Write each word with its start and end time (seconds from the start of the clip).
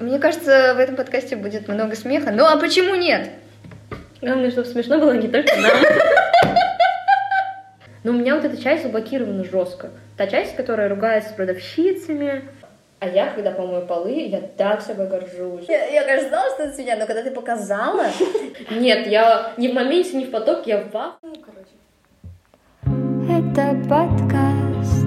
Мне 0.00 0.18
кажется, 0.18 0.74
в 0.74 0.78
этом 0.78 0.96
подкасте 0.96 1.36
будет 1.36 1.66
много 1.68 1.96
смеха. 1.96 2.30
Ну 2.30 2.44
а 2.44 2.56
почему 2.56 2.94
нет? 2.94 3.30
Главное, 4.20 4.50
чтобы 4.50 4.68
смешно 4.68 4.98
было 4.98 5.12
не 5.12 5.28
только 5.28 5.54
нам. 5.56 5.72
Но 8.04 8.12
у 8.12 8.14
меня 8.14 8.36
вот 8.36 8.44
эта 8.44 8.56
часть 8.60 8.84
заблокирована 8.84 9.44
жестко. 9.44 9.90
Та 10.16 10.28
часть, 10.28 10.54
которая 10.56 10.88
ругается 10.88 11.30
с 11.30 11.32
продавщицами. 11.32 12.44
А 13.00 13.08
я, 13.08 13.30
когда 13.30 13.50
помою 13.50 13.86
полы, 13.86 14.26
я 14.28 14.40
так 14.40 14.80
собой 14.80 15.08
горжусь. 15.08 15.68
Я, 15.68 15.86
я 15.86 16.04
конечно, 16.04 16.28
знала, 16.28 16.50
что 16.50 16.64
это 16.64 16.74
свинья, 16.74 16.96
но 16.96 17.06
когда 17.06 17.22
ты 17.22 17.30
показала... 17.30 18.06
Нет, 18.70 19.06
я 19.06 19.52
не 19.56 19.68
в 19.68 19.74
моменте, 19.74 20.16
не 20.16 20.24
в 20.24 20.30
потоке, 20.30 20.70
я 20.70 20.78
в 20.78 20.90
вах. 20.90 21.18
Ну, 21.22 21.32
короче. 21.34 21.74
Это 23.30 23.76
подкаст 23.88 25.06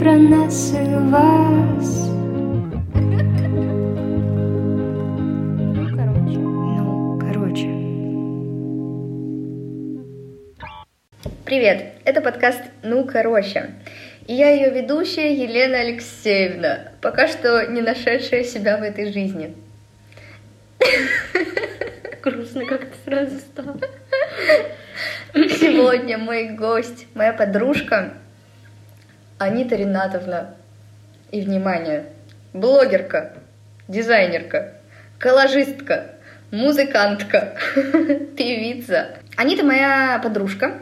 про 0.00 0.14
нас 0.16 0.72
и 0.72 0.94
вас. 1.10 2.09
Привет, 11.50 11.94
это 12.04 12.20
подкаст 12.20 12.62
«Ну, 12.84 13.04
короче». 13.04 13.72
И 14.28 14.34
я 14.34 14.50
ее 14.50 14.70
ведущая 14.70 15.34
Елена 15.34 15.80
Алексеевна, 15.80 16.92
пока 17.00 17.26
что 17.26 17.66
не 17.66 17.82
нашедшая 17.82 18.44
себя 18.44 18.76
в 18.76 18.84
этой 18.84 19.12
жизни. 19.12 19.56
Грустно 22.22 22.64
как-то 22.66 22.94
сразу 23.04 23.36
стало. 23.40 23.80
Сегодня 25.34 26.18
мой 26.18 26.50
гость, 26.50 27.08
моя 27.14 27.32
подружка 27.32 28.14
Анита 29.38 29.74
Ринатовна. 29.74 30.54
И, 31.32 31.40
внимание, 31.40 32.04
блогерка, 32.52 33.32
дизайнерка, 33.88 34.74
коллажистка, 35.18 36.12
музыкантка, 36.52 37.56
певица. 38.36 39.16
Анита 39.36 39.64
моя 39.64 40.20
подружка, 40.22 40.78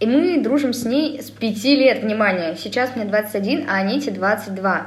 и 0.00 0.06
мы 0.06 0.42
дружим 0.42 0.72
с 0.72 0.84
ней 0.84 1.22
с 1.22 1.30
пяти 1.30 1.76
лет, 1.76 2.02
внимание. 2.02 2.56
Сейчас 2.56 2.96
мне 2.96 3.04
21, 3.04 3.68
а 3.68 3.76
Аните 3.76 4.10
22. 4.10 4.86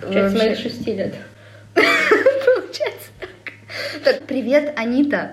Получается, 0.00 0.38
моих 0.38 0.58
шести 0.58 0.94
лет. 0.94 1.14
Получается 1.74 3.10
так. 3.18 3.30
Так, 4.04 4.22
привет, 4.22 4.72
Анита. 4.76 5.32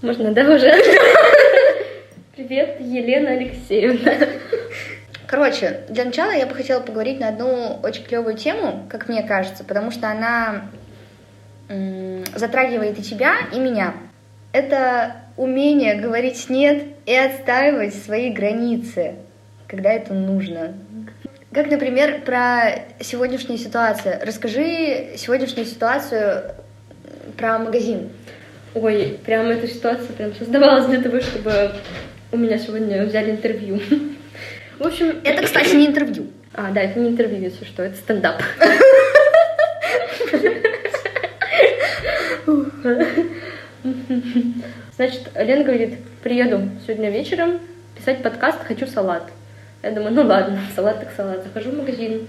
Можно, 0.00 0.32
да, 0.32 0.42
уже? 0.42 0.72
Привет, 2.36 2.78
Елена 2.80 3.32
Алексеевна. 3.32 4.14
Короче, 5.26 5.82
для 5.88 6.04
начала 6.04 6.32
я 6.32 6.46
бы 6.46 6.54
хотела 6.54 6.80
поговорить 6.80 7.20
на 7.20 7.28
одну 7.28 7.78
очень 7.82 8.04
клевую 8.04 8.36
тему, 8.36 8.86
как 8.88 9.08
мне 9.08 9.22
кажется, 9.22 9.64
потому 9.64 9.90
что 9.90 10.10
она 10.10 10.70
затрагивает 12.34 12.98
и 12.98 13.02
тебя, 13.02 13.36
и 13.52 13.58
меня. 13.58 13.94
Это 14.52 15.21
умение 15.36 15.94
говорить 15.94 16.48
«нет» 16.48 16.84
и 17.06 17.14
отстаивать 17.14 17.94
свои 17.94 18.30
границы, 18.30 19.14
когда 19.66 19.92
это 19.92 20.14
нужно. 20.14 20.74
Как, 21.52 21.70
например, 21.70 22.22
про 22.22 22.84
сегодняшнюю 23.00 23.58
ситуацию. 23.58 24.18
Расскажи 24.22 25.10
сегодняшнюю 25.16 25.66
ситуацию 25.66 26.54
про 27.36 27.58
магазин. 27.58 28.10
Ой, 28.74 29.18
прям 29.24 29.48
эта 29.48 29.68
ситуация 29.68 30.08
прям 30.08 30.34
создавалась 30.34 30.86
для 30.86 31.02
того, 31.02 31.20
чтобы 31.20 31.72
у 32.30 32.38
меня 32.38 32.58
сегодня 32.58 33.04
взяли 33.04 33.32
интервью. 33.32 33.80
В 34.78 34.86
общем... 34.86 35.20
Это, 35.24 35.42
кстати, 35.42 35.74
не 35.74 35.86
интервью. 35.86 36.28
А, 36.54 36.70
да, 36.70 36.80
это 36.80 36.98
не 36.98 37.10
интервью, 37.10 37.42
если 37.42 37.64
что, 37.64 37.82
это 37.82 37.96
стендап. 37.96 38.42
Значит, 44.94 45.30
Лена 45.34 45.64
говорит, 45.64 45.98
приеду 46.22 46.68
сегодня 46.86 47.08
вечером 47.08 47.60
писать 47.96 48.22
подкаст, 48.22 48.58
хочу 48.62 48.86
салат. 48.86 49.22
Я 49.82 49.92
думаю, 49.92 50.12
ну 50.12 50.22
ладно, 50.22 50.60
салат 50.76 51.00
так 51.00 51.08
салат. 51.16 51.42
Захожу 51.44 51.70
в 51.70 51.78
магазин, 51.78 52.28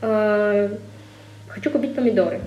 э, 0.00 0.70
хочу 1.48 1.70
купить 1.70 1.94
помидоры. 1.94 2.40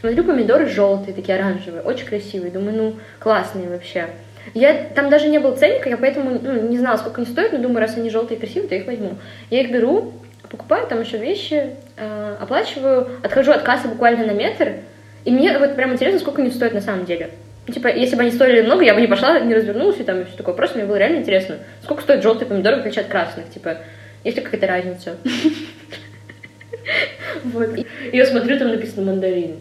Смотрю, 0.00 0.24
помидоры 0.24 0.68
желтые, 0.68 1.14
такие 1.14 1.38
оранжевые, 1.38 1.82
очень 1.82 2.04
красивые. 2.04 2.52
Думаю, 2.52 2.76
ну, 2.76 2.96
классные 3.20 3.70
вообще. 3.70 4.08
Я, 4.52 4.74
там 4.94 5.08
даже 5.08 5.28
не 5.28 5.38
было 5.38 5.56
ценника, 5.56 5.88
я 5.88 5.96
поэтому 5.96 6.38
ну, 6.42 6.68
не 6.68 6.76
знала, 6.76 6.98
сколько 6.98 7.22
они 7.22 7.30
стоят, 7.30 7.52
но 7.52 7.60
думаю, 7.60 7.80
раз 7.80 7.96
они 7.96 8.10
желтые 8.10 8.36
и 8.36 8.40
красивые, 8.40 8.68
то 8.68 8.74
я 8.74 8.82
их 8.82 8.86
возьму. 8.86 9.14
Я 9.48 9.62
их 9.62 9.72
беру, 9.72 10.12
покупаю 10.50 10.86
там 10.86 11.00
еще 11.00 11.16
вещи, 11.16 11.70
э, 11.96 12.36
оплачиваю, 12.38 13.08
отхожу 13.22 13.52
от 13.52 13.62
кассы 13.62 13.88
буквально 13.88 14.26
на 14.26 14.32
метр, 14.32 14.74
и 15.24 15.30
мне 15.30 15.58
вот 15.58 15.74
прям 15.74 15.94
интересно, 15.94 16.20
сколько 16.20 16.42
они 16.42 16.50
стоят 16.50 16.74
на 16.74 16.82
самом 16.82 17.06
деле. 17.06 17.30
Ну, 17.66 17.72
типа, 17.72 17.88
если 17.88 18.16
бы 18.16 18.22
они 18.22 18.30
стоили 18.30 18.60
много, 18.60 18.84
я 18.84 18.94
бы 18.94 19.00
не 19.00 19.06
пошла, 19.06 19.40
не 19.40 19.54
развернулась 19.54 19.98
и 19.98 20.04
там 20.04 20.20
и 20.20 20.24
все 20.24 20.36
такое. 20.36 20.54
Просто 20.54 20.78
мне 20.78 20.86
было 20.86 20.96
реально 20.96 21.18
интересно, 21.18 21.56
сколько 21.82 22.02
стоят 22.02 22.22
желтые 22.22 22.48
помидоры 22.48 22.76
в 22.76 22.80
отличие 22.80 23.02
от 23.02 23.10
красных. 23.10 23.48
Типа, 23.50 23.78
есть 24.22 24.36
ли 24.36 24.42
какая-то 24.42 24.66
разница? 24.66 25.16
Вот. 27.44 27.76
И 27.76 28.16
я 28.16 28.26
смотрю, 28.26 28.58
там 28.58 28.68
написано 28.68 29.10
мандарин. 29.10 29.56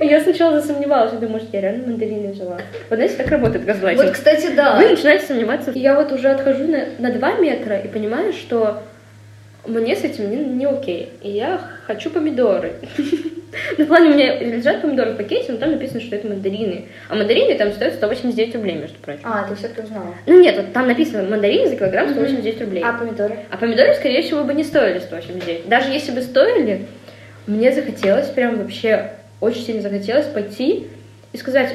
Я 0.00 0.20
сначала 0.20 0.60
засомневалась, 0.60 1.12
я 1.12 1.18
думаю, 1.18 1.34
может, 1.34 1.52
я 1.52 1.60
реально 1.60 1.86
мандарины 1.86 2.32
взяла. 2.32 2.58
Вот 2.90 2.96
знаете, 2.96 3.14
так 3.16 3.28
работает 3.28 3.64
газлайтинг. 3.64 4.06
Вот, 4.06 4.14
кстати, 4.14 4.54
да. 4.54 4.76
Вы 4.76 4.90
начинаете 4.90 5.26
сомневаться. 5.26 5.70
Я 5.74 5.94
вот 5.94 6.12
уже 6.12 6.28
отхожу 6.30 6.66
на, 6.66 6.86
на 6.98 7.12
2 7.12 7.34
метра 7.36 7.78
и 7.78 7.88
понимаю, 7.88 8.32
что 8.32 8.82
мне 9.66 9.96
с 9.96 10.04
этим 10.04 10.30
не, 10.30 10.36
не 10.36 10.66
окей. 10.66 11.12
И 11.22 11.30
я 11.30 11.60
хочу 11.86 12.10
помидоры. 12.10 12.74
На 13.78 13.86
плане 13.86 14.10
у 14.10 14.14
меня 14.14 14.38
лежат 14.38 14.82
помидоры 14.82 15.12
в 15.12 15.16
пакете, 15.16 15.52
но 15.52 15.58
там 15.58 15.72
написано, 15.72 16.00
что 16.00 16.16
это 16.16 16.26
мандарины. 16.28 16.86
А 17.08 17.14
мандарины 17.14 17.56
там 17.56 17.72
стоят 17.72 17.94
189 17.94 18.54
рублей, 18.54 18.76
между 18.76 18.98
прочим. 18.98 19.20
А, 19.24 19.46
ты 19.48 19.54
все-таки 19.54 19.82
узнала. 19.82 20.14
Ну 20.26 20.40
нет, 20.40 20.56
вот 20.56 20.72
там 20.72 20.86
написано 20.86 21.28
мандарины 21.28 21.68
за 21.68 21.76
килограмм 21.76 22.10
189 22.10 22.60
рублей. 22.60 22.82
А 22.84 22.92
помидоры? 22.92 23.38
А 23.50 23.56
помидоры, 23.56 23.94
скорее 23.94 24.22
всего, 24.22 24.44
бы 24.44 24.54
не 24.54 24.64
стоили 24.64 24.98
189. 24.98 25.68
Даже 25.68 25.90
если 25.90 26.12
бы 26.12 26.22
стоили, 26.22 26.86
мне 27.46 27.72
захотелось, 27.72 28.28
прям 28.28 28.58
вообще 28.58 29.10
очень 29.40 29.62
сильно 29.62 29.82
захотелось 29.82 30.26
пойти 30.26 30.86
и 31.32 31.36
сказать, 31.36 31.74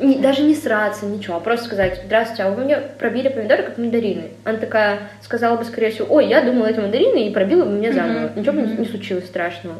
не, 0.00 0.16
даже 0.16 0.42
не 0.42 0.54
сраться, 0.54 1.06
ничего, 1.06 1.36
а 1.36 1.40
просто 1.40 1.66
сказать, 1.66 2.00
здравствуйте, 2.04 2.44
а 2.44 2.50
вы 2.50 2.64
мне 2.64 2.78
пробили 2.98 3.28
помидоры 3.28 3.62
как 3.62 3.78
мандарины. 3.78 4.30
Она 4.44 4.58
такая 4.58 4.98
сказала 5.22 5.56
бы, 5.56 5.64
скорее 5.64 5.90
всего, 5.90 6.12
ой, 6.14 6.26
я 6.26 6.42
думала, 6.42 6.66
это 6.66 6.80
мандарины, 6.80 7.28
и 7.28 7.32
пробила 7.32 7.64
бы 7.64 7.72
меня 7.72 7.92
заново. 7.92 8.28
Мгм, 8.28 8.40
Ничего 8.40 8.52
бы 8.54 8.60
мгм. 8.62 8.80
не 8.82 8.88
случилось 8.88 9.26
страшного. 9.26 9.76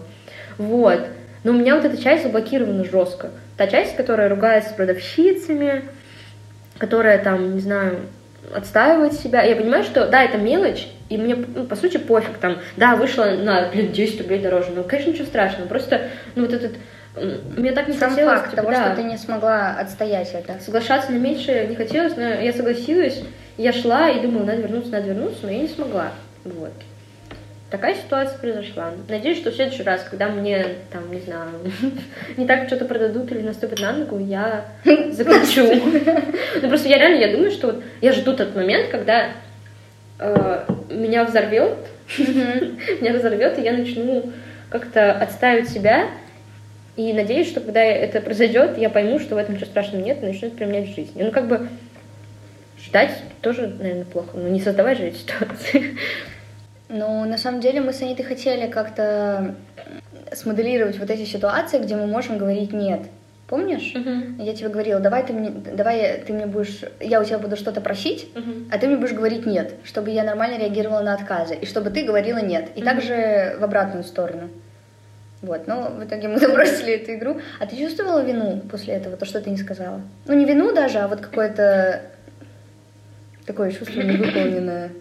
Вот. 0.59 1.01
Но 1.45 1.53
у 1.53 1.55
меня 1.55 1.75
вот 1.75 1.85
эта 1.85 2.01
часть 2.01 2.23
заблокирована 2.23 2.85
жестко. 2.85 3.31
Та 3.57 3.67
часть, 3.67 3.97
которая 3.97 4.29
ругается 4.29 4.71
с 4.71 4.73
продавщицами, 4.75 5.83
которая 6.79 7.23
там, 7.23 7.55
не 7.55 7.61
знаю, 7.61 8.01
отстаивает 8.55 9.15
себя. 9.15 9.43
Я 9.43 9.57
понимаю, 9.57 9.85
что 9.85 10.07
да, 10.09 10.23
это 10.23 10.39
мелочь, 10.39 10.89
и 11.09 11.17
мне, 11.17 11.37
ну, 11.37 11.65
по 11.65 11.77
сути, 11.77 11.97
пофиг, 11.97 12.39
там, 12.39 12.59
да, 12.77 12.97
вышло 12.97 13.25
на, 13.25 13.69
блин, 13.69 13.93
10 13.93 14.21
рублей 14.23 14.41
дороже, 14.41 14.69
ну, 14.75 14.83
конечно, 14.85 15.11
ничего 15.11 15.27
страшного, 15.27 15.69
просто, 15.69 16.09
ну, 16.35 16.47
вот 16.47 16.53
этот, 16.53 16.73
мне 17.57 17.73
так 17.73 17.89
не 17.89 17.95
Сам 17.95 18.11
хотелось, 18.11 18.41
факт 18.41 18.51
типа, 18.51 18.63
того, 18.63 18.71
да, 18.71 18.87
что 18.87 18.97
ты 18.97 19.03
не 19.05 19.19
смогла 19.19 19.77
отстоять 19.79 20.33
это. 20.33 20.59
соглашаться 20.65 21.13
на 21.13 21.17
меньше 21.17 21.67
не 21.69 21.77
хотелось, 21.77 22.17
но 22.17 22.23
я 22.23 22.53
согласилась, 22.53 23.23
я 23.59 23.73
шла 23.73 24.09
и 24.09 24.21
думала, 24.21 24.45
надо 24.45 24.63
вернуться, 24.63 24.93
надо 24.93 25.09
вернуться, 25.09 25.41
но 25.43 25.51
я 25.51 25.59
не 25.59 25.69
смогла, 25.69 26.13
вот. 26.45 26.73
Такая 27.73 27.95
ситуация 27.95 28.37
произошла. 28.39 28.93
Надеюсь, 29.09 29.39
что 29.39 29.51
в 29.51 29.55
следующий 29.55 29.83
раз, 29.83 30.03
когда 30.03 30.29
мне, 30.29 30.63
там, 30.93 31.11
не 31.11 31.21
знаю, 31.21 31.53
не 32.37 32.47
так 32.47 32.67
что-то 32.67 32.85
продадут 32.85 33.33
или 33.33 33.41
наступят 33.41 33.81
на 33.81 33.93
ногу, 33.93 34.19
я 34.19 34.67
закричу. 34.85 35.67
Ну, 36.61 36.69
просто 36.69 36.91
я 36.91 36.99
реально, 36.99 37.23
я 37.23 37.33
думаю, 37.33 37.51
что 37.51 37.69
вот 37.69 37.83
я 38.03 38.13
жду 38.13 38.37
тот 38.37 38.55
момент, 38.55 38.91
когда 38.91 39.31
э, 40.19 40.65
меня 40.91 41.25
взорвет, 41.25 41.79
меня 42.19 43.15
разорвет, 43.15 43.59
и 43.59 43.63
я 43.63 43.73
начну 43.73 44.31
как-то 44.69 45.11
отставить 45.11 45.71
себя. 45.71 46.09
И 46.97 47.15
надеюсь, 47.15 47.49
что 47.49 47.61
когда 47.61 47.83
это 47.83 48.21
произойдет, 48.21 48.77
я 48.77 48.91
пойму, 48.91 49.19
что 49.19 49.35
в 49.35 49.39
этом 49.39 49.55
ничего 49.55 49.71
страшного 49.71 50.03
нет, 50.03 50.23
и 50.23 50.27
начну 50.27 50.49
это 50.49 50.59
применять 50.59 50.91
в 50.91 50.95
жизни. 50.95 51.23
Ну, 51.23 51.31
как 51.31 51.49
бы 51.49 51.69
ждать 52.79 53.13
тоже, 53.41 53.67
наверное, 53.67 54.05
плохо. 54.05 54.33
Ну, 54.35 54.49
не 54.49 54.61
создавать 54.61 54.99
же 54.99 55.05
эти 55.05 55.17
ситуации. 55.17 55.97
Ну, 56.93 57.25
на 57.25 57.39
самом 57.39 57.61
деле 57.61 57.81
мы 57.81 57.95
с 57.95 58.03
Анитой 58.03 58.25
хотели 58.27 58.71
как-то 58.71 59.55
смоделировать 60.33 60.99
вот 60.99 61.09
эти 61.11 61.25
ситуации, 61.25 61.79
где 61.79 61.97
мы 61.97 62.07
можем 62.07 62.37
говорить 62.39 62.73
«нет». 62.73 63.01
Помнишь? 63.49 63.95
Я 64.39 64.55
тебе 64.55 64.69
говорила, 64.69 64.99
давай 65.01 65.27
ты 65.27 65.33
мне, 65.33 65.51
давай 65.51 66.23
ты 66.27 66.33
мне 66.33 66.47
будешь, 66.47 66.81
я 67.01 67.21
у 67.21 67.25
тебя 67.25 67.39
буду 67.39 67.57
что-то 67.57 67.81
просить, 67.83 68.29
а 68.71 68.79
ты 68.79 68.87
мне 68.87 68.97
будешь 68.97 69.13
говорить 69.13 69.45
нет, 69.47 69.75
чтобы 69.85 70.11
я 70.11 70.23
нормально 70.25 70.59
реагировала 70.59 71.01
на 71.01 71.15
отказы, 71.15 71.55
и 71.57 71.67
чтобы 71.67 71.91
ты 71.91 72.03
говорила 72.05 72.39
нет. 72.39 72.71
И 72.77 72.81
Мгм. 72.81 72.89
также 72.89 73.57
в 73.59 73.65
обратную 73.65 74.05
сторону. 74.05 74.49
Вот, 75.43 75.67
но 75.67 75.91
в 75.91 76.05
итоге 76.05 76.29
мы 76.29 76.39
забросили 76.41 76.95
эту 76.95 77.15
игру. 77.15 77.41
А 77.59 77.67
ты 77.67 77.77
чувствовала 77.77 78.23
вину 78.23 78.61
после 78.71 78.95
этого, 78.95 79.17
то, 79.17 79.25
что 79.27 79.41
ты 79.41 79.51
не 79.51 79.57
сказала? 79.59 80.01
Ну, 80.27 80.35
не 80.35 80.45
вину 80.47 80.73
даже, 80.75 80.99
а 81.01 81.09
вот 81.09 81.21
какое-то 81.21 82.03
такое 83.47 83.71
чувство 83.71 84.01
невыполненное. 84.01 84.93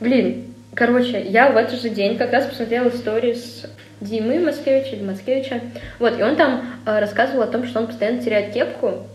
Блин, 0.00 0.54
Короче, 0.76 1.22
я 1.22 1.48
в 1.50 1.56
этот 1.56 1.80
же 1.80 1.88
день 1.88 2.18
как 2.18 2.32
раз 2.32 2.44
посмотрела 2.44 2.90
истории 2.90 3.32
с 3.32 3.64
Димы 4.02 4.38
Маскевича 4.38 4.94
или 4.94 5.02
Маскевича. 5.02 5.62
Вот, 5.98 6.18
и 6.18 6.22
он 6.22 6.36
там 6.36 6.82
э, 6.84 6.98
рассказывал 6.98 7.44
о 7.44 7.46
том, 7.46 7.66
что 7.66 7.80
он 7.80 7.86
постоянно 7.86 8.20
теряет 8.20 8.52
кепку, 8.52 9.06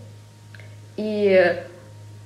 и 0.98 1.56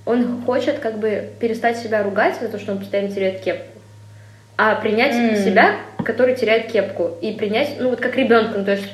он 0.05 0.41
хочет 0.43 0.79
как 0.79 0.99
бы 0.99 1.31
перестать 1.41 1.77
себя 1.77 2.01
ругать 2.01 2.39
за 2.39 2.47
то, 2.47 2.57
что 2.57 2.71
он 2.71 2.79
постоянно 2.79 3.13
теряет 3.13 3.41
кепку, 3.41 3.77
а 4.55 4.75
принять 4.75 5.15
М. 5.15 5.35
себя, 5.35 5.75
который 6.05 6.35
теряет 6.35 6.71
кепку, 6.71 7.11
и 7.21 7.33
принять, 7.33 7.75
ну 7.77 7.89
вот 7.89 7.99
как 7.99 8.15
ребенка, 8.15 8.59
ну, 8.59 8.63
то 8.63 8.71
есть 8.71 8.87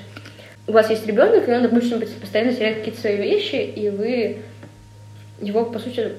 у 0.65 0.71
вас 0.71 0.89
есть 0.89 1.05
ребенок, 1.05 1.47
и 1.47 1.51
он, 1.51 1.61
допустим, 1.61 2.01
постоянно 2.19 2.51
теряет 2.51 2.79
какие-то 2.79 2.99
свои 2.99 3.17
вещи, 3.17 3.57
и 3.57 3.91
вы 3.91 4.37
его, 5.39 5.65
по 5.65 5.77
сути, 5.77 6.13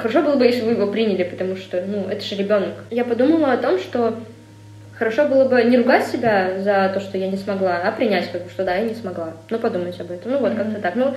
хорошо 0.00 0.22
было 0.22 0.36
бы, 0.36 0.44
если 0.44 0.62
вы 0.62 0.72
его 0.72 0.86
приняли, 0.90 1.24
потому 1.24 1.56
что, 1.56 1.82
ну, 1.86 2.06
это 2.08 2.24
же 2.24 2.34
ребенок. 2.36 2.74
Я 2.90 3.04
подумала 3.04 3.52
о 3.52 3.56
том, 3.58 3.78
что 3.78 4.18
хорошо 5.00 5.26
было 5.26 5.46
бы 5.46 5.62
не 5.62 5.78
ругать 5.78 6.06
себя 6.06 6.58
за 6.58 6.90
то, 6.92 7.00
что 7.00 7.16
я 7.16 7.28
не 7.28 7.36
смогла, 7.36 7.80
а 7.82 7.92
принять, 7.92 8.30
как 8.30 8.44
бы, 8.44 8.50
что 8.50 8.64
да, 8.64 8.76
я 8.76 8.82
не 8.82 8.94
смогла. 8.94 9.32
Ну, 9.48 9.58
подумать 9.58 9.98
об 10.00 10.10
этом. 10.10 10.32
Ну, 10.32 10.38
вот 10.38 10.54
как-то 10.54 10.80
так. 10.80 10.94
Ну, 10.94 11.14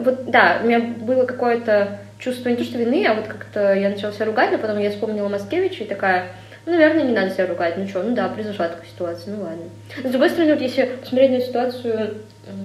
вот, 0.00 0.30
да, 0.30 0.60
у 0.62 0.66
меня 0.66 0.80
было 0.80 1.24
какое-то 1.24 1.98
чувство 2.18 2.50
не 2.50 2.56
то, 2.56 2.64
что 2.64 2.78
вины, 2.78 3.06
а 3.06 3.14
вот 3.14 3.26
как-то 3.26 3.74
я 3.74 3.88
начала 3.88 4.12
себя 4.12 4.26
ругать, 4.26 4.52
но 4.52 4.58
потом 4.58 4.78
я 4.78 4.90
вспомнила 4.90 5.28
Маскевича 5.28 5.84
и 5.84 5.86
такая, 5.86 6.26
ну, 6.66 6.72
наверное, 6.72 7.04
не 7.04 7.12
надо 7.12 7.30
себя 7.30 7.46
ругать. 7.46 7.76
Ну 7.76 7.88
что, 7.88 8.02
ну 8.02 8.14
да, 8.14 8.28
произошла 8.28 8.68
такая 8.68 8.86
ситуация, 8.86 9.34
ну 9.34 9.42
ладно. 9.42 9.64
Но, 10.02 10.08
с 10.08 10.12
другой 10.12 10.30
стороны, 10.30 10.52
вот 10.52 10.62
если 10.62 10.84
посмотреть 10.84 11.30
на 11.30 11.40
ситуацию 11.40 12.14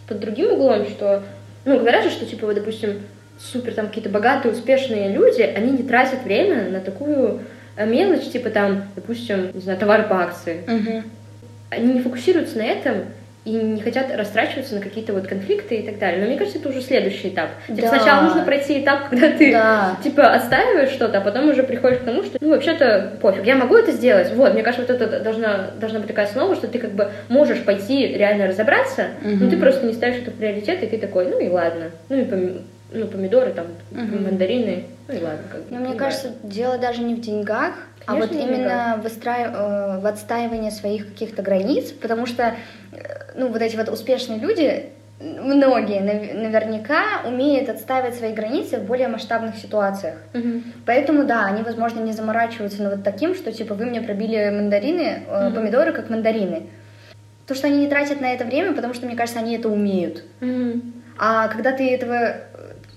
под 0.08 0.20
другим 0.20 0.52
углом, 0.52 0.86
что, 0.88 1.24
ну, 1.66 1.80
говорят 1.80 2.04
же, 2.04 2.12
что, 2.12 2.26
типа, 2.26 2.46
вот, 2.46 2.56
допустим, 2.56 3.04
супер 3.40 3.74
там 3.74 3.88
какие-то 3.88 4.10
богатые, 4.10 4.52
успешные 4.54 5.10
люди, 5.14 5.42
они 5.42 5.72
не 5.72 5.84
тратят 5.84 6.24
время 6.24 6.70
на 6.70 6.80
такую 6.80 7.42
э, 7.76 7.86
мелочь, 7.86 8.30
типа 8.32 8.50
там, 8.50 8.86
допустим, 8.96 9.52
не 9.54 9.62
знаю, 9.62 9.78
товар 9.80 10.08
по 10.08 10.22
акции. 10.22 10.62
Мгм. 10.68 11.04
Они 11.70 11.94
не 11.94 12.02
фокусируются 12.02 12.58
на 12.58 12.64
этом 12.66 13.06
и 13.46 13.52
не 13.52 13.80
хотят 13.82 14.08
растрачиваться 14.14 14.76
на 14.76 14.82
какие-то 14.82 15.14
вот 15.14 15.26
конфликты 15.28 15.76
и 15.76 15.86
так 15.86 16.00
далее. 16.00 16.20
Но 16.22 16.28
мне 16.28 16.38
кажется, 16.38 16.60
это 16.60 16.68
уже 16.68 16.82
следующий 16.82 17.30
этап. 17.30 17.50
Типа 17.68 17.82
Да. 17.84 17.88
сначала 17.90 18.24
нужно 18.24 18.44
пройти 18.44 18.82
этап, 18.82 19.08
когда 19.10 19.30
ты 19.32 19.52
Да. 19.54 19.96
типа 20.04 20.34
отстаиваешь 20.34 20.90
что-то, 20.90 21.20
а 21.20 21.22
потом 21.22 21.48
уже 21.50 21.64
приходишь 21.64 22.00
к 22.00 22.04
тому, 22.04 22.24
что 22.24 22.38
ну 22.42 22.50
вообще-то 22.50 23.14
пофиг, 23.22 23.46
я 23.46 23.56
могу 23.56 23.78
это 23.78 23.92
сделать. 23.94 24.34
Вот, 24.34 24.54
мне 24.54 24.64
кажется, 24.64 24.92
вот 24.92 25.02
это 25.02 25.22
должна, 25.22 25.70
должна 25.80 26.00
быть 26.00 26.10
такая 26.10 26.26
основа, 26.26 26.56
что 26.56 26.68
ты 26.68 26.78
как 26.80 26.92
бы 26.92 27.10
можешь 27.30 27.64
пойти 27.64 28.08
реально 28.08 28.48
разобраться, 28.48 29.06
но 29.22 29.30
Мгм. 29.30 29.50
ты 29.50 29.58
просто 29.58 29.86
не 29.86 29.94
ставишь 29.94 30.18
это 30.22 30.32
в 30.32 30.34
приоритет, 30.34 30.84
и 30.84 30.88
ты 30.88 30.98
такой, 30.98 31.28
ну 31.28 31.40
и 31.40 31.48
ладно. 31.48 31.92
Ну 32.10 32.18
и 32.18 32.24
пом- 32.24 32.62
ну, 32.92 33.08
помидоры, 33.08 33.52
там, 33.54 33.68
Мгм. 33.92 34.24
мандарины, 34.24 34.86
ну 35.08 35.14
и 35.16 35.22
ладно. 35.22 35.44
Как 35.52 35.62
бы, 35.64 35.68
Но 35.72 35.80
мне 35.80 35.92
не 35.92 35.98
кажется, 35.98 36.32
дело 36.44 36.78
даже 36.78 37.02
не 37.02 37.16
в 37.16 37.22
деньгах, 37.22 37.74
а 38.06 38.12
Конечно, 38.14 38.34
вот 38.34 38.38
не 38.46 38.48
в 38.48 38.50
именно 38.58 39.00
в, 39.02 39.06
отстраив- 39.06 39.54
э, 39.54 40.00
в 40.00 40.06
отстаивании 40.06 40.70
своих 40.70 41.08
каких-то 41.08 41.42
границ, 41.42 41.92
потому 41.92 42.26
что, 42.26 42.56
э, 42.94 42.98
ну, 43.36 43.48
вот 43.50 43.62
эти 43.62 43.76
вот 43.76 43.90
успешные 43.90 44.40
люди, 44.40 44.86
многие 45.20 46.00
нав- 46.00 46.34
наверняка 46.34 47.22
умеют 47.26 47.70
отстаивать 47.70 48.16
свои 48.16 48.34
границы 48.34 48.78
в 48.78 48.84
более 48.84 49.08
масштабных 49.08 49.56
ситуациях. 49.58 50.16
Мгм. 50.34 50.64
Поэтому, 50.86 51.26
да, 51.26 51.46
они, 51.46 51.64
возможно, 51.64 52.00
не 52.02 52.14
заморачиваются 52.14 52.84
на 52.84 52.92
вот 52.92 53.04
таким, 53.04 53.36
что, 53.36 53.52
типа, 53.52 53.74
вы 53.74 53.86
мне 53.86 54.00
пробили 54.02 54.50
мандарины, 54.50 55.24
Мгм. 55.30 55.54
помидоры 55.56 55.92
как 55.92 56.10
мандарины. 56.10 56.68
То, 57.48 57.56
что 57.56 57.68
они 57.68 57.80
не 57.80 57.88
тратят 57.88 58.22
на 58.22 58.32
это 58.34 58.46
время, 58.46 58.74
потому 58.74 58.94
что, 58.94 59.06
мне 59.08 59.16
кажется, 59.16 59.40
они 59.40 59.56
это 59.56 59.70
умеют. 59.70 60.24
Мгм. 60.40 60.94
А 61.18 61.48
когда 61.48 61.72
ты 61.72 61.90
этого, 61.92 62.36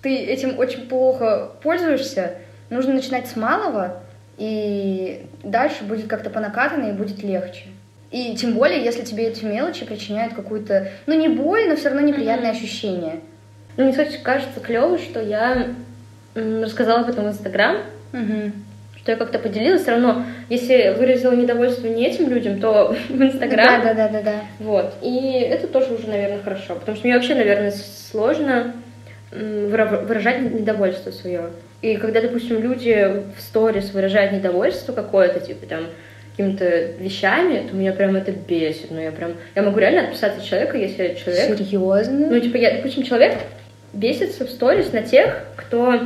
ты 0.02 0.17
этим 0.17 0.58
очень 0.58 0.87
плохо 0.88 1.50
пользуешься, 1.62 2.35
нужно 2.70 2.94
начинать 2.94 3.26
с 3.29 3.37
малого, 3.37 4.00
и 4.38 5.26
дальше 5.43 5.85
будет 5.85 6.06
как-то 6.06 6.31
по 6.31 6.41
накатанной 6.41 6.91
и 6.91 6.94
будет 6.94 7.23
легче. 7.23 7.64
И 8.11 8.35
тем 8.35 8.55
более, 8.55 8.82
если 8.85 9.02
тебе 9.02 9.29
эти 9.29 9.44
мелочи 9.44 9.85
причиняют 9.85 10.35
какую-то, 10.35 10.88
ну 11.06 11.14
не 11.14 11.29
боль, 11.29 11.69
но 11.69 11.76
все 11.76 11.91
равно 11.91 12.06
неприятное 12.06 12.50
ощущение. 12.50 13.20
Ну, 13.76 13.85
мне, 13.85 13.93
кстати, 13.93 14.19
кажется 14.23 14.58
клево, 14.61 14.99
что 14.99 15.20
я 15.20 15.69
рассказала 16.35 17.00
об 17.00 17.08
этом 17.08 17.25
в 17.25 17.29
Инстаграм, 17.29 17.76
Мгм. 18.12 18.53
что 18.96 19.12
я 19.12 19.17
как-то 19.17 19.38
поделилась. 19.38 19.82
Все 19.82 19.93
равно, 19.93 20.25
если 20.49 20.94
выразила 20.99 21.32
недовольство 21.32 21.87
не 21.87 22.05
этим 22.06 22.29
людям, 22.29 22.61
то 22.61 22.96
в 23.08 23.23
Инстаграм. 23.23 23.81
Да, 23.82 23.94
да, 23.94 23.94
да, 23.94 24.08
да, 24.08 24.23
да. 24.23 24.35
Вот. 24.58 24.94
И 25.03 25.31
это 25.49 25.69
тоже 25.69 25.94
уже, 25.94 26.08
наверное, 26.08 26.43
хорошо. 26.43 26.75
Потому 26.75 26.96
что 26.96 27.06
мне 27.06 27.14
вообще, 27.14 27.35
наверное, 27.35 27.73
сложно 28.11 28.75
выражать 29.32 30.41
недовольство 30.41 31.11
свое. 31.11 31.50
И 31.82 31.97
когда, 31.97 32.21
допустим, 32.21 32.61
люди 32.61 33.23
в 33.37 33.41
сторис 33.41 33.93
выражают 33.93 34.32
недовольство 34.32 34.93
какое-то, 34.93 35.41
типа 35.41 35.67
там 35.67 35.87
какими-то 36.31 36.93
вещами, 36.99 37.69
то 37.69 37.75
меня 37.75 37.93
прям 37.93 38.17
это 38.17 38.32
бесит. 38.32 38.91
Ну, 38.91 39.00
я 39.00 39.12
прям... 39.12 39.32
Я 39.55 39.62
могу 39.62 39.79
реально 39.79 40.03
отписаться 40.03 40.41
от 40.41 40.44
человека, 40.44 40.77
если 40.77 41.15
человек... 41.15 41.59
Серьезно? 41.59 42.31
Ну, 42.31 42.41
типа, 42.41 42.56
я, 42.56 42.77
допустим, 42.77 43.03
человек 43.03 43.38
бесится 43.93 44.47
в 44.47 44.50
сторис 44.50 44.93
на 44.93 45.03
тех, 45.03 45.44
кто 45.56 46.00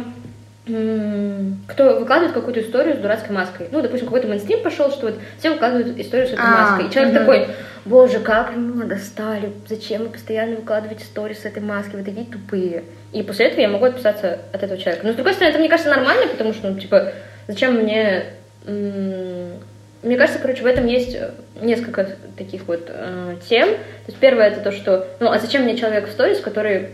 кто 0.67 1.99
выкладывает 1.99 2.33
какую-то 2.33 2.63
историю 2.63 2.97
с 2.97 2.99
дурацкой 2.99 3.37
маской. 3.37 3.69
Ну, 3.71 3.83
допустим, 3.83 4.07
какой-то 4.07 4.29
мейнстрим 4.29 4.63
пошел, 4.63 4.91
что 4.91 5.07
вот 5.07 5.19
все 5.39 5.51
выкладывают 5.51 5.99
историю 5.99 6.27
с 6.27 6.33
этой 6.33 6.41
А, 6.41 6.51
маской. 6.51 6.89
И 6.89 6.91
человек 6.91 7.13
мгм. 7.13 7.21
такой, 7.21 7.49
боже, 7.85 8.21
как 8.21 8.55
вы 8.55 8.61
меня 8.63 8.87
достали, 8.87 9.53
зачем 9.69 10.05
вы 10.05 10.09
постоянно 10.09 10.57
выкладываете 10.57 11.05
истории 11.05 11.35
с 11.35 11.45
этой 11.45 11.63
маской, 11.63 11.97
вы 11.97 12.03
такие 12.03 12.25
тупые. 12.25 12.85
И 13.13 13.23
после 13.23 13.47
этого 13.47 13.61
я 13.61 13.69
могу 13.69 13.85
отписаться 13.85 14.39
от 14.55 14.63
этого 14.63 14.81
человека. 14.81 15.07
Но, 15.07 15.13
с 15.13 15.17
другой 15.17 15.35
стороны, 15.35 15.51
это, 15.51 15.61
мне 15.61 15.69
кажется, 15.69 15.95
нормально, 15.95 16.29
потому 16.29 16.55
что, 16.55 16.71
ну, 16.71 16.81
типа, 16.81 17.13
зачем 17.47 17.75
мне... 17.75 18.25
Мне 18.67 20.19
кажется, 20.19 20.41
короче, 20.41 20.63
в 20.63 20.67
этом 20.67 20.87
есть 20.87 21.17
несколько 21.61 22.17
таких 22.37 22.67
вот 22.67 22.89
э, 22.89 23.37
тем. 23.49 23.69
То 23.71 24.09
есть 24.09 24.19
первое 24.19 24.49
это 24.49 24.61
то, 24.61 24.71
что, 24.71 25.09
ну, 25.19 25.31
а 25.31 25.39
зачем 25.39 25.63
мне 25.63 25.79
человек 25.79 26.09
в 26.09 26.13
сторис, 26.13 26.41
который 26.41 26.91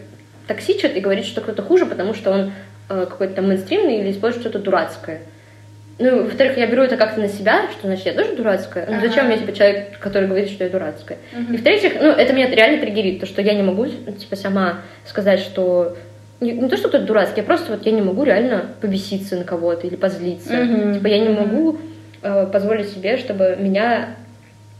токсичит 0.46 0.96
и 0.96 1.00
говорит, 1.00 1.24
что 1.24 1.40
кто-то 1.40 1.62
хуже, 1.62 1.86
потому 1.86 2.14
что 2.14 2.30
он 2.30 2.52
какой-то 2.90 3.34
там 3.34 3.48
мейнстримный 3.48 3.98
или 3.98 4.10
использует 4.10 4.42
что-то 4.42 4.58
дурацкое. 4.58 5.20
Ну, 5.98 6.24
во-вторых, 6.24 6.56
я 6.56 6.66
беру 6.66 6.82
это 6.82 6.96
как-то 6.96 7.20
на 7.20 7.28
себя, 7.28 7.68
что 7.70 7.86
значит 7.86 8.06
я 8.06 8.14
тоже 8.14 8.34
дурацкая. 8.34 8.86
Ну, 8.88 9.00
зачем 9.00 9.26
мне 9.26 9.36
типа 9.36 9.52
человек, 9.52 9.98
который 9.98 10.28
говорит, 10.28 10.48
что 10.48 10.64
я 10.64 10.70
дурацкая? 10.70 11.18
Мгм. 11.32 11.54
И 11.54 11.56
в-третьих, 11.58 11.92
ну, 12.00 12.08
это 12.08 12.32
меня 12.32 12.48
реально 12.48 12.80
триггерит, 12.80 13.20
то, 13.20 13.26
что 13.26 13.42
я 13.42 13.52
не 13.52 13.62
могу, 13.62 13.86
типа, 13.86 14.34
сама 14.34 14.78
сказать, 15.04 15.40
что 15.40 15.98
не, 16.40 16.52
не 16.52 16.70
то, 16.70 16.78
что 16.78 16.88
кто-то 16.88 17.04
дурацкий, 17.04 17.42
а 17.42 17.44
просто 17.44 17.72
вот 17.72 17.84
я 17.84 17.92
не 17.92 18.00
могу 18.00 18.24
реально 18.24 18.64
побеситься 18.80 19.36
на 19.36 19.44
кого-то 19.44 19.86
или 19.86 19.96
позлиться. 19.96 20.54
Мгм. 20.54 20.94
Типа, 20.94 21.06
я 21.06 21.18
не 21.18 21.28
могу 21.28 21.78
э, 22.22 22.46
позволить 22.46 22.88
себе, 22.88 23.18
чтобы 23.18 23.56
меня 23.58 24.16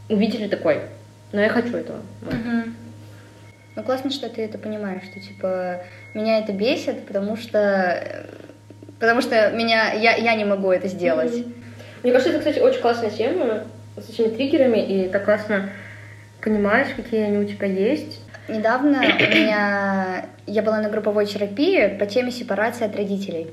увидели 0.09 0.47
такой. 0.47 0.79
Но 1.31 1.39
я 1.41 1.49
хочу 1.49 1.77
этого. 1.77 1.99
Вот. 2.21 2.33
Мгм. 2.33 2.75
Ну 3.75 3.83
классно, 3.83 4.09
что 4.09 4.27
ты 4.27 4.41
это 4.41 4.57
понимаешь, 4.57 5.03
что 5.03 5.19
типа 5.19 5.81
меня 6.13 6.39
это 6.39 6.53
бесит, 6.53 7.05
потому 7.05 7.37
что 7.37 7.59
э, 7.59 8.25
потому 8.99 9.21
что 9.21 9.51
меня 9.51 9.93
я, 9.93 10.15
я 10.15 10.35
не 10.35 10.45
могу 10.45 10.71
это 10.71 10.87
сделать. 10.87 11.33
Мгм. 11.33 11.53
Мне 12.03 12.11
кажется, 12.11 12.31
это, 12.31 12.39
кстати, 12.39 12.59
очень 12.59 12.81
классная 12.81 13.09
тема 13.09 13.63
с 13.97 14.09
этими 14.09 14.29
триггерами, 14.29 14.79
и 14.79 15.09
так 15.09 15.25
классно 15.25 15.69
понимаешь, 16.41 16.87
какие 16.95 17.21
они 17.21 17.37
у 17.37 17.45
тебя 17.45 17.67
есть. 17.67 18.21
Недавно 18.47 18.99
у 18.99 19.35
меня 19.35 20.25
я 20.47 20.61
была 20.63 20.81
на 20.81 20.89
групповой 20.89 21.25
терапии 21.25 21.95
по 21.99 22.05
теме 22.05 22.31
сепарации 22.31 22.85
от 22.85 22.95
родителей. 22.95 23.51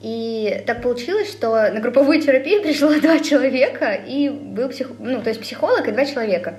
И 0.00 0.62
так 0.66 0.82
получилось, 0.82 1.30
что 1.30 1.50
на 1.72 1.80
групповую 1.80 2.20
терапию 2.20 2.62
пришло 2.62 2.94
два 3.00 3.18
человека, 3.20 3.92
и 3.92 4.28
был 4.28 4.68
псих... 4.68 4.90
ну, 4.98 5.22
то 5.22 5.30
есть 5.30 5.40
психолог 5.40 5.88
и 5.88 5.92
два 5.92 6.04
человека. 6.04 6.56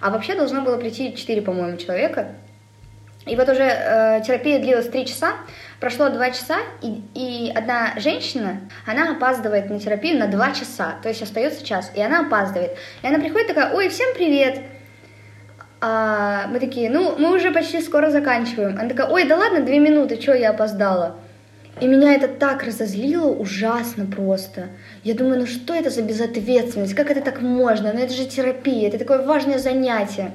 А 0.00 0.10
вообще 0.10 0.34
должно 0.34 0.62
было 0.62 0.76
прийти 0.76 1.14
четыре, 1.14 1.42
по-моему, 1.42 1.76
человека. 1.76 2.34
И 3.24 3.36
вот 3.36 3.48
уже 3.48 3.62
э, 3.62 4.22
терапия 4.26 4.58
длилась 4.58 4.88
три 4.88 5.06
часа, 5.06 5.34
прошло 5.78 6.08
два 6.08 6.30
часа, 6.30 6.58
и, 6.80 7.02
и 7.14 7.52
одна 7.54 7.92
женщина, 7.96 8.60
она 8.84 9.12
опаздывает 9.12 9.70
на 9.70 9.78
терапию 9.78 10.18
на 10.18 10.26
два 10.26 10.52
часа, 10.52 10.96
то 11.02 11.08
есть 11.08 11.22
остается 11.22 11.64
час, 11.64 11.92
и 11.94 12.00
она 12.00 12.26
опаздывает. 12.26 12.72
И 13.02 13.06
она 13.06 13.20
приходит 13.20 13.48
такая, 13.48 13.72
ой, 13.72 13.88
всем 13.90 14.12
привет, 14.14 14.60
а 15.80 16.46
мы 16.48 16.58
такие, 16.60 16.90
ну, 16.90 17.16
мы 17.18 17.34
уже 17.34 17.50
почти 17.50 17.80
скоро 17.80 18.10
заканчиваем. 18.10 18.78
Она 18.78 18.88
такая, 18.88 19.08
ой, 19.08 19.24
да 19.24 19.36
ладно, 19.36 19.60
две 19.60 19.78
минуты, 19.78 20.20
что 20.20 20.32
я 20.32 20.50
опоздала? 20.50 21.16
И 21.80 21.86
меня 21.86 22.14
это 22.14 22.28
так 22.28 22.62
разозлило, 22.62 23.28
ужасно 23.32 24.06
просто. 24.06 24.68
Я 25.02 25.14
думаю, 25.14 25.40
ну 25.40 25.46
что 25.46 25.74
это 25.74 25.90
за 25.90 26.02
безответственность? 26.02 26.94
Как 26.94 27.10
это 27.10 27.20
так 27.20 27.40
можно? 27.40 27.92
Ну 27.92 28.00
это 28.00 28.12
же 28.12 28.26
терапия, 28.26 28.88
это 28.88 28.98
такое 28.98 29.22
важное 29.26 29.58
занятие. 29.58 30.32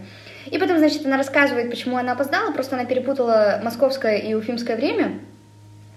И 0.51 0.57
потом, 0.57 0.77
значит, 0.77 1.05
она 1.05 1.17
рассказывает, 1.17 1.69
почему 1.69 1.97
она 1.97 2.13
опоздала, 2.13 2.51
просто 2.51 2.75
она 2.75 2.85
перепутала 2.85 3.59
московское 3.63 4.17
и 4.17 4.33
уфимское 4.33 4.75
время, 4.75 5.19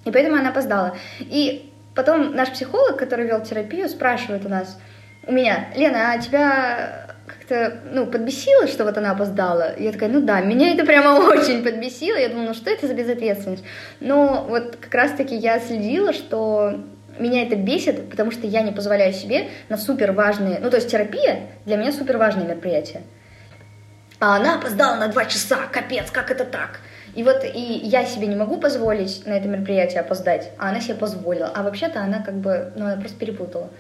и 0.05 0.11
поэтому 0.11 0.37
она 0.37 0.51
опоздала. 0.51 0.97
И 1.21 1.73
потом 1.95 2.35
наш 2.35 2.51
психолог, 2.51 2.97
который 2.97 3.27
вел 3.27 3.43
терапию, 3.43 3.89
спрашивает 3.89 4.45
у 4.45 4.49
нас, 4.49 4.79
у 5.27 5.33
меня, 5.33 5.69
Лена, 5.77 6.13
а 6.13 6.19
тебя 6.19 7.07
как-то, 7.27 7.81
ну, 7.93 8.07
подбесило, 8.07 8.67
что 8.67 8.85
вот 8.85 8.97
она 8.97 9.13
опоздала? 9.13 9.79
Я 9.79 9.93
такая, 9.93 10.09
ну 10.09 10.21
да, 10.21 10.41
меня 10.41 10.73
это 10.75 10.85
прямо 10.85 11.19
очень 11.31 11.63
подбесило. 11.63 12.17
Я 12.17 12.29
думала, 12.29 12.49
ну 12.49 12.55
что 12.55 12.71
это 12.71 12.87
за 12.87 12.95
безответственность? 12.95 13.65
Но 14.01 14.47
вот 14.49 14.77
как 14.77 14.95
раз-таки 14.95 15.37
я 15.37 15.61
следила, 15.61 16.13
что 16.13 16.81
меня 17.19 17.43
это 17.43 17.57
бесит, 17.57 18.09
потому 18.11 18.31
что 18.31 18.47
я 18.47 18.63
не 18.63 18.73
позволяю 18.73 19.13
себе 19.13 19.49
на 19.69 19.77
супер 19.77 20.13
важные... 20.13 20.59
Ну, 20.61 20.71
то 20.71 20.77
есть 20.77 20.91
терапия 20.91 21.49
для 21.67 21.77
меня 21.77 21.93
супер 21.93 22.17
важное 22.17 22.47
мероприятие. 22.47 23.03
А 24.21 24.37
она 24.37 24.57
опоздала 24.57 24.97
на 24.97 25.09
два 25.09 25.25
часа, 25.25 25.61
капец, 25.73 26.11
как 26.11 26.31
это 26.31 26.45
так? 26.45 26.81
И 27.15 27.25
вот 27.25 27.43
и 27.43 27.59
я 27.59 28.05
себе 28.05 28.27
не 28.27 28.37
могу 28.37 28.59
позволить 28.59 29.27
на 29.27 29.33
это 29.33 29.49
мероприятие 29.49 30.01
опоздать, 30.01 30.51
а 30.59 30.69
она 30.69 30.81
себе 30.81 30.95
позволила. 30.95 31.51
А 31.55 31.63
вообще-то 31.63 32.01
она 32.01 32.23
как 32.23 32.35
бы, 32.35 32.71
ну, 32.77 32.85
она 32.85 32.97
просто 32.97 33.19
перепутала. 33.19 33.71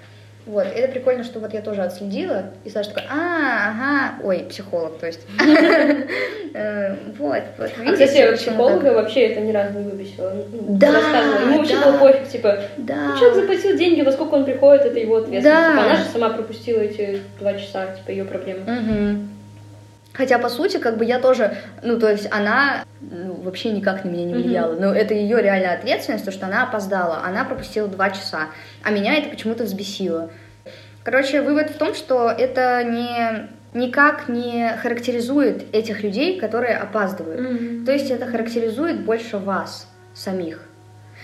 Вот, 0.46 0.66
и 0.74 0.78
это 0.78 0.90
прикольно, 0.90 1.22
что 1.22 1.38
вот 1.38 1.52
я 1.52 1.60
тоже 1.60 1.82
отследила, 1.82 2.46
и 2.64 2.70
Саша 2.70 2.88
такой, 2.88 3.04
а, 3.10 3.68
ага, 3.70 4.14
ой, 4.24 4.46
психолог, 4.48 4.98
то 4.98 5.06
есть. 5.06 5.20
Э, 6.52 6.96
Вот, 7.16 7.42
вот, 7.58 7.70
А, 7.78 7.82
видите, 7.84 8.06
кстати, 8.06 8.36
психолога 8.36 8.86
вообще 8.86 9.28
это 9.28 9.40
ни 9.40 9.52
разу 9.52 9.78
не 9.78 9.88
выбесило. 9.88 10.32
Ну, 10.50 10.76
Да, 10.78 10.90
рассказывала. 10.90 11.42
Ему 11.42 11.58
вообще 11.58 11.76
да. 11.76 11.86
было 11.92 11.98
пофиг, 11.98 12.28
типа, 12.28 12.58
Да. 12.78 12.96
ну, 12.96 13.16
человек 13.18 13.36
заплатил 13.36 13.76
деньги, 13.76 14.02
во 14.02 14.10
сколько 14.10 14.34
он 14.34 14.44
приходит, 14.44 14.84
это 14.84 14.98
его 14.98 15.18
ответственность. 15.18 15.44
Да. 15.44 15.70
Типа, 15.70 15.84
она 15.84 15.96
же 15.96 16.04
сама 16.12 16.30
пропустила 16.30 16.80
эти 16.80 17.22
два 17.38 17.54
часа, 17.54 17.86
типа, 17.94 18.10
ее 18.10 18.24
проблема. 18.24 18.64
Хотя, 20.20 20.38
по 20.38 20.50
сути, 20.50 20.76
как 20.76 20.98
бы 20.98 21.06
я 21.06 21.18
тоже, 21.18 21.56
ну, 21.82 21.98
то 21.98 22.10
есть 22.10 22.28
она 22.30 22.84
ну, 23.00 23.32
вообще 23.36 23.70
никак 23.70 24.04
на 24.04 24.10
меня 24.10 24.26
не 24.26 24.34
влияла. 24.34 24.74
Но 24.74 24.92
это 24.92 25.14
ее 25.14 25.40
реальная 25.40 25.72
ответственность, 25.72 26.26
то, 26.26 26.30
что 26.30 26.44
она 26.44 26.64
опоздала. 26.64 27.22
Она 27.24 27.42
пропустила 27.44 27.88
два 27.88 28.10
часа. 28.10 28.48
А 28.82 28.90
меня 28.90 29.14
это 29.14 29.30
почему-то 29.30 29.64
взбесило. 29.64 30.30
Короче, 31.04 31.40
вывод 31.40 31.70
в 31.70 31.78
том, 31.78 31.94
что 31.94 32.28
это 32.28 32.84
не, 32.84 33.48
никак 33.72 34.28
не 34.28 34.76
характеризует 34.82 35.74
этих 35.74 36.02
людей, 36.02 36.38
которые 36.38 36.76
опаздывают. 36.76 37.40
Мгм. 37.40 37.86
То 37.86 37.92
есть 37.92 38.10
это 38.10 38.26
характеризует 38.26 39.00
больше 39.00 39.38
вас 39.38 39.88
самих. 40.12 40.68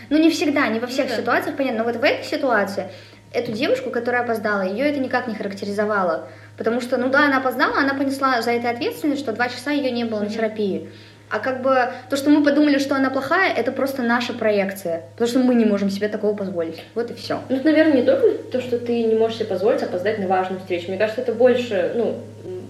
Ну, 0.09 0.17
не 0.17 0.31
всегда, 0.31 0.69
не 0.69 0.81
во 0.81 0.87
всех 0.87 1.11
Ну 1.11 1.17
да. 1.17 1.21
ситуациях, 1.21 1.57
понятно, 1.59 1.81
но 1.81 1.85
вот 1.85 1.97
в 1.97 2.03
этой 2.03 2.25
ситуации 2.25 2.87
эту 3.35 3.53
девушку, 3.53 3.91
которая 3.91 4.23
опоздала, 4.23 4.63
ее 4.63 4.87
это 4.87 5.01
никак 5.01 5.29
не 5.29 5.35
характеризовало. 5.35 6.29
Потому 6.57 6.81
что, 6.81 6.97
ну 6.97 7.09
да, 7.09 7.27
она 7.27 7.39
опоздала, 7.39 7.79
она 7.79 7.95
понесла 7.95 8.41
за 8.43 8.53
это 8.53 8.71
ответственность, 8.71 9.21
что 9.21 9.33
два 9.33 9.49
часа 9.49 9.71
ее 9.71 9.91
не 9.91 10.05
было 10.05 10.21
на 10.21 10.31
терапии. 10.31 10.89
А 11.29 11.41
как 11.41 11.61
бы 11.63 11.89
то, 12.09 12.17
что 12.17 12.31
мы 12.31 12.45
подумали, 12.45 12.79
что 12.79 12.95
она 12.95 13.11
плохая, 13.11 13.53
это 13.53 13.73
просто 13.73 14.03
наша 14.03 14.33
проекция. 14.33 15.03
Потому 15.15 15.29
что 15.29 15.39
мы 15.41 15.55
не 15.57 15.65
можем 15.65 15.91
себе 15.91 16.09
такого 16.09 16.37
позволить. 16.37 16.85
Вот 16.95 17.11
и 17.11 17.15
все. 17.15 17.41
Ну, 17.49 17.57
это, 17.57 17.65
наверное, 17.65 17.97
не 17.97 18.03
только 18.03 18.29
то, 18.53 18.61
что 18.61 18.79
ты 18.79 19.03
не 19.03 19.15
можешь 19.15 19.39
себе 19.39 19.47
позволить 19.47 19.83
опоздать 19.83 20.19
на 20.19 20.29
важную 20.29 20.61
встречу. 20.61 20.89
Мне 20.89 20.99
кажется, 20.99 21.23
это 21.23 21.33
больше, 21.33 21.93
ну, 21.97 22.17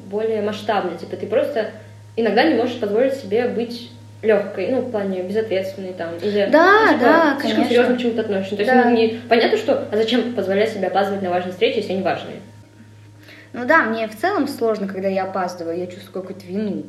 более 0.07 0.41
масштабно. 0.41 0.97
Типа, 0.97 1.17
ты 1.17 1.27
просто 1.27 1.71
иногда 2.17 2.45
не 2.45 2.55
можешь 2.55 2.81
позволить 2.81 3.15
себе 3.15 3.47
быть 3.49 3.91
легкой, 4.23 4.69
ну, 4.71 4.81
в 4.81 4.91
плане 4.91 5.23
безответственной 5.23 5.93
там. 5.93 6.17
Или, 6.23 6.49
Да, 6.51 6.87
ну, 6.87 6.93
типа, 6.93 7.05
да, 7.05 7.37
слишком 7.39 7.41
конечно. 7.43 7.69
серьезно 7.69 7.95
к 7.95 7.99
чему-то 7.99 8.21
относишься. 8.23 8.57
То 8.57 8.63
есть, 8.63 8.75
Да. 8.75 8.91
не... 8.91 9.21
понятно, 9.29 9.59
что, 9.59 9.85
а 9.93 9.97
зачем 9.97 10.33
позволять 10.33 10.71
себе 10.71 10.87
опаздывать 10.87 11.23
на 11.23 11.29
важные 11.29 11.53
встречи, 11.53 11.77
если 11.77 11.93
они 11.93 12.03
важные? 12.03 12.37
Ну 13.53 13.65
да, 13.65 13.85
мне 13.85 14.09
в 14.09 14.17
целом 14.17 14.49
сложно, 14.49 14.87
когда 14.87 15.09
я 15.09 15.25
опаздываю, 15.25 15.79
я 15.79 15.87
чувствую 15.87 16.23
какую-то 16.23 16.47
вину. 16.47 16.85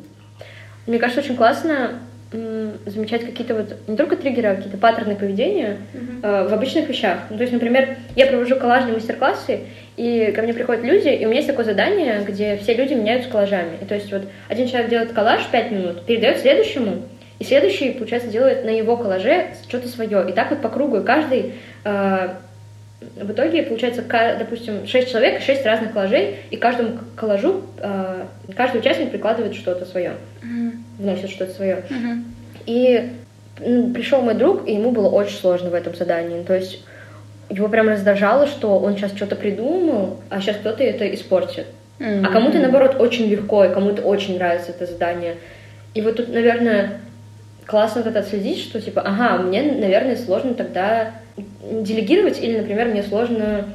Мне 0.86 1.00
кажется, 1.00 1.22
очень 1.22 1.36
классно 1.36 2.00
замечать 2.32 3.26
какие-то 3.26 3.56
вот 3.56 3.76
не 3.88 3.96
только 3.96 4.18
триггеры, 4.18 4.50
а 4.50 4.56
какие-то 4.56 4.78
паттерны 4.78 5.16
поведения 5.16 5.78
э, 5.94 6.48
в 6.50 6.54
обычных 6.54 6.90
вещах. 6.90 7.20
Ну, 7.30 7.38
то 7.38 7.44
есть, 7.44 7.54
например, 7.54 7.98
я 8.18 8.28
провожу 8.28 8.58
коллажные 8.58 8.94
мастер-классы, 8.94 9.62
и 9.96 10.34
ко 10.36 10.42
мне 10.42 10.54
приходят 10.54 10.84
люди, 10.84 11.08
и 11.08 11.26
у 11.26 11.30
меня 11.30 11.40
есть 11.40 11.48
такое 11.48 11.64
задание, 11.64 12.22
где 12.28 12.58
все 12.58 12.74
люди 12.74 12.94
меняются 12.94 13.30
коллажами. 13.30 13.78
И 13.82 13.86
то 13.86 13.96
есть 13.96 14.12
вот 14.12 14.24
один 14.50 14.68
человек 14.68 14.90
делает 14.90 15.14
коллаж 15.14 15.46
5 15.50 15.72
минут, 15.72 16.06
передает 16.06 16.40
следующему, 16.40 17.04
и 17.40 17.44
следующий, 17.46 17.92
получается, 17.92 18.28
делает 18.30 18.66
на 18.66 18.70
его 18.70 18.98
коллаже 18.98 19.48
что-то 19.68 19.88
свое. 19.88 20.30
И 20.30 20.34
так 20.34 20.50
вот 20.50 20.62
по 20.62 20.70
кругу, 20.70 20.98
и 20.98 21.06
каждый 21.06 21.54
э, 21.86 22.30
в 23.00 23.32
итоге 23.32 23.62
получается, 23.64 24.04
допустим, 24.40 24.88
6 24.88 25.12
человек, 25.12 25.42
6 25.42 25.66
разных 25.66 25.94
коллажей, 25.94 26.38
и 26.50 26.58
каждому 26.58 26.98
коллажу 27.16 27.62
э, 27.78 28.24
каждый 28.56 28.80
участник 28.80 29.12
прикладывает 29.12 29.54
что-то 29.56 29.86
свое, 29.86 30.14
вносит 30.98 31.30
что-то 31.30 31.52
свое. 31.54 31.84
И 32.66 33.12
м, 33.60 33.94
пришел 33.94 34.22
мой 34.22 34.34
друг, 34.34 34.68
и 34.68 34.74
ему 34.74 34.92
было 34.92 35.10
очень 35.10 35.38
сложно 35.38 35.70
в 35.70 35.74
этом 35.76 35.96
задании. 35.96 36.44
То 36.44 36.56
есть 36.56 36.84
его 37.50 37.68
прям 37.70 37.88
раздражало, 37.88 38.48
что 38.48 38.80
он 38.80 38.98
сейчас 38.98 39.16
что-то 39.16 39.36
придумал, 39.36 40.20
а 40.30 40.42
сейчас 40.42 40.58
кто-то 40.58 40.84
это 40.84 41.08
испортит. 41.14 41.68
А 42.26 42.30
кому-то, 42.32 42.58
наоборот, 42.60 42.96
очень 43.00 43.28
легко, 43.28 43.64
и 43.66 43.74
кому-то 43.74 44.02
очень 44.02 44.38
нравится 44.38 44.72
это 44.72 44.86
задание. 44.86 45.36
И 45.94 46.02
вот 46.02 46.18
тут, 46.18 46.30
наверное, 46.30 47.00
классно 47.68 48.02
вот 48.02 48.10
это 48.10 48.20
отследить, 48.20 48.60
что 48.60 48.82
типа, 48.82 49.02
ага, 49.02 49.44
мне, 49.44 49.62
наверное, 49.62 50.16
сложно 50.16 50.54
тогда 50.56 51.12
делегировать, 51.38 52.42
или, 52.42 52.58
например, 52.58 52.88
мне 52.88 53.04
сложно 53.04 53.66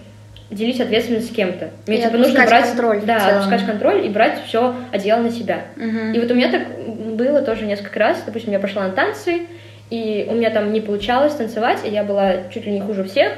делить 0.50 0.80
ответственность 0.80 1.30
с 1.30 1.34
кем-то. 1.34 1.70
Мне 1.86 1.98
И 1.98 2.02
типа 2.02 2.16
нужно 2.16 2.44
брать 2.44 2.68
контроль 2.68 3.02
да, 3.04 3.38
отпускать 3.38 3.64
контроль 3.64 4.06
и 4.06 4.08
брать 4.08 4.42
все 4.46 4.74
одеяло 4.90 5.22
на 5.22 5.30
себя. 5.30 5.62
Мгм. 5.76 6.12
И 6.12 6.20
вот 6.20 6.30
у 6.30 6.34
меня 6.34 6.50
так 6.50 6.66
было 7.14 7.42
тоже 7.42 7.66
несколько 7.66 7.98
раз. 7.98 8.22
Допустим, 8.26 8.52
я 8.52 8.58
пошла 8.58 8.86
на 8.86 8.90
танцы, 8.92 9.42
и 9.90 10.26
у 10.28 10.34
меня 10.34 10.50
там 10.50 10.72
не 10.72 10.80
получалось 10.80 11.34
танцевать, 11.34 11.80
и 11.84 11.90
я 11.90 12.02
была 12.02 12.48
чуть 12.52 12.66
ли 12.66 12.72
не 12.72 12.80
хуже 12.80 13.04
всех. 13.04 13.32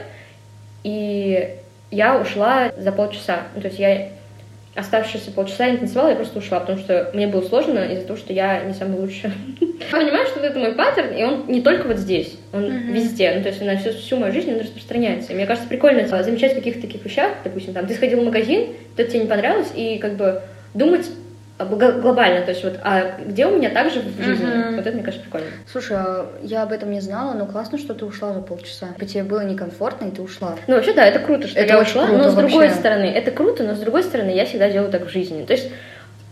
И 0.83 1.51
я 1.91 2.17
ушла 2.17 2.73
за 2.77 2.93
полчаса. 2.93 3.43
Ну, 3.55 3.61
то 3.61 3.69
есть 3.69 3.79
я 3.79 4.09
оставшиеся 4.75 5.31
полчаса 5.31 5.67
я 5.67 5.73
не 5.73 5.79
танцевала, 5.79 6.09
я 6.09 6.17
просто 6.17 6.39
ушла, 6.39 6.61
потому 6.61 6.79
что 6.79 7.11
мне 7.15 7.27
было 7.27 7.43
сложно 7.43 7.79
из-за 7.93 8.07
того, 8.07 8.19
что 8.19 8.33
я 8.33 8.65
не 8.65 8.75
самая 8.75 8.99
лучшая. 8.99 9.33
Я 9.93 9.99
понимаю, 9.99 10.27
что 10.27 10.41
это 10.41 10.59
мой 10.59 10.73
паттерн, 10.73 11.15
и 11.15 11.23
он 11.25 11.47
не 11.47 11.61
только 11.61 11.87
вот 11.87 11.99
здесь, 11.99 12.39
он 12.53 12.65
везде. 12.93 13.33
Ну, 13.35 13.43
то 13.43 13.49
есть 13.49 13.61
на 13.61 13.77
всю, 13.77 13.91
всю 13.93 14.17
мою 14.17 14.33
жизнь 14.33 14.53
он 14.53 14.61
распространяется. 14.61 15.33
И 15.33 15.37
мне 15.37 15.47
кажется, 15.47 15.69
прикольно 15.69 16.03
а, 16.11 16.23
замечать 16.23 16.53
в 16.53 16.57
каких-то 16.57 16.81
таких 16.81 17.05
вещах, 17.05 17.33
допустим, 17.43 17.75
там, 17.75 17.87
ты 17.87 17.95
сходил 17.95 18.21
в 18.21 18.25
магазин, 18.25 18.69
что-то 18.95 19.11
тебе 19.11 19.21
не 19.21 19.27
понравилось, 19.27 19.73
и 19.75 19.99
как 19.99 20.17
бы 20.17 20.43
думать 20.73 21.07
глобально, 21.59 22.43
то 22.45 22.51
есть 22.51 22.65
вот, 22.65 22.79
а 22.83 23.17
где 23.25 23.47
у 23.47 23.57
меня 23.57 23.71
так 23.71 23.91
же 23.93 24.01
в 24.01 24.23
жизни? 24.23 24.45
Мгм. 24.45 24.77
Вот 24.77 24.87
это, 24.87 24.97
мне 24.97 25.05
кажется, 25.05 25.25
прикольно. 25.25 25.47
Слушай, 25.71 25.97
а 25.99 26.27
я 26.43 26.63
об 26.63 26.73
этом 26.73 26.91
не 26.91 27.01
знала, 27.01 27.33
но 27.35 27.47
классно, 27.47 27.79
что 27.79 27.95
ты 27.95 28.05
ушла 28.05 28.33
за 28.33 28.41
полчаса. 28.41 28.89
Типа, 28.95 29.07
Тебе 29.07 29.23
было 29.23 29.45
некомфортно, 29.45 30.07
и 30.07 30.11
ты 30.11 30.21
ушла. 30.23 30.57
Ну, 30.67 30.75
вообще, 30.75 30.93
да, 30.95 31.05
это 31.05 31.21
круто, 31.21 31.47
что 31.47 31.59
Это 31.61 31.75
я 31.75 31.81
ушла, 31.81 32.07
круто 32.07 32.23
но 32.23 32.31
с 32.31 32.35
другой 32.35 32.67
вообще. 32.67 32.75
стороны, 32.81 33.05
это 33.07 33.31
круто, 33.31 33.63
но 33.63 33.75
с 33.75 33.79
другой 33.79 34.03
стороны, 34.03 34.31
я 34.31 34.47
всегда 34.47 34.69
делаю 34.69 34.91
так 34.91 35.07
в 35.07 35.09
жизни. 35.11 35.45
То 35.45 35.53
есть 35.53 35.71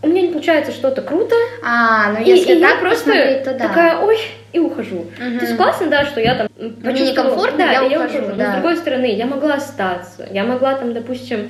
у 0.01 0.07
меня 0.07 0.23
не 0.23 0.29
получается 0.29 0.73
что-то 0.73 1.01
круто, 1.01 1.35
А, 1.65 2.11
ну 2.11 2.19
и, 2.25 2.27
если 2.29 2.55
и 2.57 2.59
так 2.59 2.71
я 2.75 2.79
просто 2.81 3.13
то 3.45 3.53
да. 3.53 3.67
такая, 3.69 3.99
ой, 3.99 4.17
и 4.51 4.59
ухожу. 4.59 5.05
Мгм. 5.17 5.39
То 5.39 5.45
есть 5.45 5.55
классно, 5.55 5.87
да, 5.87 6.03
что 6.05 6.19
я 6.19 6.35
там 6.35 6.47
Мне 6.57 7.11
некомфортно, 7.11 7.57
да, 7.59 7.71
я 7.71 7.83
и 7.85 7.95
ухожу, 7.95 8.25
Но 8.27 8.35
да. 8.35 8.51
с 8.51 8.53
другой 8.55 8.75
стороны, 8.75 9.15
я 9.15 9.25
могла 9.25 9.53
остаться, 9.55 10.27
я 10.29 10.43
могла 10.43 10.73
там, 10.75 10.93
допустим, 10.93 11.49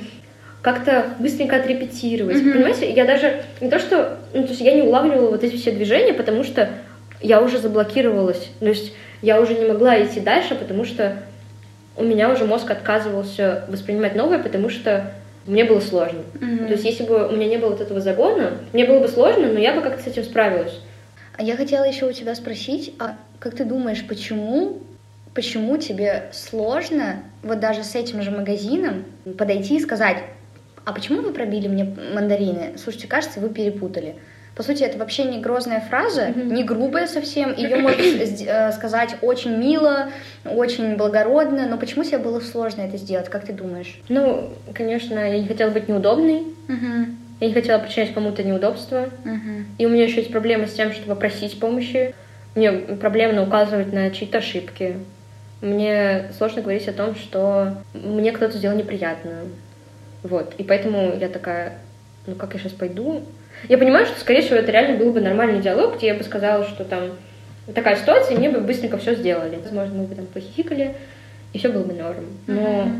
как-то 0.64 1.08
быстренько 1.20 1.58
отрепетировать. 1.58 2.38
Мгм. 2.38 2.54
Понимаете, 2.54 2.90
я 2.92 3.06
даже 3.06 3.44
не 3.60 3.70
то, 3.70 3.80
что, 3.80 4.18
ну, 4.34 4.44
то 4.44 4.50
есть 4.50 4.62
я 4.62 4.74
не 4.74 4.82
улавливала 4.82 5.30
вот 5.30 5.44
эти 5.44 5.58
все 5.58 5.72
движения, 5.72 6.14
потому 6.14 6.44
что 6.44 6.70
я 7.22 7.42
уже 7.42 7.60
заблокировалась. 7.60 8.50
То 8.60 8.70
есть 8.70 8.94
я 9.22 9.42
уже 9.42 9.56
не 9.56 9.66
могла 9.66 10.02
идти 10.02 10.22
дальше, 10.22 10.56
потому 10.56 10.86
что 10.86 11.18
у 11.98 12.04
меня 12.04 12.32
уже 12.32 12.46
мозг 12.46 12.72
отказывался 12.72 13.66
воспринимать 13.68 14.16
новое, 14.16 14.40
потому 14.40 14.70
что 14.70 15.12
мне 15.46 15.66
было 15.66 15.82
сложно. 15.82 16.22
Мгм. 16.40 16.68
То 16.68 16.74
есть 16.74 16.86
если 16.86 17.04
бы 17.04 17.28
у 17.28 17.34
меня 17.34 17.48
не 17.48 17.58
было 17.58 17.72
вот 17.72 17.82
этого 17.82 18.00
загона, 18.00 18.54
мне 18.72 18.86
было 18.86 19.00
бы 19.00 19.10
сложно, 19.10 19.48
но 19.48 19.60
я 19.60 19.74
бы 19.74 19.82
как-то 19.82 20.02
с 20.02 20.08
этим 20.08 20.24
справилась. 20.24 20.80
А 21.36 21.44
я 21.44 21.58
хотела 21.58 21.84
еще 21.84 22.06
у 22.06 22.14
тебя 22.14 22.36
спросить, 22.36 22.94
а 23.00 23.18
как 23.40 23.56
ты 23.56 23.66
думаешь, 23.66 24.06
почему, 24.08 24.78
почему 25.34 25.76
тебе 25.76 26.30
сложно 26.32 27.24
вот 27.42 27.60
даже 27.60 27.84
с 27.84 27.96
этим 27.96 28.22
же 28.22 28.32
магазином 28.32 29.04
подойти 29.38 29.76
и 29.76 29.82
сказать, 29.82 30.20
а 30.86 30.94
почему 30.94 31.22
вы 31.22 31.34
пробили 31.34 31.68
мне 31.68 31.86
мандарины? 32.14 32.74
Слушайте, 32.78 33.08
кажется, 33.08 33.40
вы 33.40 33.50
перепутали. 33.50 34.16
По 34.56 34.62
сути, 34.62 34.84
это 34.84 35.00
вообще 35.00 35.24
не 35.24 35.40
грозная 35.40 35.82
фраза, 35.82 36.30
не 36.30 36.64
грубая 36.64 37.08
совсем. 37.08 37.56
Ее 37.56 37.78
можно 37.78 38.02
э, 38.02 38.72
сказать 38.74 39.16
очень 39.22 39.58
мило, 39.58 40.10
очень 40.46 40.96
благородно. 40.96 41.68
Но 41.68 41.78
почему 41.78 42.04
тебе 42.04 42.20
было 42.20 42.40
сложно 42.40 42.82
это 42.82 42.98
сделать? 42.98 43.30
Как 43.30 43.46
ты 43.46 43.54
думаешь? 43.54 44.00
Ну, 44.10 44.52
конечно, 44.74 45.16
я 45.16 45.40
не 45.40 45.48
хотела 45.48 45.72
быть 45.72 45.88
неудобной, 45.88 46.44
я 47.40 47.48
не 47.48 47.54
хотела 47.54 47.80
причинять 47.80 48.14
кому-то 48.14 48.44
неудобства. 48.44 49.10
И 49.80 49.86
у 49.86 49.90
меня 49.90 50.04
еще 50.04 50.18
есть 50.18 50.32
проблемы 50.32 50.68
с 50.68 50.74
тем, 50.74 50.94
чтобы 50.94 51.16
просить 51.16 51.60
помощи. 51.60 52.14
Мне 52.54 52.72
проблемно 52.72 53.42
указывать 53.44 53.92
на 53.92 54.12
чьи-то 54.12 54.38
ошибки. 54.38 54.98
Мне 55.62 56.26
сложно 56.38 56.62
говорить 56.62 56.88
о 56.88 56.94
том, 56.94 57.16
что 57.16 57.78
мне 57.94 58.32
кто-то 58.32 58.56
сделал 58.58 58.78
неприятно. 58.78 59.46
Вот. 60.24 60.56
И 60.58 60.64
поэтому 60.64 61.16
я 61.20 61.30
такая, 61.30 61.80
ну 62.26 62.36
как 62.36 62.54
я 62.54 62.60
сейчас 62.60 62.72
пойду? 62.72 63.24
Я 63.70 63.78
понимаю, 63.78 64.06
что, 64.06 64.20
скорее 64.20 64.42
всего, 64.42 64.56
это 64.56 64.72
реально 64.72 64.98
был 64.98 65.14
бы 65.14 65.22
нормальный 65.22 65.62
диалог, 65.62 65.98
где 65.98 66.08
я 66.08 66.16
бы 66.16 66.24
сказала, 66.24 66.66
что 66.66 66.84
там 66.84 67.12
такая 67.74 67.96
ситуация, 67.96 68.36
и 68.36 68.40
мне 68.40 68.50
бы 68.50 68.60
быстренько 68.60 68.98
все 68.98 69.16
сделали. 69.16 69.60
Возможно, 69.62 69.96
мы 69.96 70.06
бы 70.06 70.16
там 70.16 70.26
похихикали, 70.26 70.96
и 71.54 71.58
все 71.58 71.70
было 71.70 71.84
бы 71.84 71.94
норм. 71.94 72.26
Но 72.48 72.92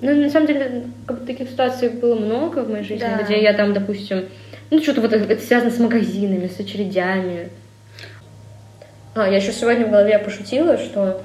ну, 0.00 0.14
на 0.14 0.30
самом 0.30 0.46
деле, 0.46 0.84
как 1.06 1.20
бы 1.20 1.26
таких 1.26 1.50
ситуаций 1.50 1.90
было 1.90 2.14
много 2.14 2.60
в 2.60 2.70
моей 2.70 2.84
жизни, 2.84 3.04
Да. 3.04 3.22
где 3.22 3.40
я 3.40 3.52
там, 3.52 3.74
допустим, 3.74 4.26
ну, 4.70 4.82
что-то 4.82 5.02
вот 5.02 5.12
это 5.12 5.42
связано 5.42 5.70
с 5.70 5.78
магазинами, 5.78 6.46
с 6.46 6.58
очередями. 6.58 7.50
А, 9.14 9.28
я 9.28 9.36
еще 9.36 9.52
сегодня 9.52 9.86
в 9.86 9.90
голове 9.90 10.18
пошутила, 10.18 10.78
что 10.78 11.22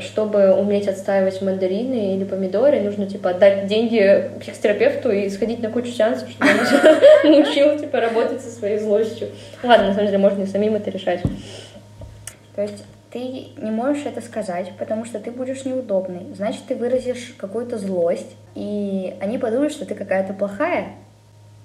чтобы 0.00 0.52
уметь 0.52 0.88
отстаивать 0.88 1.40
мандарины 1.42 2.16
или 2.16 2.24
помидоры, 2.24 2.80
нужно, 2.80 3.06
типа, 3.06 3.30
отдать 3.30 3.66
деньги 3.66 4.30
психотерапевту 4.40 5.12
и 5.12 5.28
сходить 5.30 5.60
на 5.60 5.70
кучу 5.70 5.92
сеансов, 5.92 6.28
чтобы 6.30 6.50
он 6.50 7.30
научил, 7.30 7.78
типа, 7.78 8.00
работать 8.00 8.40
со 8.40 8.50
своей 8.50 8.78
злостью. 8.78 9.28
Ладно, 9.62 9.88
на 9.88 9.94
самом 9.94 10.06
деле, 10.06 10.18
можно 10.18 10.42
и 10.42 10.46
самим 10.46 10.74
это 10.74 10.90
решать. 10.90 11.22
То 12.56 12.62
есть 12.62 12.84
ты 13.12 13.18
не 13.56 13.70
можешь 13.70 14.06
это 14.06 14.20
сказать, 14.20 14.72
потому 14.78 15.04
что 15.04 15.18
ты 15.18 15.30
будешь 15.30 15.64
неудобной. 15.64 16.26
Значит, 16.34 16.62
ты 16.68 16.76
выразишь 16.76 17.34
какую-то 17.36 17.78
злость, 17.78 18.36
и 18.54 19.14
они 19.20 19.38
подумают, 19.38 19.72
что 19.72 19.84
ты 19.84 19.94
какая-то 19.94 20.32
плохая. 20.32 20.94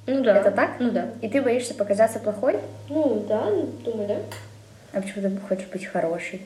Ну 0.07 0.23
да. 0.23 0.37
Это 0.37 0.51
так? 0.51 0.75
Ну 0.79 0.91
да. 0.91 1.07
И 1.21 1.29
ты 1.29 1.41
боишься 1.41 1.73
показаться 1.73 2.19
плохой? 2.19 2.59
Ну 2.89 3.25
да, 3.27 3.47
думаю, 3.83 4.07
да. 4.07 4.17
А 4.93 5.01
почему 5.01 5.29
ты 5.29 5.37
хочешь 5.47 5.67
быть 5.71 5.85
хорошей? 5.85 6.41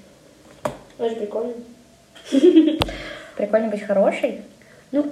Ну, 1.00 1.06
это 1.06 1.16
прикольно. 1.16 1.54
Прикольно 3.38 3.70
быть 3.70 3.84
хорошей? 3.84 4.42
Ну, 4.92 5.12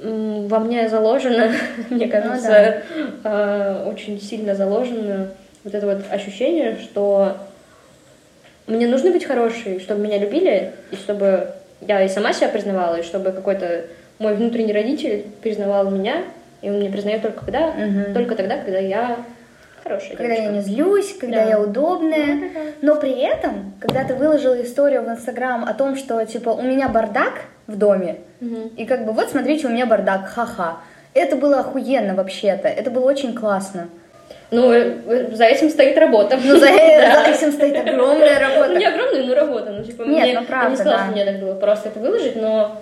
во 0.00 0.58
мне 0.58 0.88
заложено, 0.88 1.50
мне 1.90 2.08
кажется, 2.08 2.82
э, 3.24 3.84
очень 3.86 4.20
сильно 4.20 4.54
заложено 4.54 5.30
вот 5.64 5.74
это 5.74 5.86
вот 5.86 6.04
ощущение, 6.10 6.76
что 6.76 7.38
мне 8.66 8.86
нужно 8.86 9.10
быть 9.10 9.24
хорошей, 9.24 9.80
чтобы 9.80 10.02
меня 10.02 10.18
любили, 10.18 10.72
и 10.90 10.96
чтобы 10.96 11.52
я 11.80 12.02
и 12.02 12.08
сама 12.08 12.34
себя 12.34 12.48
признавала, 12.48 12.96
и 12.96 13.02
чтобы 13.02 13.32
какой-то 13.32 13.86
мой 14.18 14.34
внутренний 14.34 14.72
родитель 14.72 15.24
признавал 15.42 15.90
меня, 15.90 16.22
и 16.60 16.68
он 16.68 16.80
меня 16.80 16.90
признает 16.90 17.22
только 17.22 17.40
когда, 17.40 17.74
только 18.12 18.36
тогда, 18.36 18.58
когда 18.58 18.78
я 18.78 19.18
хорошая 19.84 20.16
Когда 20.16 20.32
я 20.34 20.40
девочка. 20.40 20.52
не 20.54 20.60
злюсь, 20.62 21.16
когда 21.20 21.44
Да. 21.44 21.50
я 21.50 21.60
удобная. 21.60 22.26
Да-да-да. 22.26 22.60
Но 22.82 22.96
при 22.96 23.12
этом, 23.20 23.74
когда 23.80 24.02
ты 24.04 24.14
выложила 24.14 24.60
историю 24.62 25.02
в 25.02 25.08
Инстаграм 25.08 25.64
о 25.64 25.74
том, 25.74 25.96
что, 25.96 26.24
типа, 26.24 26.50
у 26.50 26.62
меня 26.62 26.88
бардак 26.88 27.42
в 27.66 27.76
доме, 27.78 28.16
Мгм. 28.40 28.68
и 28.76 28.84
как 28.86 29.04
бы, 29.04 29.12
вот, 29.12 29.28
смотрите, 29.30 29.66
у 29.66 29.70
меня 29.70 29.86
бардак, 29.86 30.26
ха-ха. 30.28 30.78
Это 31.14 31.36
было 31.36 31.60
охуенно 31.60 32.14
вообще-то, 32.14 32.66
это 32.66 32.90
было 32.90 33.04
очень 33.08 33.34
классно. 33.34 33.88
Ну, 34.50 34.72
э, 34.72 35.30
за 35.34 35.44
этим 35.44 35.70
стоит 35.70 35.96
работа. 35.98 36.38
Ну, 36.42 36.56
за, 36.58 36.66
Да. 36.66 37.24
за 37.24 37.30
этим 37.30 37.52
стоит 37.52 37.76
огромная 37.76 38.34
Ну, 38.34 38.40
работа. 38.40 38.78
не 38.78 38.84
огромная, 38.86 39.22
но 39.24 39.34
работа. 39.34 39.70
Ну, 39.70 39.84
типа, 39.84 40.02
Нет, 40.02 40.22
мне, 40.24 40.40
ну, 40.40 40.46
правда, 40.46 40.64
я 40.66 40.70
не 40.70 40.76
сказала, 40.76 40.98
да. 40.98 41.04
что 41.04 41.12
мне 41.12 41.24
надо 41.24 41.38
было 41.44 41.54
просто 41.54 41.88
это 41.88 42.00
выложить, 42.00 42.36
но... 42.36 42.76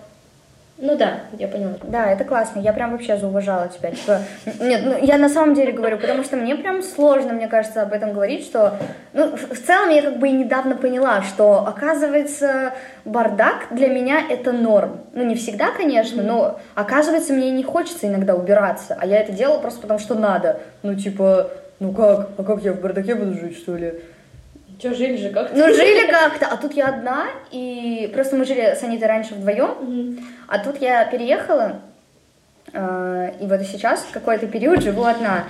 Ну 0.82 0.96
да, 0.96 1.20
я 1.38 1.46
поняла. 1.46 1.74
Да, 1.84 2.10
это 2.10 2.24
классно, 2.24 2.58
я 2.58 2.72
прям 2.72 2.90
вообще 2.90 3.16
зауважала 3.16 3.68
тебя. 3.68 3.92
Типа, 3.92 4.18
нет, 4.58 4.80
ну, 4.84 4.98
я 5.00 5.16
на 5.16 5.28
самом 5.28 5.54
деле 5.54 5.70
говорю, 5.70 5.96
потому 5.96 6.24
что 6.24 6.36
мне 6.36 6.56
прям 6.56 6.82
сложно, 6.82 7.34
мне 7.34 7.46
кажется, 7.46 7.82
об 7.82 7.92
этом 7.92 8.12
говорить, 8.12 8.44
что, 8.44 8.74
ну, 9.12 9.36
в 9.36 9.58
целом 9.64 9.90
я 9.90 10.02
как 10.02 10.18
бы 10.18 10.26
и 10.26 10.32
недавно 10.32 10.74
поняла, 10.74 11.22
что, 11.22 11.64
оказывается, 11.64 12.72
бардак 13.04 13.68
для 13.70 13.86
меня 13.90 14.22
это 14.28 14.50
норм. 14.50 15.02
Ну, 15.12 15.24
не 15.24 15.36
всегда, 15.36 15.70
конечно, 15.70 16.20
но, 16.20 16.58
оказывается, 16.74 17.32
мне 17.32 17.52
не 17.52 17.62
хочется 17.62 18.08
иногда 18.08 18.34
убираться, 18.34 18.98
а 19.00 19.06
я 19.06 19.20
это 19.20 19.30
делала 19.30 19.60
просто 19.60 19.82
потому, 19.82 20.00
что 20.00 20.16
надо. 20.16 20.58
Ну, 20.82 20.96
типа, 20.96 21.48
ну 21.78 21.92
как, 21.92 22.30
а 22.36 22.42
как 22.42 22.60
я 22.64 22.72
в 22.72 22.80
бардаке 22.80 23.14
буду 23.14 23.34
жить, 23.34 23.56
что 23.56 23.76
ли? 23.76 24.00
Че, 24.82 24.94
жили 24.94 25.16
же 25.16 25.28
как-то? 25.28 25.56
Ну, 25.56 25.72
жили 25.72 26.10
как-то, 26.10 26.46
а 26.46 26.56
тут 26.56 26.72
я 26.72 26.88
одна, 26.88 27.28
и 27.52 28.10
просто 28.12 28.34
мы 28.34 28.44
жили 28.44 28.74
с 28.74 28.82
Анитой 28.82 29.06
раньше 29.06 29.34
вдвоем, 29.34 30.18
а 30.48 30.58
тут 30.58 30.82
я 30.82 31.04
переехала, 31.04 31.82
э, 32.72 33.30
и 33.40 33.46
вот 33.46 33.60
сейчас 33.62 34.04
какой-то 34.12 34.48
период 34.48 34.82
живу 34.82 35.04
одна. 35.04 35.44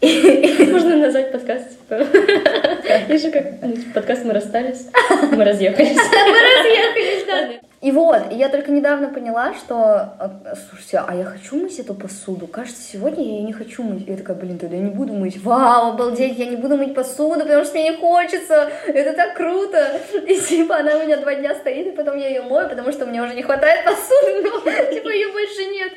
Можно 0.00 0.96
назвать 0.96 1.32
подкаст, 1.32 1.68
типа... 1.68 1.96
Видишь, 3.08 3.30
как 3.30 3.44
ну, 3.60 3.72
типа, 3.72 3.92
подкаст 3.94 4.24
«Мы 4.24 4.32
расстались», 4.32 4.88
«Мы 5.30 5.44
разъехались». 5.44 5.96
Мы 5.96 6.38
разъехались, 6.40 7.26
да. 7.26 7.68
И 7.82 7.90
вот, 7.90 8.30
и 8.30 8.36
я 8.36 8.48
только 8.48 8.70
недавно 8.70 9.08
поняла, 9.08 9.54
что, 9.54 10.14
э, 10.20 10.54
слушайте, 10.68 11.02
а 11.04 11.12
я 11.16 11.24
хочу 11.24 11.56
мыть 11.60 11.80
эту 11.80 11.94
посуду? 11.94 12.46
Кажется, 12.46 12.80
сегодня 12.80 13.24
я 13.24 13.30
ее 13.38 13.42
не 13.42 13.52
хочу 13.52 13.82
мыть. 13.82 14.06
И 14.06 14.10
я 14.12 14.16
такая, 14.16 14.36
блин, 14.36 14.56
тогда 14.56 14.76
я 14.76 14.82
не 14.82 14.90
буду 14.90 15.12
мыть. 15.12 15.42
Вау, 15.42 15.94
обалдеть, 15.94 16.38
я 16.38 16.46
не 16.46 16.54
буду 16.54 16.76
мыть 16.76 16.94
посуду, 16.94 17.40
потому 17.40 17.64
что 17.64 17.74
мне 17.74 17.90
не 17.90 17.96
хочется. 17.96 18.70
Это 18.86 19.14
так 19.14 19.34
круто. 19.36 20.00
И 20.28 20.38
типа 20.38 20.76
она 20.76 20.96
у 20.96 21.02
меня 21.02 21.16
два 21.16 21.34
дня 21.34 21.56
стоит, 21.56 21.88
и 21.88 21.90
потом 21.90 22.16
я 22.16 22.28
ее 22.28 22.42
мою, 22.42 22.68
потому 22.68 22.92
что 22.92 23.04
мне 23.04 23.20
уже 23.20 23.34
не 23.34 23.42
хватает 23.42 23.84
посуды, 23.84 24.42
но 24.42 24.60
типа 24.94 25.08
ее 25.08 25.32
больше 25.32 25.64
нет. 25.64 25.92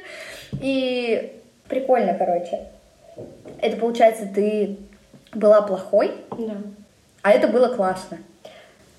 И 0.61 1.39
прикольно, 1.69 2.15
короче. 2.15 2.61
Это 3.61 3.77
получается, 3.77 4.27
ты 4.33 4.77
была 5.35 5.61
плохой, 5.61 6.13
Да. 6.35 6.55
а 7.21 7.31
это 7.31 7.47
было 7.47 7.67
классно. 7.67 8.17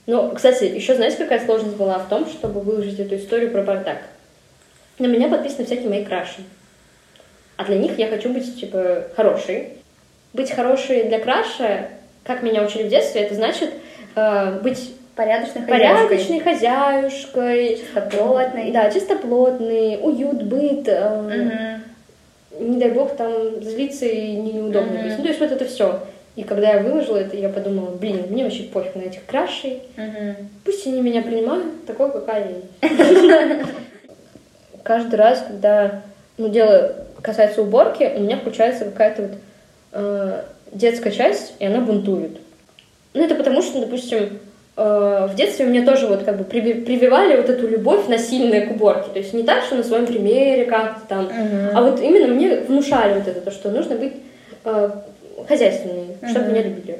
Ну, 0.07 0.31
кстати, 0.35 0.65
еще 0.65 0.95
знаете, 0.95 1.17
какая 1.19 1.45
сложность 1.45 1.77
была 1.77 1.99
в 1.99 2.09
том, 2.09 2.27
чтобы 2.27 2.61
выложить 2.61 3.01
эту 3.01 3.17
историю 3.17 3.51
про 3.51 3.63
бардак? 3.63 3.99
На 4.99 5.07
меня 5.07 5.29
подписаны 5.29 5.65
всякие 5.67 5.89
мои 5.89 6.05
краши. 6.05 6.43
А 7.57 7.65
для 7.65 7.77
них 7.79 7.99
я 7.99 8.07
хочу 8.09 8.29
быть, 8.33 8.59
типа, 8.61 9.05
хорошей. 9.17 9.71
Быть 10.33 10.51
хорошей 10.53 11.05
для 11.05 11.19
краша, 11.19 11.89
как 12.23 12.43
меня 12.43 12.63
учили 12.63 12.85
в 12.85 12.89
детстве, 12.89 13.23
это 13.23 13.35
значит 13.35 13.71
э, 14.15 14.61
быть 14.63 14.93
Порядочной 15.17 15.63
хозяйкой. 15.63 16.09
порядочной 16.09 16.41
хозяюшкой, 16.41 17.77
Чистоплотной. 17.79 18.71
Да, 18.71 18.91
чистоплотный, 18.91 19.99
уют, 20.03 20.43
быт, 20.43 20.87
э, 20.89 21.83
Мгм. 22.61 22.69
не 22.73 22.79
дай 22.79 22.91
бог 22.91 23.17
там 23.17 23.63
злиться 23.63 24.05
и 24.05 24.33
неудобно 24.33 24.93
Мгм. 24.93 25.03
быть. 25.09 25.17
Ну, 25.17 25.23
то 25.23 25.29
есть 25.29 25.41
вот 25.41 25.53
это 25.53 25.65
все. 25.65 26.01
И 26.37 26.43
когда 26.45 26.75
я 26.75 26.83
выложила 26.83 27.17
это, 27.17 27.35
я 27.35 27.49
подумала, 27.49 27.91
блин, 27.91 28.27
мне 28.29 28.45
вообще 28.45 28.65
пофиг 28.65 28.95
на 28.95 29.03
этих 29.03 29.25
крашей. 29.25 29.83
Мгм. 29.97 30.51
Пусть 30.65 30.87
они 30.87 31.01
меня 31.01 31.23
принимают 31.23 31.87
такой, 31.87 32.13
какая 32.13 32.51
я 32.83 32.91
есть. 32.91 33.67
Каждый 34.83 35.15
раз, 35.17 35.43
когда 35.49 36.03
ну, 36.37 36.49
дело 36.49 36.95
касается 37.23 37.63
уборки, 37.63 38.13
у 38.15 38.21
меня 38.21 38.37
включается 38.37 38.85
какая-то 38.85 39.23
вот 39.23 39.31
э, 39.93 40.43
детская 40.73 41.11
часть, 41.11 41.55
и 41.59 41.65
она 41.65 41.81
бунтует. 41.81 42.39
Ну, 43.15 43.25
это 43.25 43.35
потому 43.35 43.63
что, 43.63 43.81
допустим, 43.81 44.39
э, 44.77 45.29
в 45.31 45.35
детстве 45.35 45.65
мне 45.65 45.83
тоже 45.83 46.07
вот 46.07 46.23
как 46.25 46.37
бы 46.37 46.45
приви- 46.45 46.85
прививали 46.85 47.37
вот 47.37 47.49
эту 47.49 47.67
любовь 47.67 48.09
насильная 48.09 48.67
к 48.67 48.73
уборке. 48.73 49.09
То 49.11 49.19
есть 49.19 49.33
не 49.33 49.43
так, 49.43 49.65
что 49.65 49.77
на 49.77 49.83
своем 49.83 50.07
примере 50.07 50.67
как-то 50.67 51.01
там, 51.09 51.31
а 51.75 51.83
вот 51.83 51.99
именно 52.01 52.29
мне 52.29 52.57
внушали 52.57 53.15
вот 53.15 53.27
это, 53.27 53.41
то, 53.41 53.51
что 53.51 53.71
нужно 53.71 53.97
быть 53.97 54.13
э, 54.65 54.91
хозяйственной, 55.49 56.17
чтобы 56.29 56.47
Мгм. 56.47 56.53
меня 56.55 56.63
любили. 56.63 56.99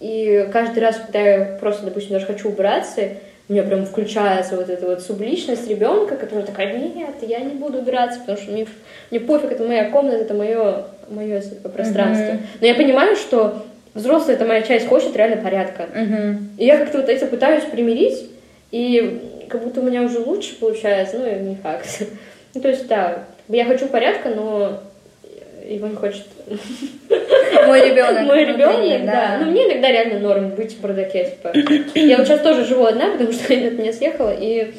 И 0.00 0.48
каждый 0.52 0.80
раз, 0.80 0.96
когда 0.96 1.20
я 1.20 1.44
просто, 1.60 1.86
допустим, 1.86 2.12
даже 2.12 2.26
хочу 2.26 2.48
убираться, 2.48 3.02
у 3.48 3.52
меня 3.52 3.62
прям 3.62 3.84
включается 3.84 4.56
вот 4.56 4.70
эта 4.70 4.86
вот 4.86 5.02
субличность 5.02 5.68
ребенка, 5.68 6.16
которая 6.16 6.46
такая, 6.46 6.76
нет, 6.78 7.14
я 7.22 7.40
не 7.40 7.54
буду 7.54 7.78
убираться, 7.78 8.20
потому 8.20 8.38
что 8.38 8.52
мне, 8.52 8.66
мне 9.10 9.20
пофиг, 9.20 9.52
это 9.52 9.64
моя 9.64 9.90
комната, 9.90 10.16
это 10.16 10.34
мое, 10.34 10.84
мое 11.08 11.42
пространство. 11.74 12.32
Мгм. 12.34 12.42
Но 12.60 12.66
я 12.66 12.74
понимаю, 12.74 13.16
что 13.16 13.64
взрослая 13.92 14.36
эта 14.36 14.44
моя 14.44 14.62
часть 14.62 14.86
хочет 14.88 15.14
реально 15.16 15.36
порядка. 15.42 15.86
Мгм. 15.94 16.50
И 16.58 16.64
я 16.64 16.78
как-то 16.78 16.98
вот 16.98 17.08
это 17.08 17.26
пытаюсь 17.26 17.64
примирить, 17.64 18.30
и 18.70 19.46
как 19.48 19.62
будто 19.62 19.80
у 19.80 19.84
меня 19.84 20.02
уже 20.02 20.18
лучше 20.18 20.56
получается, 20.58 21.18
ну 21.18 21.48
не 21.48 21.56
факт. 21.56 21.86
Ну, 22.56 22.60
то 22.60 22.68
есть, 22.68 22.86
да, 22.86 23.24
я 23.48 23.64
хочу 23.64 23.88
порядка, 23.88 24.28
но 24.28 24.78
его 25.68 25.88
не 25.88 25.96
хочет 25.96 26.24
Мой 27.66 27.90
ребенок. 27.90 28.22
мой 28.22 28.44
ребенок, 28.44 29.06
да. 29.06 29.38
Ну, 29.40 29.50
мне 29.50 29.66
иногда 29.66 29.90
реально 29.90 30.18
норм 30.20 30.50
быть 30.50 30.74
в 30.76 30.80
бардаке, 30.80 31.24
типа. 31.30 31.52
Я 31.94 32.18
вот 32.18 32.26
сейчас 32.26 32.40
тоже 32.40 32.64
живу 32.64 32.84
одна, 32.84 33.10
потому 33.12 33.32
что 33.32 33.52
Аня 33.52 33.68
от 33.68 33.74
меня 33.74 33.92
съехала, 33.92 34.34
и 34.38 34.72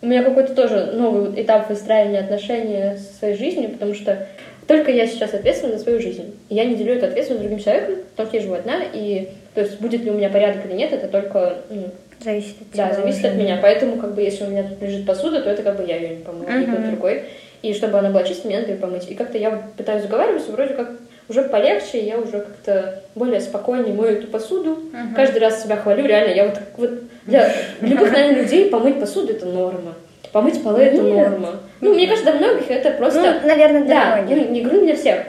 у 0.00 0.06
меня 0.06 0.22
какой-то 0.22 0.54
тоже 0.54 0.92
новый 0.94 1.40
этап 1.40 1.68
выстраивания 1.70 2.20
отношений 2.20 2.96
со 2.98 3.18
своей 3.18 3.36
жизнью, 3.36 3.70
потому 3.70 3.94
что 3.94 4.26
только 4.66 4.90
я 4.90 5.06
сейчас 5.06 5.34
ответственна 5.34 5.76
за 5.76 5.82
свою 5.82 6.00
жизнь. 6.00 6.34
И 6.48 6.54
я 6.54 6.64
не 6.64 6.74
делю 6.76 6.94
эту 6.94 7.06
ответственность 7.06 7.44
с 7.44 7.48
другим 7.48 7.62
человеком, 7.64 7.94
что 8.14 8.28
я 8.32 8.40
живу 8.40 8.54
одна, 8.54 8.76
и 8.92 9.28
то 9.54 9.60
есть 9.60 9.80
будет 9.80 10.02
ли 10.04 10.10
у 10.10 10.14
меня 10.14 10.28
порядок 10.30 10.64
или 10.66 10.74
нет, 10.74 10.92
это 10.92 11.08
только 11.08 11.58
ну, 11.68 11.88
Зависит 12.20 12.54
от 12.60 12.76
да, 12.76 12.88
тебя 12.88 12.94
зависит 13.00 13.18
уже. 13.20 13.28
от 13.28 13.34
меня. 13.34 13.58
Поэтому, 13.60 13.96
как 13.96 14.14
бы, 14.14 14.22
если 14.22 14.44
у 14.44 14.46
меня 14.48 14.62
тут 14.62 14.80
лежит 14.80 15.04
посуда, 15.04 15.42
то 15.42 15.50
это 15.50 15.62
как 15.62 15.76
бы 15.76 15.84
я 15.84 15.96
ее 15.96 16.10
не 16.10 16.22
помыла, 16.24 16.48
Мгм. 16.50 16.60
никто 16.60 16.82
другой. 16.88 17.24
И 17.62 17.74
чтобы 17.74 17.98
она 17.98 18.10
была 18.10 18.22
чистой, 18.22 18.46
мне 18.46 18.58
надо 18.60 18.70
ее 18.72 18.78
помыть. 18.78 19.10
И 19.10 19.14
как-то 19.14 19.38
я 19.38 19.60
пытаюсь 19.76 20.02
заговариваться, 20.02 20.52
вроде 20.52 20.74
как 20.74 20.90
уже 21.28 21.42
полегче, 21.44 22.00
я 22.04 22.18
уже 22.18 22.40
как-то 22.40 23.02
более 23.14 23.40
спокойнее 23.40 23.94
мою 23.94 24.18
эту 24.18 24.26
посуду. 24.26 24.78
Мгм. 24.92 25.14
Каждый 25.14 25.38
раз 25.38 25.62
себя 25.62 25.76
хвалю, 25.76 26.06
реально. 26.06 26.34
Я 26.34 26.44
вот, 26.46 26.58
вот 26.76 26.90
для 27.26 27.50
любых, 27.80 28.12
наверное, 28.12 28.42
людей 28.42 28.68
помыть 28.68 28.98
посуду 29.00 29.32
это 29.32 29.46
норма. 29.46 29.94
Помыть 30.32 30.62
полы 30.62 30.82
это 30.82 31.02
норма. 31.02 31.60
Ну, 31.80 31.94
мне 31.94 32.06
кажется, 32.06 32.32
для 32.32 32.40
многих 32.40 32.70
это 32.70 32.90
просто... 32.92 33.40
Ну, 33.42 33.48
наверное, 33.48 33.84
для 33.84 33.94
Да, 33.94 34.16
многих. 34.16 34.36
я 34.36 34.44
не 34.50 34.60
говорю 34.62 34.84
для 34.84 34.96
всех. 34.96 35.20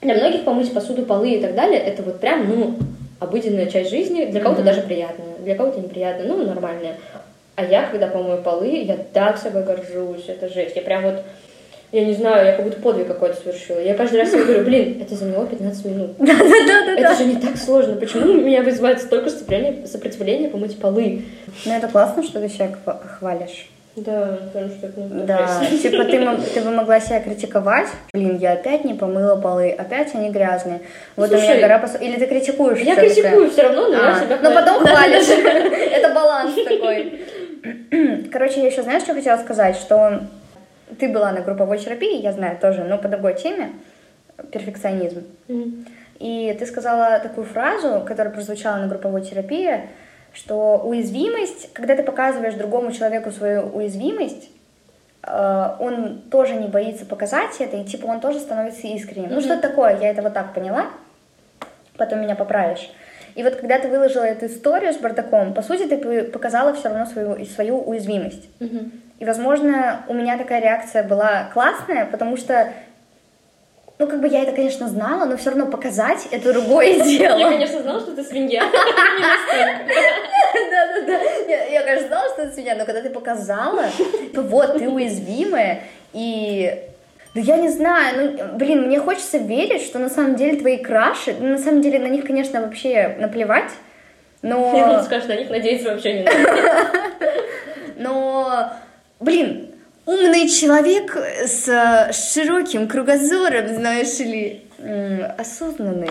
Для 0.00 0.14
многих 0.14 0.44
помыть 0.44 0.72
посуду, 0.72 1.04
полы 1.04 1.30
и 1.32 1.40
так 1.40 1.54
далее, 1.54 1.80
это 1.80 2.02
вот 2.02 2.20
прям, 2.20 2.48
ну, 2.48 2.76
обыденная 3.18 3.66
часть 3.66 3.90
жизни, 3.90 4.26
для 4.26 4.40
кого-то 4.40 4.62
даже 4.62 4.82
приятная, 4.82 5.36
для 5.40 5.54
кого-то 5.54 5.80
неприятная, 5.80 6.26
ну, 6.26 6.44
нормальная. 6.44 6.94
А 7.56 7.64
я, 7.64 7.84
когда 7.84 8.06
помою 8.06 8.42
полы, 8.42 8.68
я 8.68 8.96
так 9.12 9.38
собой 9.38 9.62
горжусь, 9.62 10.26
это 10.28 10.48
жесть. 10.52 10.76
Я 10.76 10.82
прям 10.82 11.02
вот 11.04 11.22
я 11.92 12.04
не 12.04 12.14
знаю, 12.14 12.46
я 12.46 12.52
как 12.52 12.64
будто 12.64 12.80
подвиг 12.80 13.06
какой-то 13.06 13.36
совершила. 13.40 13.78
Я 13.80 13.94
каждый 13.94 14.20
раз 14.20 14.30
себе 14.30 14.44
говорю, 14.44 14.64
блин, 14.64 14.98
это 15.00 15.14
заняло 15.14 15.46
15 15.46 15.84
минут. 15.86 16.10
Да-да-да. 16.18 16.92
Это 17.00 17.14
же 17.14 17.24
не 17.24 17.36
так 17.36 17.56
сложно. 17.56 17.96
Почему 17.96 18.32
меня 18.34 18.62
вызывает 18.62 19.00
столько 19.00 19.30
сопротивления, 19.30 20.48
помыть 20.48 20.78
полы? 20.78 21.22
Ну, 21.64 21.72
это 21.72 21.88
классно, 21.88 22.22
что 22.22 22.40
ты 22.40 22.48
себя 22.48 22.70
хва- 22.84 23.00
хвалишь. 23.18 23.68
Да, 23.96 24.38
потому 24.52 24.68
что 24.74 24.88
это 24.88 25.00
не 25.00 25.22
Да, 25.24 25.48
типа 25.82 26.04
ты, 26.04 26.52
ты 26.52 26.60
бы 26.60 26.70
могла 26.70 27.00
себя 27.00 27.18
критиковать. 27.20 27.88
Блин, 28.12 28.36
я 28.36 28.52
опять 28.52 28.84
не 28.84 28.92
помыла 28.92 29.36
полы, 29.36 29.70
опять 29.70 30.14
они 30.14 30.28
грязные. 30.28 30.80
Вот 31.16 31.30
у 31.30 31.34
меня 31.34 31.44
Слушай, 31.46 31.60
гора 31.62 31.78
посуды. 31.78 32.04
Или 32.04 32.18
ты 32.18 32.26
критикуешь 32.26 32.80
Я 32.80 32.92
всё-таки? 32.94 33.22
критикую 33.22 33.50
все 33.50 33.62
равно, 33.62 33.88
но 33.88 33.94
я 33.94 34.16
А, 34.16 34.20
себя 34.20 34.36
но 34.42 34.50
хвалю. 34.50 34.54
потом 34.54 34.86
хвалишь. 34.86 35.28
Это 35.28 36.12
баланс 36.12 36.54
такой. 36.62 37.20
Короче, 38.32 38.60
я 38.60 38.66
еще 38.66 38.82
знаешь, 38.82 39.02
что 39.02 39.14
хотела 39.14 39.38
сказать? 39.38 39.76
Что 39.76 40.20
ты 40.98 41.08
была 41.08 41.32
на 41.32 41.40
групповой 41.40 41.78
терапии, 41.78 42.20
я 42.20 42.32
знаю 42.32 42.58
тоже, 42.58 42.84
но 42.84 42.98
по 42.98 43.08
другой 43.08 43.34
теме. 43.34 43.72
Перфекционизм. 44.52 45.24
Мгм. 45.48 45.86
И 46.18 46.54
ты 46.58 46.66
сказала 46.66 47.18
такую 47.20 47.46
фразу, 47.46 48.02
которая 48.06 48.32
прозвучала 48.32 48.76
на 48.78 48.86
групповой 48.86 49.22
терапии, 49.22 49.88
что 50.32 50.78
уязвимость, 50.84 51.72
когда 51.72 51.96
ты 51.96 52.02
показываешь 52.02 52.54
другому 52.54 52.92
человеку 52.92 53.30
свою 53.30 53.62
уязвимость, 53.62 54.50
э, 55.22 55.76
он 55.80 56.22
тоже 56.30 56.54
не 56.54 56.68
боится 56.68 57.06
показать 57.06 57.56
это, 57.60 57.76
и 57.78 57.84
типа 57.84 58.06
он 58.06 58.20
тоже 58.20 58.40
становится 58.40 58.86
искренним. 58.86 59.30
Ну, 59.30 59.36
Мгм. 59.36 59.42
что 59.42 59.60
такое, 59.60 59.98
я 59.98 60.10
это 60.10 60.22
вот 60.22 60.34
так 60.34 60.52
поняла, 60.54 60.86
потом 61.96 62.20
меня 62.20 62.34
поправишь. 62.34 62.90
И 63.34 63.42
вот 63.42 63.56
когда 63.56 63.78
ты 63.78 63.88
выложила 63.88 64.24
эту 64.24 64.46
историю 64.46 64.92
с 64.94 64.96
бардаком, 64.96 65.52
по 65.52 65.62
сути, 65.62 65.86
ты 65.86 66.24
показала 66.24 66.72
все 66.74 66.88
равно 66.88 67.06
свою, 67.06 67.44
свою 67.46 67.78
уязвимость. 67.78 68.48
Мгм. 68.60 68.92
И, 69.18 69.24
возможно, 69.24 70.04
у 70.08 70.14
меня 70.14 70.36
такая 70.36 70.60
реакция 70.60 71.02
была 71.02 71.48
классная, 71.52 72.04
потому 72.04 72.36
что, 72.36 72.72
ну, 73.98 74.06
как 74.06 74.20
бы 74.20 74.28
я 74.28 74.42
это, 74.42 74.52
конечно, 74.52 74.88
знала, 74.88 75.24
но 75.24 75.38
все 75.38 75.50
равно 75.50 75.66
показать 75.66 76.28
это 76.30 76.52
другое 76.52 77.00
дело. 77.02 77.38
Я, 77.38 77.48
конечно, 77.48 77.80
знала, 77.80 78.00
что 78.00 78.14
ты 78.14 78.22
свинья. 78.22 78.62
Да-да-да. 80.70 81.20
Я, 81.48 81.64
я, 81.64 81.82
конечно, 81.82 82.08
знала, 82.08 82.28
что 82.28 82.42
это 82.42 82.52
свинья, 82.52 82.74
но 82.74 82.84
когда 82.84 83.00
ты 83.00 83.08
показала, 83.08 83.84
то 84.34 84.42
вот, 84.42 84.78
ты 84.78 84.88
уязвимая, 84.88 85.80
и... 86.12 86.82
Ну, 87.34 87.42
я 87.42 87.58
не 87.58 87.68
знаю, 87.68 88.16
ну, 88.38 88.56
блин, 88.56 88.86
мне 88.86 88.98
хочется 88.98 89.36
верить, 89.36 89.82
что 89.82 89.98
на 89.98 90.08
самом 90.08 90.36
деле 90.36 90.58
твои 90.58 90.78
краши, 90.78 91.34
ну, 91.38 91.48
на 91.48 91.58
самом 91.58 91.82
деле 91.82 91.98
на 91.98 92.06
них, 92.06 92.24
конечно, 92.24 92.62
вообще 92.62 93.14
наплевать, 93.18 93.70
Я 94.42 94.54
но... 94.54 94.98
ты 94.98 95.04
скажешь, 95.04 95.28
на 95.28 95.36
них 95.36 95.50
надеяться 95.50 95.90
вообще 95.90 96.14
не 96.14 96.22
надо. 96.22 96.90
Но, 97.98 98.72
блин, 99.20 99.74
умный 100.04 100.48
человек 100.48 101.16
с 101.16 101.68
э, 101.68 102.12
широким 102.12 102.88
кругозором, 102.88 103.68
знаешь 103.68 104.18
ли, 104.18 104.62
осознанный, 105.38 106.10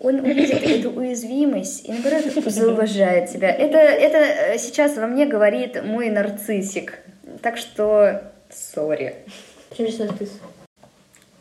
он 0.00 0.20
увидит 0.20 0.62
эту 0.62 0.90
уязвимость 0.90 1.88
и, 1.88 1.92
наоборот, 1.92 2.24
зауважает 2.46 3.30
тебя. 3.30 3.50
Это, 3.50 3.78
это 3.78 4.18
э, 4.18 4.58
сейчас 4.58 4.96
во 4.96 5.06
мне 5.06 5.26
говорит 5.26 5.82
мой 5.84 6.10
нарциссик. 6.10 6.98
Так 7.42 7.56
что, 7.56 8.22
сори. 8.50 9.16
Почему 9.70 10.06
нарцисс? 10.06 10.40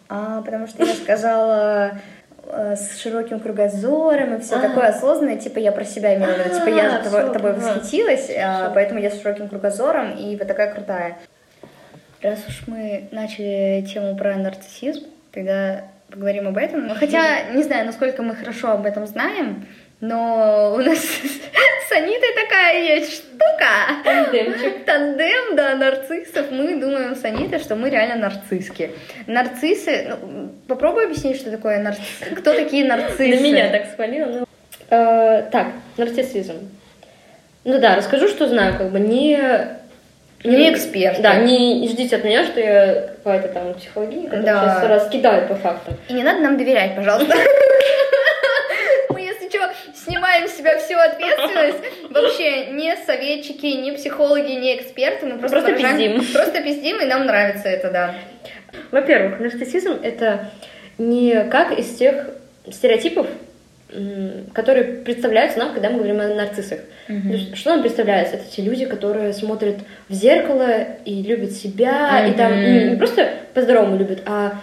А, 0.08 0.42
потому 0.42 0.68
что 0.68 0.86
я 0.86 0.94
сказала 0.94 1.92
э, 1.94 1.98
с 2.52 3.00
широким 3.02 3.40
кругозором 3.40 4.36
и 4.36 4.40
все 4.42 4.56
А. 4.58 4.60
такое 4.60 4.88
осознанное, 4.88 5.38
типа 5.38 5.60
я 5.60 5.72
про 5.72 5.84
себя 5.86 6.16
имела 6.16 6.34
в 6.34 6.38
виду, 6.46 6.56
типа 6.56 6.70
я 6.70 6.98
А, 6.98 7.04
тобой, 7.04 7.34
тобой 7.34 7.54
восхитилась, 7.54 8.30
а, 8.30 8.66
Всё. 8.66 8.72
поэтому 8.74 9.00
я 9.00 9.10
с 9.10 9.22
широким 9.22 9.50
кругозором 9.50 10.12
и 10.18 10.36
вот 10.36 10.48
такая 10.48 10.74
крутая. 10.74 11.18
Раз 12.22 12.40
уж 12.48 12.64
мы 12.68 13.08
начали 13.12 13.86
тему 13.92 14.16
про 14.16 14.36
нарциссизм, 14.36 15.06
тогда 15.32 15.82
поговорим 16.10 16.48
об 16.48 16.58
этом. 16.58 16.90
Хотя 16.96 17.52
не 17.54 17.64
знаю, 17.64 17.86
насколько 17.86 18.22
мы 18.24 18.36
хорошо 18.36 18.72
об 18.72 18.86
этом 18.86 19.06
знаем, 19.08 19.68
но 20.02 20.74
у 20.76 20.80
нас 20.80 21.00
с 21.00 21.92
Анитой 21.92 22.34
такая 22.44 22.80
есть 22.98 23.14
штука. 23.16 24.02
Тандемчик. 24.04 24.86
Тандем, 24.86 25.56
да, 25.56 25.76
нарциссов. 25.76 26.52
Мы 26.52 26.76
думаем 26.80 27.16
с 27.16 27.24
Анитой, 27.24 27.60
что 27.60 27.76
мы 27.76 27.90
реально 27.90 28.16
нарцисски. 28.16 28.92
Нарциссы... 29.28 30.16
ну, 30.22 30.50
попробуй 30.68 31.06
объяснить, 31.06 31.38
что 31.38 31.52
такое 31.52 31.80
нарцисс. 31.80 32.06
Кто 32.38 32.54
такие 32.54 32.86
нарциссы? 32.86 33.28
На 33.36 33.40
меня 33.40 33.70
так 33.70 33.86
спалило. 33.94 34.26
ну. 34.40 34.46
Э, 34.90 35.44
Так, 35.52 35.68
нарциссизм. 35.98 36.70
Ну 37.64 37.80
да, 37.80 37.96
расскажу, 37.96 38.28
что 38.28 38.48
знаю, 38.48 38.78
как 38.78 38.92
бы 38.92 39.00
не... 39.00 39.38
Не 40.44 40.72
эксперт. 40.72 41.22
Да, 41.22 41.36
не, 41.38 41.80
не 41.80 41.88
ждите 41.88 42.18
от 42.18 42.24
меня, 42.24 42.44
что 42.46 42.60
я 42.60 42.94
какая-то 43.24 43.48
там 43.48 43.74
психологиня, 43.74 44.26
которая 44.30 44.44
Да. 44.46 44.76
сейчас 44.80 44.90
раскидает 45.04 45.48
по 45.48 45.56
фактам. 45.56 45.96
И 46.08 46.14
не 46.14 46.22
надо 46.24 46.42
нам 46.42 46.58
доверять, 46.58 46.96
пожалуйста. 46.96 47.34
Снимаем 50.06 50.48
с 50.48 50.56
себя 50.58 50.78
всю 50.78 50.96
ответственность. 50.98 51.80
Вообще, 52.12 52.68
не 52.68 52.96
советчики, 53.06 53.66
не 53.66 53.92
психологи, 53.94 54.52
не 54.52 54.78
эксперты. 54.78 55.26
Мы 55.26 55.38
просто, 55.40 55.60
Просто 55.62 55.74
выражаем- 55.74 56.20
пиздим. 56.20 56.34
Просто 56.34 56.62
пиздим, 56.62 57.02
и 57.02 57.06
нам 57.06 57.26
нравится 57.26 57.68
это, 57.68 57.92
да. 57.92 58.16
Во-первых, 58.92 59.40
нарциссизм 59.40 60.00
это 60.04 60.50
не 60.98 61.44
как 61.50 61.78
из 61.78 61.96
тех 61.96 62.30
стереотипов, 62.72 63.28
которые 64.54 64.84
представляются 64.84 65.60
нам, 65.60 65.74
когда 65.74 65.90
мы 65.90 65.98
говорим 65.98 66.20
о 66.20 66.28
нарциссах. 66.28 66.80
Есть, 67.08 67.56
что 67.58 67.72
нам 67.72 67.82
представляется? 67.82 68.36
Это 68.36 68.46
те 68.50 68.62
люди, 68.62 68.86
которые 68.86 69.32
смотрят 69.34 69.78
в 70.10 70.14
зеркало 70.14 70.70
и 71.06 71.22
любят 71.22 71.52
себя, 71.52 72.26
и 72.28 72.32
там 72.34 72.52
ну, 72.52 72.90
не 72.92 72.96
просто 72.98 73.30
по-здоровому 73.54 73.98
любят, 73.98 74.24
а 74.26 74.54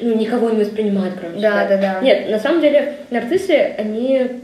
ну, 0.00 0.14
никого 0.16 0.50
не 0.50 0.60
воспринимают, 0.64 1.16
кроме 1.20 1.40
Да, 1.40 1.66
себя. 1.66 1.68
да, 1.68 1.76
да. 1.76 2.00
Нет, 2.00 2.30
на 2.30 2.38
самом 2.38 2.60
деле 2.60 2.94
нарциссы, 3.10 3.74
они, 3.76 4.41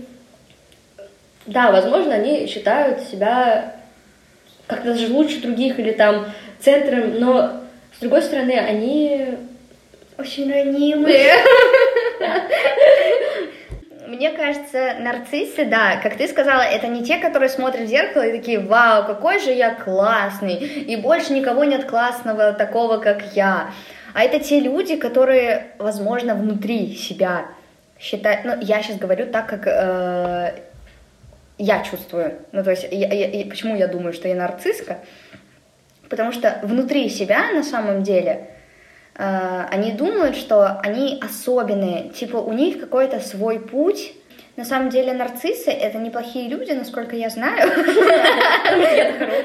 да, 1.48 1.72
возможно, 1.72 2.14
они 2.14 2.46
считают 2.46 3.00
себя 3.00 3.74
как-то 4.66 4.92
даже 4.92 5.12
лучше 5.12 5.40
других 5.40 5.78
или 5.78 5.92
там 5.92 6.26
центром, 6.60 7.18
но 7.18 7.62
с 7.96 8.00
другой 8.00 8.22
стороны, 8.22 8.52
они 8.52 9.38
Очень 10.18 10.52
ранимые. 10.52 11.32
Мне 14.08 14.30
кажется, 14.30 14.94
нарциссы, 15.00 15.64
да, 15.64 16.00
как 16.02 16.16
ты 16.16 16.26
сказала, 16.26 16.62
это 16.62 16.88
не 16.88 17.04
те, 17.04 17.18
которые 17.18 17.48
смотрят 17.48 17.82
в 17.82 17.90
зеркало 17.90 18.22
и 18.22 18.36
такие, 18.36 18.58
вау, 18.58 19.06
какой 19.06 19.38
же 19.38 19.52
я 19.52 19.74
классный, 19.74 20.54
и 20.54 20.96
больше 20.96 21.32
никого 21.34 21.64
нет 21.64 21.84
классного 21.84 22.52
такого, 22.52 22.96
как 22.98 23.22
я. 23.34 23.70
А 24.14 24.24
это 24.24 24.40
те 24.40 24.60
люди, 24.60 24.96
которые, 24.96 25.68
возможно, 25.78 26.34
внутри 26.34 26.94
себя 26.94 27.46
считают, 28.00 28.44
ну, 28.44 28.54
я 28.60 28.82
сейчас 28.82 28.96
говорю 28.96 29.26
так, 29.26 29.46
как 29.46 29.66
э, 29.66 30.52
я 31.58 31.82
чувствую, 31.82 32.38
ну, 32.52 32.62
то 32.64 32.70
есть, 32.70 32.86
я- 32.90 33.12
я- 33.12 33.28
я- 33.30 33.46
почему 33.46 33.76
я 33.76 33.88
думаю, 33.88 34.12
что 34.12 34.28
я 34.28 34.34
нарцисска, 34.34 34.98
потому 36.08 36.32
что 36.32 36.58
внутри 36.62 37.08
себя, 37.08 37.50
на 37.52 37.62
самом 37.62 38.02
деле, 38.02 38.48
э, 39.16 39.64
они 39.70 39.92
думают, 39.92 40.36
что 40.36 40.78
они 40.82 41.18
особенные, 41.20 42.10
типа 42.10 42.36
у 42.36 42.52
них 42.52 42.78
какой-то 42.80 43.20
свой 43.20 43.58
путь. 43.60 44.12
На 44.56 44.64
самом 44.64 44.88
деле 44.90 45.12
нарциссы 45.12 45.70
это 45.70 45.98
неплохие 45.98 46.48
люди, 46.48 46.72
насколько 46.72 47.14
я 47.14 47.30
знаю. 47.30 47.68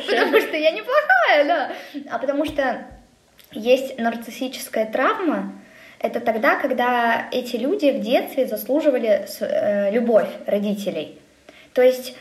Потому 0.08 0.40
что 0.42 0.58
я 0.58 0.72
неплохая, 0.72 1.46
да. 1.46 1.72
А 2.10 2.18
потому 2.20 2.46
что 2.46 2.86
есть 3.52 4.00
нарциссическая 4.00 4.86
травма. 4.92 5.54
Это 6.00 6.20
тогда, 6.20 6.56
когда 6.56 7.28
эти 7.32 7.56
люди 7.56 7.92
в 7.92 8.00
детстве 8.02 8.46
заслуживали 8.48 9.26
э, 9.40 9.92
любовь 9.92 10.28
родителей. 10.48 11.20
То 11.74 11.82
есть 11.82 12.16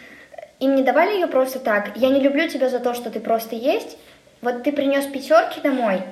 им 0.61 0.75
не 0.75 0.83
давали 0.83 1.15
ее 1.15 1.27
просто 1.27 1.59
так. 1.59 1.97
Я 1.97 2.09
не 2.09 2.21
люблю 2.21 2.49
тебя 2.49 2.69
за 2.69 2.79
то, 2.79 2.95
что 2.95 3.11
ты 3.11 3.21
просто 3.21 3.57
есть. 3.57 3.99
Вот 4.41 4.63
ты 4.63 4.73
принес 4.73 5.07
пятерки 5.07 5.61
домой, 5.61 6.03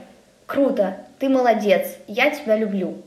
круто, 0.47 0.99
ты 1.19 1.29
молодец, 1.29 1.97
я 2.07 2.31
тебя 2.31 2.57
люблю. 2.57 3.03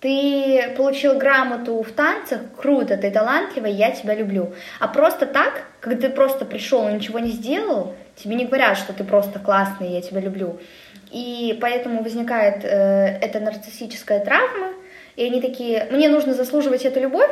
Ты 0.00 0.74
получил 0.76 1.18
грамоту 1.18 1.82
в 1.82 1.92
танцах, 1.92 2.40
круто, 2.56 2.96
ты 2.96 3.10
талантливый, 3.10 3.72
я 3.72 3.90
тебя 3.90 4.14
люблю. 4.14 4.54
А 4.78 4.88
просто 4.88 5.26
так, 5.26 5.64
когда 5.80 6.08
ты 6.08 6.12
просто 6.12 6.44
пришел 6.44 6.88
и 6.88 6.92
ничего 6.92 7.18
не 7.18 7.30
сделал, 7.30 7.94
тебе 8.16 8.34
не 8.34 8.46
говорят, 8.46 8.78
что 8.78 8.92
ты 8.92 9.04
просто 9.04 9.38
классный, 9.38 9.92
я 9.92 10.00
тебя 10.00 10.20
люблю. 10.20 10.58
И 11.10 11.58
поэтому 11.60 12.02
возникает 12.02 12.64
э, 12.64 13.18
эта 13.20 13.40
нарциссическая 13.40 14.24
травма, 14.24 14.68
и 15.16 15.26
они 15.26 15.40
такие, 15.40 15.86
мне 15.90 16.08
нужно 16.08 16.34
заслуживать 16.34 16.84
эту 16.84 17.00
любовь, 17.00 17.30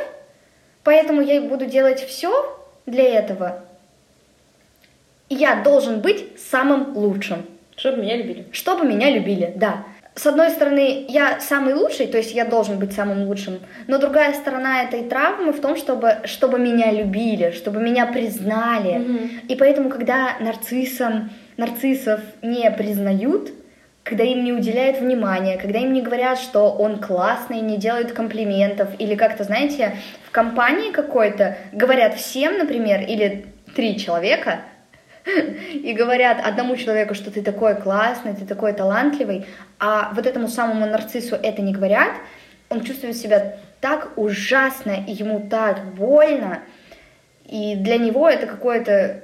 поэтому 0.83 1.21
я 1.21 1.41
буду 1.41 1.65
делать 1.65 1.99
все 1.99 2.57
для 2.85 3.03
этого. 3.03 3.63
И 5.29 5.35
я 5.35 5.61
должен 5.61 6.01
быть 6.01 6.39
самым 6.39 6.97
лучшим 6.97 7.45
чтобы 7.79 8.01
меня 8.01 8.17
любили. 8.17 8.45
чтобы 8.51 8.85
меня 8.85 9.09
любили, 9.09 9.53
да. 9.55 9.83
С 10.15 10.25
одной 10.25 10.49
стороны, 10.49 11.05
я 11.07 11.39
самый 11.39 11.73
лучший, 11.75 12.07
то 12.07 12.17
есть 12.17 12.33
я 12.33 12.43
должен 12.43 12.77
быть 12.77 12.91
самым 12.91 13.23
лучшим, 13.23 13.59
но 13.87 13.99
другая 13.99 14.33
сторона 14.33 14.83
этой 14.83 15.03
травмы 15.03 15.53
в 15.53 15.61
том, 15.61 15.77
чтобы, 15.77 16.17
чтобы 16.25 16.59
меня 16.59 16.91
любили, 16.91 17.51
чтобы 17.51 17.79
меня 17.79 18.05
признали. 18.05 18.97
Мгм. 18.97 19.29
И 19.47 19.55
поэтому, 19.55 19.89
когда 19.89 20.35
нарциссам, 20.41 21.29
нарциссов 21.55 22.19
не 22.41 22.69
признают, 22.71 23.51
когда 24.03 24.23
им 24.23 24.43
не 24.43 24.53
уделяют 24.53 24.99
внимания, 24.99 25.57
когда 25.57 25.79
им 25.79 25.93
не 25.93 26.01
говорят, 26.01 26.39
что 26.39 26.71
он 26.71 26.99
классный, 26.99 27.61
не 27.61 27.77
делают 27.77 28.11
комплиментов, 28.11 28.89
или 28.97 29.15
как-то, 29.15 29.43
знаете, 29.43 29.97
в 30.27 30.31
компании 30.31 30.91
какой-то 30.91 31.57
говорят 31.71 32.15
всем, 32.15 32.57
например, 32.57 33.01
или 33.01 33.45
три 33.75 33.99
человека, 33.99 34.61
и 35.73 35.93
говорят 35.93 36.39
одному 36.43 36.75
человеку, 36.75 37.13
что 37.13 37.31
ты 37.31 37.41
такой 37.41 37.75
классный, 37.75 38.33
ты 38.33 38.45
такой 38.45 38.73
талантливый, 38.73 39.45
а 39.79 40.11
вот 40.13 40.25
этому 40.25 40.47
самому 40.47 40.85
нарциссу 40.85 41.35
это 41.35 41.61
не 41.61 41.73
говорят, 41.73 42.13
он 42.69 42.83
чувствует 42.83 43.15
себя 43.15 43.57
так 43.81 44.17
ужасно, 44.17 45.03
и 45.07 45.11
ему 45.11 45.47
так 45.49 45.93
больно, 45.93 46.59
и 47.45 47.75
для 47.75 47.97
него 47.97 48.29
это 48.29 48.47
какое-то, 48.47 49.23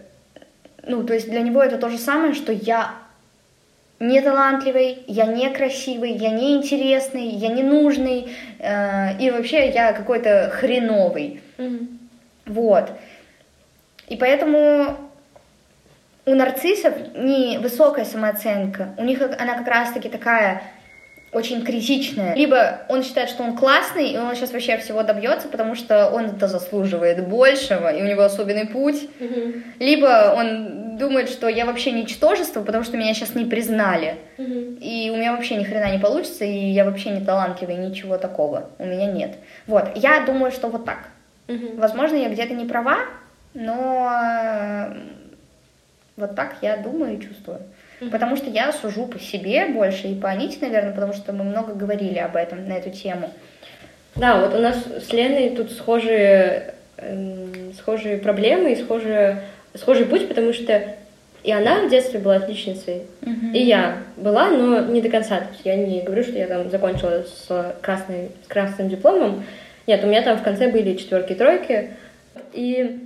ну, 0.83 1.03
то 1.03 1.13
есть 1.13 1.29
для 1.29 1.41
него 1.41 1.61
это 1.61 1.77
то 1.77 1.89
же 1.89 1.97
самое, 1.97 2.33
что 2.33 2.51
я 2.51 2.93
не 3.99 4.21
талантливый, 4.21 5.03
я 5.07 5.25
не 5.25 5.49
красивый, 5.49 6.11
я 6.11 6.29
не 6.31 6.55
интересный, 6.55 7.27
я 7.27 7.49
не 7.49 7.63
нужный, 7.63 8.27
э, 8.59 9.17
и 9.19 9.31
вообще 9.31 9.69
я 9.69 9.93
какой-то 9.93 10.51
хреновый. 10.53 11.41
Мгм. 11.57 11.99
Вот. 12.45 12.91
И 14.07 14.17
поэтому 14.17 14.97
у 16.25 16.35
нарциссов 16.35 16.93
не 17.15 17.57
высокая 17.59 18.05
самооценка, 18.05 18.89
у 18.97 19.03
них 19.03 19.21
она 19.21 19.57
как 19.57 19.67
раз-таки 19.67 20.09
такая 20.09 20.61
очень 21.31 21.65
критичная. 21.65 22.33
Либо 22.33 22.85
он 22.87 23.03
считает, 23.03 23.29
что 23.29 23.43
он 23.43 23.57
классный, 23.57 24.11
и 24.11 24.17
он 24.17 24.35
сейчас 24.35 24.53
вообще 24.53 24.77
всего 24.77 25.03
добьется, 25.03 25.49
потому 25.49 25.75
что 25.75 26.09
он 26.09 26.27
это 26.27 26.47
заслуживает 26.47 27.27
большего, 27.27 27.93
и 27.93 28.01
у 28.01 28.05
него 28.05 28.23
особенный 28.23 28.65
путь. 28.65 29.09
Мгм. 29.19 29.63
Либо 29.79 30.33
он 30.35 30.84
думает, 30.97 31.29
что 31.29 31.47
я 31.47 31.65
вообще 31.65 31.91
ничтожество, 31.91 32.61
потому 32.61 32.83
что 32.83 32.97
меня 32.97 33.13
сейчас 33.13 33.35
не 33.35 33.45
признали. 33.45 34.15
Мгм. 34.37 34.77
И 34.81 35.09
у 35.13 35.17
меня 35.17 35.33
вообще 35.33 35.55
ни 35.55 35.63
хрена 35.63 35.91
не 35.91 35.99
получится, 35.99 36.45
и 36.45 36.57
я 36.57 36.85
вообще 36.85 37.09
не 37.09 37.23
талантливый, 37.23 37.75
ничего 37.75 38.17
такого. 38.17 38.69
У 38.79 38.85
меня 38.85 39.11
нет. 39.11 39.35
Вот, 39.67 39.89
я 39.95 40.25
думаю, 40.25 40.51
что 40.51 40.67
вот 40.67 40.85
так. 40.85 41.09
Мгм. 41.47 41.77
Возможно, 41.77 42.15
я 42.15 42.29
где-то 42.29 42.53
не 42.53 42.65
права, 42.65 42.99
но 43.53 44.09
э, 44.11 44.95
вот 46.17 46.35
так 46.35 46.55
я 46.61 46.77
думаю 46.77 47.17
и 47.17 47.21
чувствую. 47.21 47.59
Потому 48.11 48.35
что 48.35 48.49
я 48.49 48.71
сужу 48.73 49.07
по 49.07 49.19
себе 49.19 49.67
больше 49.67 50.07
и 50.07 50.19
по 50.19 50.29
Аните, 50.29 50.57
наверное, 50.61 50.93
потому 50.93 51.13
что 51.13 51.31
мы 51.31 51.43
много 51.43 51.73
говорили 51.73 52.19
об 52.19 52.35
этом, 52.35 52.67
на 52.67 52.73
эту 52.73 52.89
тему. 52.89 53.31
Да, 54.15 54.39
вот 54.39 54.53
у 54.53 54.59
нас 54.59 54.77
с 54.85 55.11
Леной 55.11 55.55
тут 55.55 55.71
схожие, 55.71 56.73
эм, 56.97 57.73
схожие 57.77 58.17
проблемы 58.17 58.73
и 58.73 58.75
схожие, 58.75 59.43
схожий 59.75 60.05
путь, 60.05 60.27
потому 60.27 60.53
что 60.53 60.95
и 61.45 61.51
она 61.51 61.81
в 61.81 61.89
детстве 61.91 62.19
была 62.19 62.37
отличницей, 62.37 63.03
и 63.53 63.59
я 63.59 63.99
была, 64.17 64.49
но 64.49 64.81
не 64.81 64.99
до 64.99 65.09
конца. 65.09 65.41
То 65.41 65.47
есть 65.51 65.61
я 65.63 65.75
не 65.75 66.01
говорю, 66.01 66.23
что 66.23 66.31
я 66.31 66.47
там 66.47 66.71
закончила 66.71 67.23
с, 67.23 67.75
красной, 67.81 68.31
с 68.43 68.47
красным 68.47 68.89
дипломом. 68.89 69.43
Нет, 69.85 70.03
у 70.03 70.07
меня 70.07 70.23
там 70.23 70.37
в 70.37 70.43
конце 70.43 70.71
были 70.71 70.95
четверки 70.95 71.33
и 71.33 71.35
тройки. 71.35 71.91
И 72.51 72.97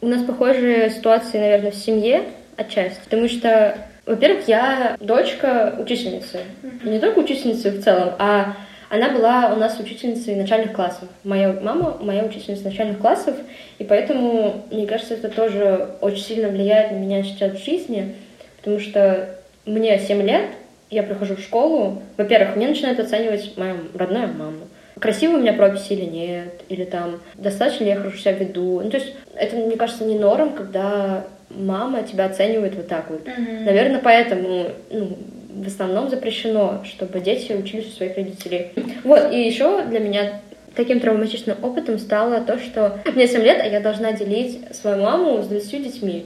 у 0.00 0.08
нас 0.08 0.22
похожие 0.24 0.90
ситуации, 0.90 1.38
наверное, 1.38 1.70
в 1.70 1.76
семье 1.76 2.22
отчасти. 2.56 2.98
Потому 3.04 3.28
что, 3.28 3.78
во-первых, 4.04 4.48
я 4.48 4.96
дочка 4.98 5.76
учительницы. 5.78 6.40
И 6.82 6.88
не 6.88 6.98
только 6.98 7.20
учительницы 7.20 7.70
в 7.70 7.84
целом, 7.84 8.14
а 8.18 8.56
она 8.88 9.10
была 9.10 9.52
у 9.54 9.56
нас 9.56 9.78
учительницей 9.78 10.36
начальных 10.36 10.72
классов. 10.72 11.08
Моя 11.24 11.52
мама 11.60 11.98
моя 12.00 12.24
учительница 12.24 12.64
начальных 12.64 12.98
классов, 12.98 13.36
и 13.78 13.84
поэтому, 13.84 14.64
мне 14.70 14.86
кажется, 14.86 15.14
это 15.14 15.28
тоже 15.28 15.90
очень 16.00 16.22
сильно 16.22 16.48
влияет 16.48 16.92
на 16.92 16.96
меня 16.96 17.22
сейчас 17.22 17.52
в 17.52 17.64
жизни, 17.64 18.14
потому 18.58 18.78
что 18.78 19.36
мне 19.64 19.98
7 19.98 20.22
лет, 20.22 20.46
я 20.90 21.02
прихожу 21.02 21.36
в 21.36 21.40
школу, 21.40 22.02
во-первых, 22.16 22.56
мне 22.56 22.68
начинают 22.68 23.00
оценивать 23.00 23.56
моя 23.56 23.76
родная 23.94 24.28
мама. 24.28 24.60
Красивая 24.98 25.36
у 25.36 25.40
меня 25.40 25.52
прописи 25.52 25.92
или 25.92 26.06
нет, 26.06 26.62
или 26.70 26.84
там, 26.84 27.20
достаточно 27.34 27.84
ли 27.84 27.90
я 27.90 27.96
хорошо 27.96 28.16
себя 28.16 28.32
веду. 28.32 28.80
Ну, 28.82 28.88
то 28.88 28.96
есть 28.96 29.14
это, 29.34 29.56
мне 29.56 29.76
кажется, 29.76 30.04
не 30.04 30.18
норм, 30.18 30.52
когда 30.52 31.24
мама 31.50 32.02
тебя 32.02 32.26
оценивает 32.26 32.74
вот 32.74 32.88
так 32.88 33.10
вот. 33.10 33.26
Наверное, 33.26 34.00
поэтому 34.02 34.68
ну, 34.90 35.16
в 35.62 35.66
основном 35.66 36.08
запрещено, 36.10 36.82
чтобы 36.84 37.20
дети 37.20 37.52
учились 37.52 37.88
у 37.88 37.96
своих 37.96 38.16
родителей. 38.16 38.72
Вот, 39.04 39.32
и 39.32 39.40
еще 39.40 39.82
для 39.84 40.00
меня 40.00 40.40
таким 40.74 41.00
травматичным 41.00 41.56
опытом 41.62 41.98
стало 41.98 42.40
то, 42.40 42.58
что 42.58 42.98
мне 43.14 43.26
7 43.26 43.42
лет, 43.42 43.60
а 43.62 43.66
я 43.66 43.80
должна 43.80 44.12
делить 44.12 44.60
свою 44.72 45.02
маму 45.02 45.42
с 45.42 45.46
20 45.46 45.82
детьми, 45.82 46.24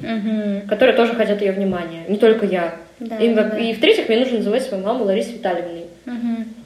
которые 0.68 0.96
тоже 0.96 1.14
хотят 1.14 1.40
ее 1.40 1.52
внимания, 1.52 2.04
не 2.08 2.16
только 2.16 2.46
я. 2.46 2.74
Да, 2.98 3.16
и, 3.16 3.32
да, 3.32 3.56
и 3.56 3.72
в-третьих, 3.72 4.08
мне 4.08 4.18
нужно 4.18 4.38
называть 4.38 4.62
свою 4.62 4.84
маму 4.84 5.04
Ларисой 5.04 5.34
Витальевной. 5.34 5.86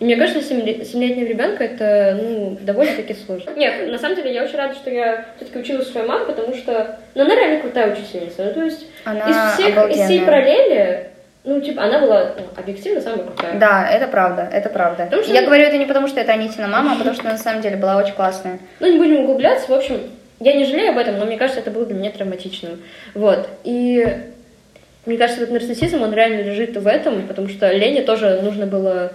И 0.00 0.04
мне 0.04 0.16
кажется, 0.16 0.40
7-летнего 0.54 1.26
ребенка 1.26 1.64
это 1.64 2.18
ну, 2.20 2.58
довольно-таки 2.60 3.14
сложно. 3.14 3.50
Нет, 3.56 3.90
на 3.90 3.98
самом 3.98 4.16
деле 4.16 4.32
я 4.32 4.44
очень 4.44 4.56
рада, 4.56 4.74
что 4.74 4.90
я 4.90 5.26
все-таки 5.36 5.58
училась 5.58 5.88
своей 5.88 6.06
мамы, 6.06 6.26
потому 6.26 6.54
что 6.54 6.98
ну, 7.14 7.22
она 7.22 7.34
реально 7.34 7.60
крутая 7.60 7.92
учительница. 7.92 8.44
Ну, 8.44 8.52
то 8.52 8.64
есть 8.64 8.86
Она 9.04 9.30
из 9.30 9.54
всех, 9.54 9.68
из 9.90 9.94
всей 9.96 10.20
обалденная. 10.20 10.26
параллели, 10.26 11.10
ну, 11.44 11.60
типа, 11.60 11.84
она 11.84 12.00
была 12.00 12.32
ну, 12.38 12.44
объективно 12.56 13.00
самая 13.02 13.24
крутая. 13.24 13.58
Да, 13.58 13.86
это 13.88 14.08
правда, 14.08 14.48
это 14.50 14.70
правда. 14.70 15.04
Потому 15.04 15.22
что- 15.22 15.32
Я 15.32 15.42
говорю 15.44 15.64
это 15.64 15.76
не 15.76 15.84
потому, 15.84 16.08
что 16.08 16.20
это 16.20 16.32
Анитина 16.32 16.68
мама, 16.68 16.92
а 16.92 16.96
потому 16.96 17.14
что 17.14 17.24
она 17.24 17.32
на 17.32 17.38
самом 17.38 17.60
деле 17.60 17.76
была 17.76 17.98
очень 17.98 18.14
классная. 18.14 18.58
Ну, 18.80 18.90
не 18.90 18.98
будем 18.98 19.20
углубляться, 19.20 19.70
в 19.70 19.74
общем, 19.74 20.00
я 20.40 20.54
не 20.54 20.64
жалею 20.64 20.92
об 20.92 20.98
этом, 20.98 21.18
но 21.18 21.26
мне 21.26 21.36
кажется, 21.36 21.60
это 21.60 21.70
было 21.70 21.84
для 21.84 21.96
меня 21.96 22.10
травматичным. 22.10 22.80
Вот, 23.14 23.48
и 23.62 24.06
мне 25.04 25.18
кажется, 25.18 25.42
этот 25.42 25.52
нарциссизм, 25.52 26.02
он 26.02 26.14
реально 26.14 26.40
лежит 26.40 26.76
в 26.76 26.86
этом, 26.86 27.26
потому 27.26 27.48
что 27.48 27.70
Лене 27.70 28.02
тоже 28.02 28.40
нужно 28.42 28.66
было 28.66 29.12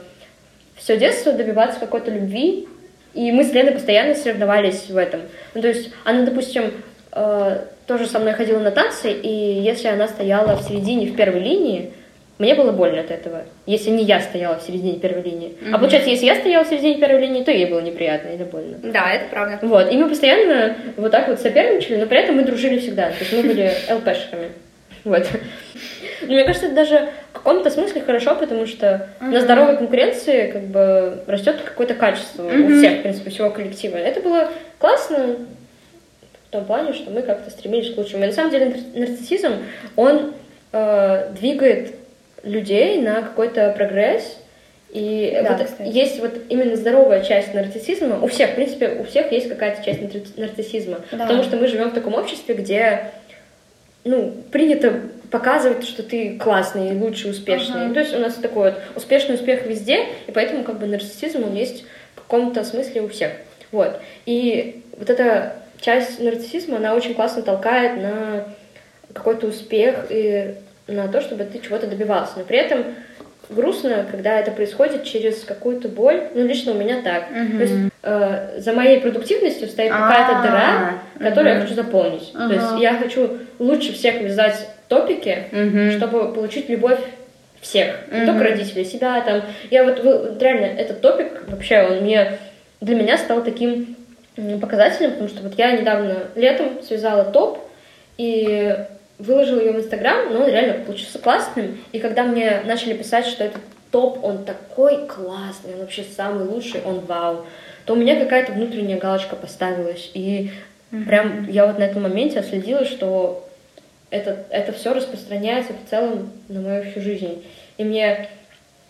все 0.75 0.97
детство 0.97 1.33
добиваться 1.33 1.79
какой-то 1.79 2.11
любви, 2.11 2.67
и 3.15 3.31
мы 3.31 3.43
с 3.43 3.51
Леной 3.51 3.73
постоянно 3.73 4.13
соревновались 4.13 4.87
в 4.87 4.95
этом. 4.95 5.21
Ну, 5.55 5.61
то 5.61 5.67
есть 5.67 5.91
она, 6.05 6.23
допустим, 6.25 6.73
э, 7.11 7.57
тоже 7.87 8.05
со 8.05 8.19
мной 8.19 8.33
ходила 8.33 8.59
на 8.59 8.69
танцы, 8.69 9.11
и 9.11 9.27
если 9.29 9.87
она 9.87 10.07
стояла 10.07 10.55
в 10.55 10.61
середине, 10.61 11.07
в 11.07 11.15
первой 11.15 11.39
линии, 11.39 11.91
мне 12.39 12.55
было 12.55 12.71
больно 12.71 13.01
от 13.01 13.11
этого, 13.11 13.43
если 13.65 13.89
не 13.89 14.05
я 14.05 14.21
стояла 14.21 14.57
в 14.57 14.63
середине 14.63 14.97
первой 14.97 15.23
линии. 15.23 15.57
А 15.73 15.77
получается, 15.77 16.09
если 16.09 16.25
я 16.25 16.35
стояла 16.35 16.63
в 16.63 16.69
середине 16.69 16.95
первой 16.95 17.19
линии, 17.19 17.43
то 17.43 17.51
ей 17.51 17.65
было 17.65 17.81
неприятно 17.81 18.29
или 18.29 18.45
больно. 18.45 18.77
Да, 18.81 19.11
это 19.11 19.25
правда. 19.29 19.59
Вот, 19.61 19.91
и 19.91 19.97
мы 19.97 20.07
постоянно 20.07 20.77
вот 20.95 21.11
так 21.11 21.27
вот 21.27 21.41
соперничали, 21.41 21.97
но 21.97 22.05
при 22.05 22.17
этом 22.17 22.37
мы 22.37 22.43
дружили 22.43 22.79
всегда. 22.79 23.09
То 23.09 23.17
есть 23.19 23.33
мы 23.33 23.43
были 23.43 23.69
ЛПшками. 23.91 24.51
Вот. 25.03 25.27
Но 26.21 26.33
мне 26.33 26.45
кажется, 26.45 26.67
это 26.67 26.75
даже 26.75 27.09
в 27.31 27.33
каком-то 27.33 27.69
смысле 27.69 28.01
хорошо, 28.01 28.35
потому 28.35 28.65
что 28.65 29.09
на 29.19 29.41
здоровой 29.41 29.75
конкуренции 29.75 30.49
как 30.49 30.63
бы 30.63 31.23
растет 31.27 31.61
какое-то 31.63 31.93
качество 31.93 32.43
у 32.45 32.67
всех, 32.77 32.99
в 32.99 33.01
принципе, 33.01 33.31
всего 33.31 33.49
коллектива. 33.49 33.97
Это 33.97 34.21
было 34.21 34.49
классно 34.77 35.35
в 36.47 36.51
том 36.51 36.63
плане, 36.63 36.93
что 36.93 37.11
мы 37.11 37.21
как-то 37.21 37.49
стремились 37.49 37.93
к 37.93 37.97
лучшему. 37.97 38.23
И 38.23 38.27
на 38.27 38.33
самом 38.33 38.51
деле 38.51 38.65
нар- 38.67 39.07
нарциссизм, 39.07 39.55
он 39.97 40.33
э, 40.71 41.31
двигает 41.37 41.95
людей 42.43 43.01
на 43.01 43.21
какой-то 43.21 43.71
прогресс, 43.75 44.37
и 44.91 45.39
Да, 45.43 45.55
вот 45.55 45.67
кстати. 45.67 45.87
есть 45.87 46.19
вот 46.19 46.31
именно 46.49 46.75
здоровая 46.75 47.23
часть 47.23 47.53
нарциссизма. 47.53 48.19
У 48.23 48.27
всех, 48.27 48.51
в 48.51 48.55
принципе, 48.55 48.89
у 48.99 49.03
всех 49.03 49.31
есть 49.31 49.47
какая-то 49.47 49.83
часть 49.85 50.01
нар- 50.01 50.23
нарциссизма. 50.47 51.01
Да. 51.11 51.25
Потому 51.25 51.43
что 51.43 51.57
мы 51.57 51.67
живем 51.67 51.89
в 51.89 51.93
таком 51.93 52.15
обществе, 52.15 52.55
где 52.55 53.11
ну, 54.03 54.33
принято 54.51 55.01
показывать, 55.29 55.85
что 55.85 56.01
ты 56.01 56.37
классный, 56.39 56.95
лучший, 56.95 57.31
успешный. 57.31 57.85
Ага. 57.85 57.93
То 57.93 57.99
есть 57.99 58.15
у 58.15 58.19
нас 58.19 58.33
такой 58.35 58.71
вот 58.71 58.81
успешный 58.95 59.35
успех 59.35 59.65
везде, 59.67 60.05
и 60.25 60.31
поэтому 60.31 60.63
как 60.63 60.79
бы 60.79 60.87
нарциссизм, 60.87 61.43
он 61.43 61.53
есть 61.55 61.85
в 62.15 62.21
каком-то 62.21 62.63
смысле 62.63 63.03
у 63.03 63.09
всех. 63.09 63.33
Вот. 63.71 63.99
И 64.25 64.81
вот 64.97 65.09
эта 65.09 65.53
часть 65.79 66.19
нарциссизма, 66.19 66.77
она 66.77 66.95
очень 66.95 67.13
классно 67.13 67.43
толкает 67.43 68.01
на 68.01 68.45
какой-то 69.13 69.47
успех 69.47 70.07
и 70.09 70.55
на 70.89 71.07
то, 71.07 71.21
чтобы 71.21 71.43
ты 71.43 71.59
чего-то 71.59 71.87
добивался. 71.87 72.33
Но 72.37 72.43
при 72.43 72.57
этом 72.57 72.83
грустно, 73.49 74.05
когда 74.09 74.39
это 74.39 74.51
происходит 74.51 75.03
через 75.03 75.43
какую-то 75.43 75.87
боль. 75.89 76.23
Ну, 76.35 76.45
лично 76.45 76.71
у 76.73 76.75
меня 76.75 77.01
так. 77.01 77.31
Мгм. 77.31 77.57
То 77.57 77.63
есть 77.63 77.73
э, 78.03 78.59
за 78.59 78.73
моей 78.73 78.99
продуктивностью 79.01 79.67
стоит 79.67 79.91
А, 79.93 80.07
какая-то 80.07 80.41
дыра, 80.47 80.93
которую 81.29 81.53
я 81.53 81.59
мгм. 81.59 81.63
хочу 81.63 81.75
заполнить. 81.75 82.31
То 82.31 82.43
Ага. 82.45 82.53
есть 82.53 82.67
я 82.79 82.93
хочу 82.95 83.37
лучше 83.57 83.93
всех 83.93 84.21
вязать 84.21 84.67
топики, 84.87 85.45
Мгм. 85.51 85.91
чтобы 85.97 86.33
получить 86.33 86.69
любовь 86.69 86.99
всех, 87.61 87.95
не 88.11 88.19
Мгм. 88.19 88.27
только 88.27 88.43
родителей, 88.51 88.85
себя 88.85 89.19
там. 89.21 89.41
Я 89.71 89.83
вот, 89.83 90.03
вот 90.03 90.41
реально 90.41 90.65
этот 90.79 91.01
топик 91.01 91.43
вообще 91.47 91.81
он 91.89 92.01
мне 92.01 92.37
для 92.81 92.95
меня 92.95 93.17
стал 93.17 93.43
таким 93.43 93.95
показателем, 94.61 95.11
потому 95.11 95.27
что 95.27 95.41
вот 95.43 95.57
я 95.57 95.71
недавно 95.71 96.15
летом 96.35 96.81
связала 96.83 97.25
топ 97.25 97.59
и 98.17 98.75
выложила 99.19 99.59
ее 99.59 99.73
в 99.73 99.77
Инстаграм, 99.77 100.33
но 100.33 100.41
он 100.41 100.49
реально 100.49 100.85
получился 100.85 101.19
классным. 101.19 101.77
И 101.91 101.99
когда 101.99 102.23
мне 102.23 102.61
начали 102.65 102.93
писать, 102.93 103.25
что 103.25 103.43
этот 103.43 103.61
топ, 103.91 104.23
он 104.23 104.45
такой 104.45 105.05
классный, 105.07 105.73
он 105.73 105.81
вообще 105.81 106.03
самый 106.03 106.45
лучший, 106.45 106.81
он 106.83 107.01
вау, 107.01 107.45
то 107.85 107.93
у 107.93 107.97
меня 107.97 108.19
какая-то 108.19 108.53
внутренняя 108.53 108.97
галочка 108.97 109.35
поставилась. 109.35 110.09
И 110.13 110.51
прям 111.05 111.49
я 111.49 111.67
вот 111.67 111.77
на 111.77 111.83
этом 111.83 112.03
моменте 112.03 112.39
отследила, 112.39 112.85
что 112.85 113.47
это, 114.09 114.45
это 114.49 114.71
все 114.71 114.93
распространяется 114.93 115.73
в 115.73 115.89
целом 115.89 116.31
на 116.47 116.61
мою 116.61 116.89
всю 116.89 117.01
жизнь. 117.01 117.43
И 117.77 117.83
мне 117.83 118.29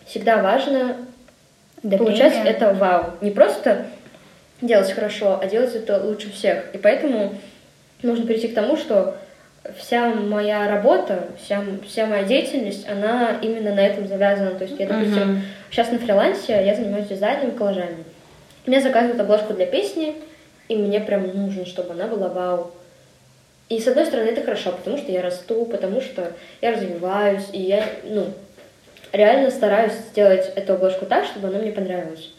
всегда 0.05 0.41
важно 0.41 0.97
Давление. 1.81 1.97
получать 1.97 2.45
это 2.45 2.73
вау. 2.73 3.13
Не 3.21 3.31
просто 3.31 3.87
делать 4.61 4.91
хорошо, 4.91 5.39
а 5.41 5.47
делать 5.47 5.73
это 5.75 6.03
лучше 6.03 6.31
всех. 6.31 6.73
И 6.73 6.77
поэтому 6.77 7.35
нужно 8.03 8.27
перейти 8.27 8.49
к 8.49 8.53
тому, 8.53 8.77
что 8.77 9.17
вся 9.77 10.09
моя 10.13 10.67
работа, 10.67 11.27
вся, 11.43 11.63
вся 11.87 12.05
моя 12.05 12.23
деятельность, 12.23 12.87
она 12.87 13.37
именно 13.41 13.73
на 13.73 13.79
этом 13.85 14.07
завязана. 14.07 14.51
То 14.51 14.63
есть 14.65 14.79
я, 14.79 14.87
допустим, 14.87 15.31
Мгм. 15.33 15.41
сейчас 15.71 15.91
на 15.91 15.99
фрилансе 15.99 16.65
я 16.65 16.75
занимаюсь 16.75 17.07
дизайном 17.07 17.51
коллажами. 17.51 18.03
Мне 18.65 18.81
заказывают 18.81 19.19
обложку 19.19 19.53
для 19.53 19.65
песни, 19.65 20.15
и 20.67 20.75
мне 20.75 20.99
прям 20.99 21.27
нужно, 21.35 21.65
чтобы 21.65 21.93
она 21.93 22.07
была 22.07 22.27
вау. 22.29 22.71
И 23.69 23.79
с 23.79 23.87
одной 23.87 24.05
стороны 24.05 24.29
это 24.29 24.41
хорошо, 24.41 24.71
потому 24.71 24.97
что 24.97 25.11
я 25.11 25.21
расту, 25.21 25.65
потому 25.65 26.01
что 26.01 26.31
я 26.61 26.71
развиваюсь, 26.71 27.45
и 27.53 27.61
я, 27.61 27.83
ну, 28.03 28.25
реально 29.11 29.51
стараюсь 29.51 29.93
сделать 30.11 30.51
эту 30.55 30.73
обложку 30.73 31.05
так, 31.05 31.25
чтобы 31.25 31.47
она 31.49 31.59
мне 31.59 31.71
понравилась. 31.71 32.29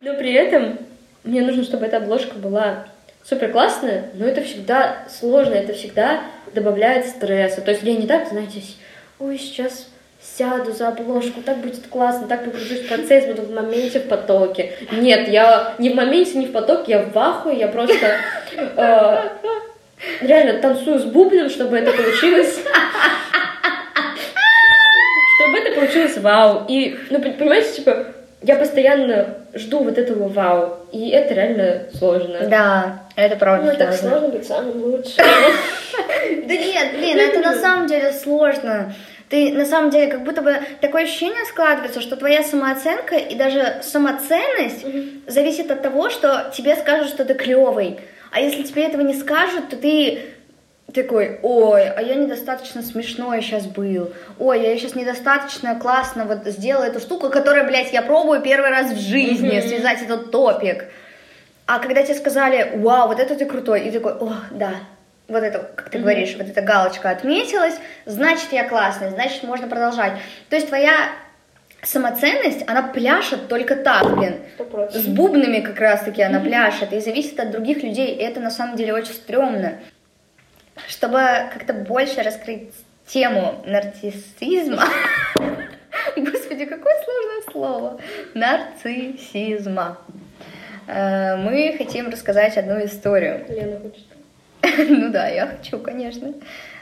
Но 0.00 0.14
при 0.14 0.32
этом 0.32 0.78
мне 1.24 1.42
нужно, 1.42 1.62
чтобы 1.64 1.86
эта 1.86 1.98
обложка 1.98 2.36
была 2.36 2.86
супер 3.28 3.50
классная, 3.52 4.10
но 4.14 4.26
это 4.26 4.42
всегда 4.42 5.04
сложно, 5.08 5.54
это 5.54 5.74
всегда 5.74 6.20
добавляет 6.54 7.06
стресса. 7.06 7.60
То 7.60 7.72
есть 7.72 7.82
я 7.82 7.94
не 7.94 8.06
так, 8.06 8.28
знаете, 8.28 8.62
ой, 9.18 9.38
сейчас 9.38 9.88
сяду 10.20 10.72
за 10.72 10.88
обложку, 10.88 11.42
так 11.42 11.58
будет 11.58 11.86
классно, 11.88 12.26
так 12.26 12.44
погружусь 12.44 12.80
в 12.80 12.88
процесс, 12.88 13.26
буду 13.26 13.42
в 13.42 13.52
моменте, 13.52 14.00
в 14.00 14.08
потоке. 14.08 14.72
Нет, 14.92 15.28
я 15.28 15.74
не 15.78 15.90
в 15.90 15.94
моменте, 15.94 16.38
не 16.38 16.46
в 16.46 16.52
потоке, 16.52 16.92
я 16.92 17.02
в 17.02 17.16
ахуе, 17.16 17.58
я 17.58 17.68
просто 17.68 18.16
э, 18.56 19.22
реально 20.22 20.60
танцую 20.60 20.98
с 20.98 21.04
бубном, 21.04 21.50
чтобы 21.50 21.78
это 21.78 21.92
получилось. 21.92 22.58
Чтобы 25.40 25.58
это 25.58 25.74
получилось 25.74 26.18
вау. 26.18 26.64
И, 26.68 26.98
ну, 27.10 27.18
пон- 27.18 27.36
понимаете, 27.38 27.76
типа, 27.76 28.06
я 28.42 28.56
постоянно 28.56 29.38
жду 29.54 29.82
вот 29.82 29.98
этого 29.98 30.28
вау. 30.28 30.76
И 30.92 31.10
это 31.10 31.34
реально 31.34 31.82
сложно. 31.96 32.48
Да, 32.48 33.02
это 33.16 33.36
правда 33.36 33.72
Ну, 33.72 33.78
так 33.78 33.94
сложно. 33.94 34.28
быть 34.28 34.46
самым 34.46 34.82
лучшим. 34.84 35.24
Да 36.46 36.54
нет, 36.56 36.96
блин, 36.98 37.18
это 37.18 37.40
на 37.40 37.54
самом 37.54 37.86
деле 37.86 38.12
сложно. 38.12 38.94
Ты 39.28 39.52
на 39.52 39.64
самом 39.64 39.90
деле 39.90 40.06
как 40.10 40.24
будто 40.24 40.42
бы 40.42 40.56
такое 40.80 41.04
ощущение 41.04 41.44
складывается, 41.44 42.00
что 42.00 42.16
твоя 42.16 42.42
самооценка 42.42 43.16
и 43.16 43.34
даже 43.34 43.78
самоценность 43.82 44.84
зависит 45.26 45.70
от 45.70 45.82
того, 45.82 46.10
что 46.10 46.50
тебе 46.56 46.76
скажут, 46.76 47.08
что 47.08 47.24
ты 47.24 47.34
клевый. 47.34 47.98
А 48.30 48.40
если 48.40 48.62
тебе 48.62 48.84
этого 48.84 49.02
не 49.02 49.14
скажут, 49.14 49.68
то 49.70 49.76
ты 49.76 50.20
такой, 50.92 51.38
ой, 51.42 51.88
а 51.88 52.00
я 52.00 52.14
недостаточно 52.14 52.82
смешной 52.82 53.42
сейчас 53.42 53.66
был. 53.66 54.12
Ой, 54.38 54.62
я 54.62 54.76
сейчас 54.78 54.94
недостаточно 54.94 55.78
классно 55.78 56.24
вот 56.24 56.46
сделала 56.46 56.84
эту 56.84 57.00
штуку, 57.00 57.28
которую, 57.28 57.66
блядь, 57.66 57.92
я 57.92 58.02
пробую 58.02 58.40
первый 58.40 58.70
раз 58.70 58.92
в 58.92 58.98
жизни, 58.98 59.60
связать 59.60 60.02
этот 60.02 60.30
топик. 60.30 60.86
А 61.66 61.78
когда 61.78 62.02
тебе 62.02 62.14
сказали, 62.14 62.72
вау, 62.76 63.08
вот 63.08 63.20
это 63.20 63.34
ты 63.34 63.44
крутой, 63.44 63.82
и 63.82 63.90
ты 63.90 64.00
такой, 64.00 64.14
о, 64.14 64.32
да, 64.50 64.72
вот 65.28 65.42
это, 65.42 65.70
как 65.74 65.90
ты 65.90 65.98
говоришь, 65.98 66.34
вот 66.38 66.48
эта 66.48 66.62
галочка 66.62 67.10
отметилась, 67.10 67.74
значит, 68.06 68.52
я 68.52 68.66
классный, 68.66 69.10
значит, 69.10 69.42
можно 69.42 69.68
продолжать. 69.68 70.12
То 70.48 70.56
есть 70.56 70.68
твоя 70.68 71.10
самоценность, 71.82 72.64
она 72.66 72.82
пляшет 72.82 73.48
только 73.48 73.76
так, 73.76 74.16
блин. 74.16 74.36
Сто 74.54 74.64
процентов. 74.64 75.02
С 75.02 75.06
бубнами 75.06 75.60
как 75.60 75.78
раз-таки 75.78 76.22
она 76.22 76.40
пляшет 76.40 76.94
и 76.94 77.00
зависит 77.00 77.38
от 77.38 77.50
других 77.50 77.82
людей, 77.82 78.14
и 78.14 78.22
это 78.22 78.40
на 78.40 78.50
самом 78.50 78.76
деле 78.76 78.94
очень 78.94 79.12
стрёмно. 79.12 79.74
Чтобы 80.86 81.18
как-то 81.52 81.72
больше 81.74 82.22
раскрыть 82.22 82.72
тему 83.06 83.62
нарциссизма, 83.66 84.84
господи, 86.16 86.64
какое 86.66 86.94
сложное 87.04 87.52
слово, 87.52 88.00
нарциссизма, 88.34 89.98
Э, 90.88 91.36
мы 91.36 91.74
хотим 91.76 92.08
рассказать 92.08 92.56
одну 92.56 92.84
историю. 92.84 93.44
Лена 93.48 93.78
хочет. 93.78 94.06
Ну 94.90 95.10
да, 95.10 95.28
я 95.28 95.46
хочу, 95.46 95.78
конечно. 95.78 96.32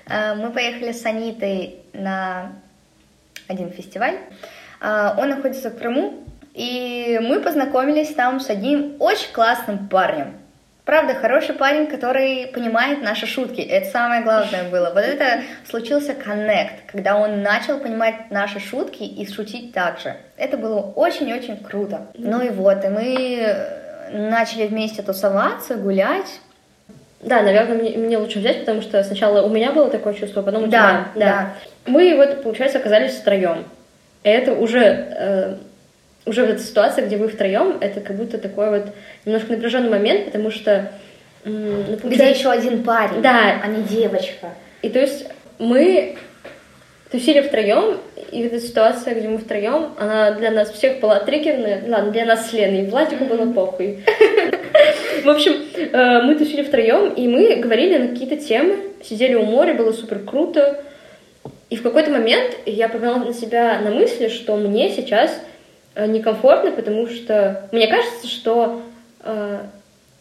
Э, 0.09 0.35
Мы 0.35 0.51
поехали 0.51 0.93
с 0.93 1.05
Анитой 1.05 1.81
на 1.93 2.53
один 3.49 3.71
фестиваль. 3.73 4.17
Э, 4.81 5.15
Он 5.19 5.31
находится 5.31 5.71
в 5.71 5.79
Крыму, 5.79 6.25
и 6.55 7.19
мы 7.21 7.41
познакомились 7.41 8.15
там 8.15 8.39
с 8.39 8.49
одним 8.49 8.97
очень 9.01 9.33
классным 9.33 9.89
парнем. 9.89 10.35
Правда, 10.87 11.15
хороший 11.15 11.57
парень, 11.57 11.89
который 11.89 12.47
понимает 12.47 13.03
наши 13.03 13.27
шутки. 13.27 13.61
Это 13.61 13.91
самое 13.91 14.23
главное 14.23 14.71
было. 14.71 14.93
Вот 14.95 15.03
это 15.03 15.43
случился 15.69 16.15
коннект, 16.15 16.75
когда 16.87 17.17
он 17.17 17.43
начал 17.43 17.81
понимать 17.81 18.31
наши 18.31 18.61
шутки 18.61 19.03
и 19.03 19.29
шутить 19.29 19.73
так 19.75 19.99
же. 19.99 20.15
Это 20.37 20.57
было 20.57 20.79
очень-очень 20.81 21.57
круто. 21.57 22.07
Ну 22.15 22.41
и 22.41 22.51
вот, 22.51 22.85
и 22.85 22.89
мы 22.89 23.37
э, 23.41 24.11
начали 24.17 24.69
вместе 24.69 25.03
тусоваться, 25.03 25.75
гулять. 25.75 26.39
Да, 27.21 27.43
наверное, 27.43 27.77
мне, 27.79 27.91
мне 27.97 28.17
лучше 28.17 28.39
взять, 28.39 28.61
потому 28.61 28.81
что 28.81 29.03
сначала 29.03 29.43
у 29.43 29.49
меня 29.49 29.73
было 29.73 29.91
такое 29.91 30.15
чувство, 30.15 30.43
а 30.43 30.45
потом 30.45 30.63
у 30.65 30.67
Да, 30.69 31.09
тебя. 31.17 31.27
да. 31.27 31.53
Мы 31.91 32.15
вот, 32.15 32.45
получается, 32.45 32.79
оказались 32.79 33.15
втроем. 33.17 33.65
И 34.23 34.29
это 34.29 34.53
уже, 34.53 34.79
э, 34.85 35.55
уже 36.27 36.43
вот 36.43 36.51
эта 36.51 36.63
ситуация, 36.63 37.07
где 37.07 37.17
вы 37.17 37.29
втроем, 37.29 37.79
это 37.81 38.01
как 38.01 38.17
будто 38.17 38.37
такой 38.39 38.69
вот 38.71 38.87
немножко 39.25 39.53
напряженный 39.53 39.89
момент, 39.91 40.27
потому 40.27 40.51
что 40.51 40.91
ну, 41.45 41.83
Где 41.85 41.97
получается- 41.99 42.39
еще 42.39 42.51
один 42.51 42.83
парень, 42.83 43.23
Да. 43.23 43.61
а 43.63 43.67
не 43.69 43.83
девочка. 43.85 44.49
И 44.83 44.89
то 44.89 44.99
есть 44.99 45.27
мы 45.61 46.17
тусили 47.13 47.41
втроем, 47.41 47.99
и 48.33 48.43
вот 48.43 48.53
эта 48.53 48.61
ситуация, 48.61 49.15
где 49.15 49.29
мы 49.29 49.39
втроем, 49.39 49.93
она 49.99 50.33
для 50.33 50.51
нас 50.51 50.73
всех 50.73 50.99
была 50.99 51.21
триггерная. 51.21 51.83
Ладно, 51.87 52.11
для 52.11 52.25
нас 52.25 52.51
с 52.51 52.53
Леной, 52.53 52.83
и 52.83 52.91
Владику 52.91 53.25
было 53.27 53.51
похуй. 53.53 54.05
В 55.25 55.29
общем, 55.31 55.53
э, 55.77 56.23
мы 56.23 56.35
тусили 56.35 56.63
втроем, 56.65 57.13
и 57.15 57.29
мы 57.29 57.57
говорили 57.57 57.97
на 57.99 58.09
какие-то 58.09 58.37
темы, 58.37 58.77
сидели 59.05 59.35
у 59.35 59.45
моря, 59.45 59.75
было 59.75 59.93
супер 59.93 60.19
круто. 60.21 60.83
И 61.71 61.77
в 61.77 61.83
какой-то 61.83 62.11
момент 62.11 62.57
я 62.67 62.89
поймала 62.89 63.25
на 63.25 63.33
себя 63.33 63.79
на 63.81 63.91
мысли, 63.91 64.29
что 64.29 64.57
мне 64.57 64.91
сейчас 64.91 65.31
некомфортно, 66.05 66.73
потому 66.73 67.07
что 67.07 67.69
мне 67.73 67.87
кажется, 67.87 68.29
что 68.29 68.83
э, 69.21 69.61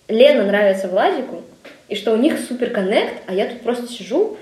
Лена 0.07 0.45
нравится 0.45 0.87
Владику, 0.87 1.41
и 1.89 1.95
что 1.95 2.13
у 2.13 2.15
них 2.15 2.39
супер 2.39 2.69
коннект, 2.69 3.21
а 3.27 3.33
я 3.33 3.47
тут 3.47 3.61
просто 3.61 3.87
сижу 3.87 4.37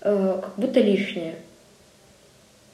э, 0.00 0.40
как 0.42 0.54
будто 0.56 0.80
лишняя. 0.80 1.34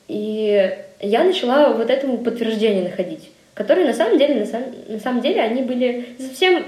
И 0.08 0.74
я 1.00 1.24
начала 1.24 1.72
вот 1.74 1.90
этому 1.90 2.18
подтверждение 2.18 2.84
находить, 2.84 3.30
которые 3.54 3.86
на 3.86 3.92
самом 3.92 4.18
деле, 4.18 4.36
на 4.36 4.46
самом, 4.46 4.74
на 4.88 4.98
самом 4.98 5.20
деле, 5.20 5.42
они 5.42 5.62
были 5.62 6.14
не 6.18 6.26
совсем, 6.26 6.64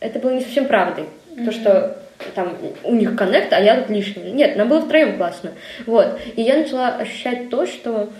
это 0.00 0.18
было 0.18 0.30
не 0.30 0.40
совсем 0.40 0.66
правдой. 0.66 1.04
То, 1.44 1.52
что 1.52 1.98
там 2.34 2.56
у 2.84 2.94
них 2.94 3.16
коннект, 3.16 3.52
а 3.52 3.60
я 3.60 3.80
тут 3.80 3.90
лишняя. 3.90 4.30
Нет, 4.30 4.56
нам 4.56 4.68
было 4.68 4.80
втроем 4.80 5.16
классно. 5.16 5.52
Вот. 5.86 6.18
И 6.36 6.42
я 6.42 6.56
начала 6.56 6.88
ощущать 6.88 7.50
то, 7.50 7.66
что 7.66 8.10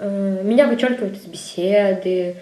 э, 0.00 0.40
меня 0.42 0.66
вычеркивают 0.66 1.16
из 1.16 1.24
беседы, 1.24 2.36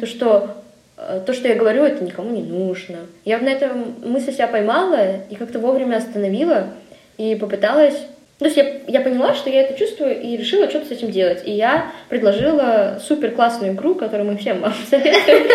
то, 0.00 0.06
что 0.06 0.56
э, 0.96 1.20
то, 1.24 1.32
что 1.32 1.48
я 1.48 1.54
говорю, 1.54 1.84
это 1.84 2.04
никому 2.04 2.30
не 2.30 2.42
нужно. 2.42 2.98
Я 3.24 3.38
на 3.38 3.48
этом 3.48 3.94
мысль 4.04 4.32
себя 4.32 4.48
поймала 4.48 5.22
и 5.30 5.34
как-то 5.36 5.58
вовремя 5.58 5.96
остановила 5.96 6.68
и 7.16 7.34
попыталась... 7.36 7.96
То 8.38 8.46
есть 8.46 8.56
я, 8.56 8.80
я 8.88 9.00
поняла, 9.00 9.34
что 9.34 9.48
я 9.48 9.62
это 9.62 9.78
чувствую, 9.78 10.20
и 10.20 10.36
решила 10.36 10.68
что-то 10.68 10.86
с 10.86 10.90
этим 10.90 11.12
делать. 11.12 11.42
И 11.44 11.52
я 11.52 11.92
предложила 12.08 13.00
супер 13.00 13.30
классную 13.30 13.72
игру, 13.74 13.94
которую 13.94 14.30
мы 14.30 14.36
всем 14.36 14.60
вам 14.62 14.74
советуем. 14.90 15.48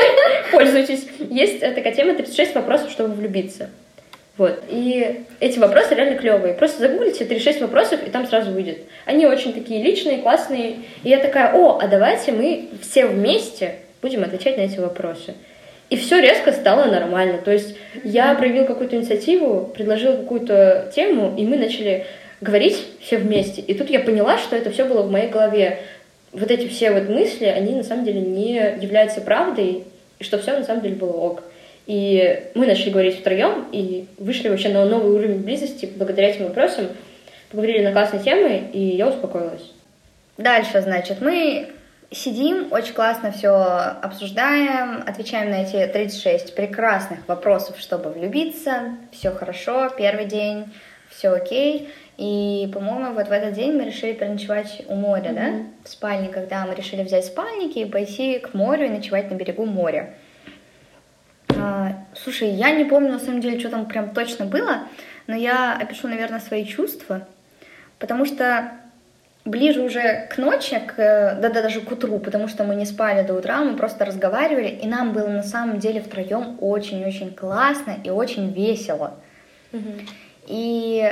Пользуйтесь. 0.51 1.05
Есть 1.29 1.61
э, 1.61 1.71
такая 1.71 1.93
тема 1.93 2.15
36 2.15 2.55
вопросов, 2.55 2.89
чтобы 2.89 3.13
влюбиться. 3.13 3.69
Вот. 4.39 4.63
И 4.69 5.25
эти 5.41 5.59
вопросы 5.59 5.95
реально 5.95 6.17
клевые. 6.17 6.53
Просто 6.53 6.79
загуглите 6.79 7.25
36 7.25 7.59
вопросов, 7.59 7.99
и 8.07 8.09
там 8.09 8.25
сразу 8.25 8.51
выйдет. 8.51 8.79
Они 9.05 9.27
очень 9.27 9.51
такие 9.53 9.83
личные, 9.83 10.19
классные. 10.19 10.77
И 11.03 11.09
я 11.09 11.17
такая, 11.17 11.53
о, 11.53 11.77
а 11.77 11.87
давайте 11.89 12.31
мы 12.31 12.69
все 12.81 13.05
вместе 13.05 13.75
будем 14.01 14.23
отвечать 14.23 14.55
на 14.55 14.61
эти 14.61 14.79
вопросы. 14.79 15.33
И 15.89 15.97
все 15.97 16.21
резко 16.21 16.53
стало 16.53 16.85
нормально. 16.85 17.39
То 17.39 17.51
есть 17.51 17.75
я 18.05 18.33
проявила 18.33 18.63
какую-то 18.63 18.95
инициативу, 18.95 19.69
предложила 19.75 20.15
какую-то 20.15 20.89
тему, 20.95 21.35
и 21.37 21.45
мы 21.45 21.57
начали 21.57 22.05
говорить 22.39 22.81
все 23.01 23.17
вместе. 23.17 23.59
И 23.59 23.73
тут 23.73 23.89
я 23.89 23.99
поняла, 23.99 24.37
что 24.37 24.55
это 24.55 24.71
все 24.71 24.85
было 24.85 25.01
в 25.01 25.11
моей 25.11 25.27
голове. 25.29 25.79
Вот 26.31 26.49
эти 26.49 26.65
все 26.69 26.91
вот 26.91 27.09
мысли, 27.09 27.43
они 27.43 27.75
на 27.75 27.83
самом 27.83 28.05
деле 28.05 28.21
не 28.21 28.53
являются 28.79 29.19
правдой, 29.19 29.83
и 30.17 30.23
что 30.23 30.37
все 30.37 30.57
на 30.57 30.63
самом 30.63 30.81
деле 30.81 30.95
было 30.95 31.11
ок. 31.11 31.43
И 31.89 32.43
мы 32.53 32.67
начали 32.67 32.91
говорить 32.91 33.19
втроем 33.19 33.65
и 33.71 34.05
вышли 34.19 34.47
вообще 34.47 34.69
на 34.69 34.85
новый 34.85 35.11
уровень 35.11 35.39
близости 35.39 35.89
благодаря 35.95 36.29
этим 36.29 36.45
вопросам. 36.45 36.89
Поговорили 37.49 37.83
на 37.83 37.91
классные 37.91 38.21
темы, 38.21 38.69
и 38.71 38.79
я 38.79 39.07
успокоилась. 39.07 39.71
Дальше, 40.37 40.81
значит, 40.81 41.19
мы 41.19 41.69
сидим, 42.11 42.71
очень 42.71 42.93
классно 42.93 43.31
все 43.31 43.49
обсуждаем, 44.03 45.03
отвечаем 45.07 45.49
на 45.49 45.63
эти 45.63 45.83
36 45.91 46.53
прекрасных 46.53 47.27
вопросов, 47.27 47.79
чтобы 47.79 48.11
влюбиться. 48.11 48.95
Все 49.11 49.31
хорошо, 49.31 49.89
первый 49.97 50.25
день, 50.25 50.65
все 51.09 51.29
окей. 51.29 51.89
И, 52.17 52.69
по-моему, 52.71 53.13
вот 53.13 53.29
в 53.29 53.31
этот 53.31 53.53
день 53.53 53.71
мы 53.71 53.85
решили 53.85 54.13
переночевать 54.13 54.83
у 54.89 54.93
моря, 54.93 55.31
да, 55.33 55.53
в 55.83 55.89
спальне, 55.89 56.29
когда 56.29 56.67
мы 56.67 56.75
решили 56.75 57.01
взять 57.01 57.25
спальники 57.25 57.79
и 57.79 57.85
пойти 57.85 58.37
к 58.37 58.53
морю 58.53 58.85
и 58.85 58.89
ночевать 58.89 59.31
на 59.31 59.33
берегу 59.33 59.65
моря. 59.65 60.13
А, 61.59 62.05
слушай, 62.15 62.49
я 62.49 62.71
не 62.71 62.85
помню 62.85 63.11
на 63.11 63.19
самом 63.19 63.41
деле, 63.41 63.59
что 63.59 63.69
там 63.69 63.85
прям 63.85 64.13
точно 64.13 64.45
было, 64.45 64.83
но 65.27 65.35
я 65.35 65.75
опишу, 65.75 66.07
наверное, 66.07 66.39
свои 66.39 66.65
чувства, 66.65 67.27
потому 67.99 68.25
что 68.25 68.71
ближе 69.45 69.81
уже 69.81 70.27
к 70.31 70.37
ночи, 70.37 70.79
к, 70.79 70.95
да, 70.95 71.49
да 71.49 71.61
даже 71.61 71.81
к 71.81 71.91
утру, 71.91 72.19
потому 72.19 72.47
что 72.47 72.63
мы 72.63 72.75
не 72.75 72.85
спали 72.85 73.25
до 73.25 73.33
утра, 73.33 73.59
мы 73.63 73.75
просто 73.75 74.05
разговаривали, 74.05 74.67
и 74.67 74.87
нам 74.87 75.13
было 75.13 75.27
на 75.27 75.43
самом 75.43 75.79
деле 75.79 76.01
втроем 76.01 76.57
очень-очень 76.61 77.33
классно 77.33 77.97
и 78.03 78.09
очень 78.09 78.51
весело. 78.53 79.15
И 80.47 81.11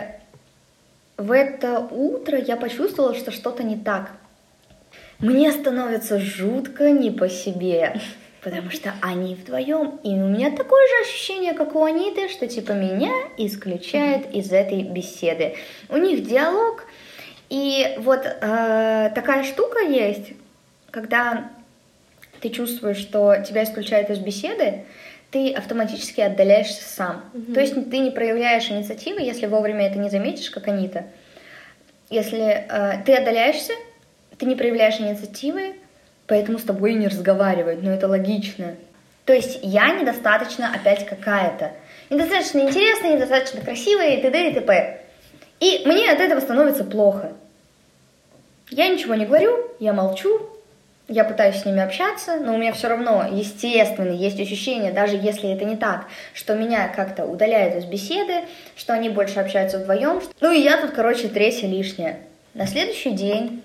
в 1.17 1.31
это 1.31 1.79
утро 1.79 2.37
я 2.37 2.57
почувствовала, 2.57 3.15
что 3.15 3.31
что-то 3.31 3.63
не 3.63 3.75
так. 3.75 4.11
Мне 5.19 5.51
становится 5.51 6.19
жутко 6.19 6.91
не 6.91 7.09
по 7.09 7.27
себе, 7.27 7.99
потому 8.41 8.69
что 8.71 8.93
они 9.01 9.35
вдвоем, 9.35 9.99
и 10.03 10.09
у 10.09 10.27
меня 10.27 10.51
такое 10.51 10.87
же 10.87 11.09
ощущение, 11.09 11.53
как 11.53 11.75
у 11.75 11.83
Аниты, 11.83 12.29
что 12.29 12.47
типа 12.47 12.71
меня 12.71 13.11
исключает 13.37 14.33
из 14.33 14.51
этой 14.51 14.83
беседы. 14.83 15.55
У 15.89 15.97
них 15.97 16.25
диалог, 16.25 16.85
и 17.49 17.95
вот 17.99 18.25
э, 18.25 19.11
такая 19.15 19.43
штука 19.43 19.79
есть, 19.79 20.33
когда 20.91 21.49
ты 22.39 22.49
чувствуешь, 22.49 22.97
что 22.97 23.37
тебя 23.47 23.63
исключают 23.63 24.09
из 24.09 24.19
беседы, 24.19 24.85
ты 25.31 25.51
автоматически 25.51 26.21
отдаляешься 26.21 26.83
сам. 26.83 27.23
Mm-hmm. 27.33 27.53
То 27.53 27.59
есть 27.59 27.89
ты 27.89 27.97
не 27.99 28.11
проявляешь 28.11 28.69
инициативы, 28.69 29.21
если 29.21 29.45
вовремя 29.45 29.87
это 29.87 29.99
не 29.99 30.09
заметишь, 30.09 30.49
как 30.49 30.67
они-то. 30.67 31.05
Если 32.09 32.65
э, 32.69 33.03
ты 33.05 33.15
отдаляешься, 33.15 33.73
ты 34.37 34.45
не 34.45 34.55
проявляешь 34.55 34.99
инициативы, 34.99 35.75
поэтому 36.27 36.59
с 36.59 36.63
тобой 36.63 36.93
не 36.93 37.07
разговаривают, 37.07 37.81
но 37.81 37.91
это 37.91 38.07
логично. 38.07 38.75
То 39.25 39.33
есть 39.33 39.59
я 39.63 39.91
недостаточно 39.91 40.71
опять 40.73 41.05
какая-то. 41.05 41.71
Недостаточно 42.09 42.59
интересная, 42.59 43.15
недостаточно 43.15 43.61
красивая 43.61 44.15
и 44.15 44.21
т.д. 44.21 44.49
и 44.49 44.53
т.п. 44.53 45.01
И 45.59 45.81
мне 45.85 46.11
от 46.11 46.19
этого 46.19 46.39
становится 46.39 46.83
плохо. 46.83 47.33
Я 48.69 48.87
ничего 48.89 49.15
не 49.15 49.25
говорю, 49.25 49.57
я 49.79 49.93
молчу, 49.93 50.49
я 51.07 51.23
пытаюсь 51.23 51.57
с 51.57 51.65
ними 51.65 51.81
общаться, 51.81 52.35
но 52.35 52.53
у 52.53 52.57
меня 52.57 52.73
все 52.73 52.89
равно, 52.89 53.25
естественно, 53.31 54.11
есть 54.11 54.39
ощущение, 54.39 54.91
даже 54.91 55.15
если 55.15 55.49
это 55.53 55.63
не 55.63 55.77
так, 55.77 56.05
что 56.33 56.53
меня 56.53 56.89
как-то 56.89 57.25
удаляют 57.25 57.75
из 57.75 57.85
беседы, 57.85 58.41
что 58.75 58.93
они 58.93 59.09
больше 59.09 59.39
общаются 59.39 59.79
вдвоем. 59.79 60.21
Ну 60.41 60.51
и 60.51 60.59
я 60.59 60.77
тут, 60.77 60.91
короче, 60.91 61.29
третья 61.29 61.67
лишняя. 61.67 62.19
На 62.53 62.67
следующий 62.67 63.11
день 63.11 63.63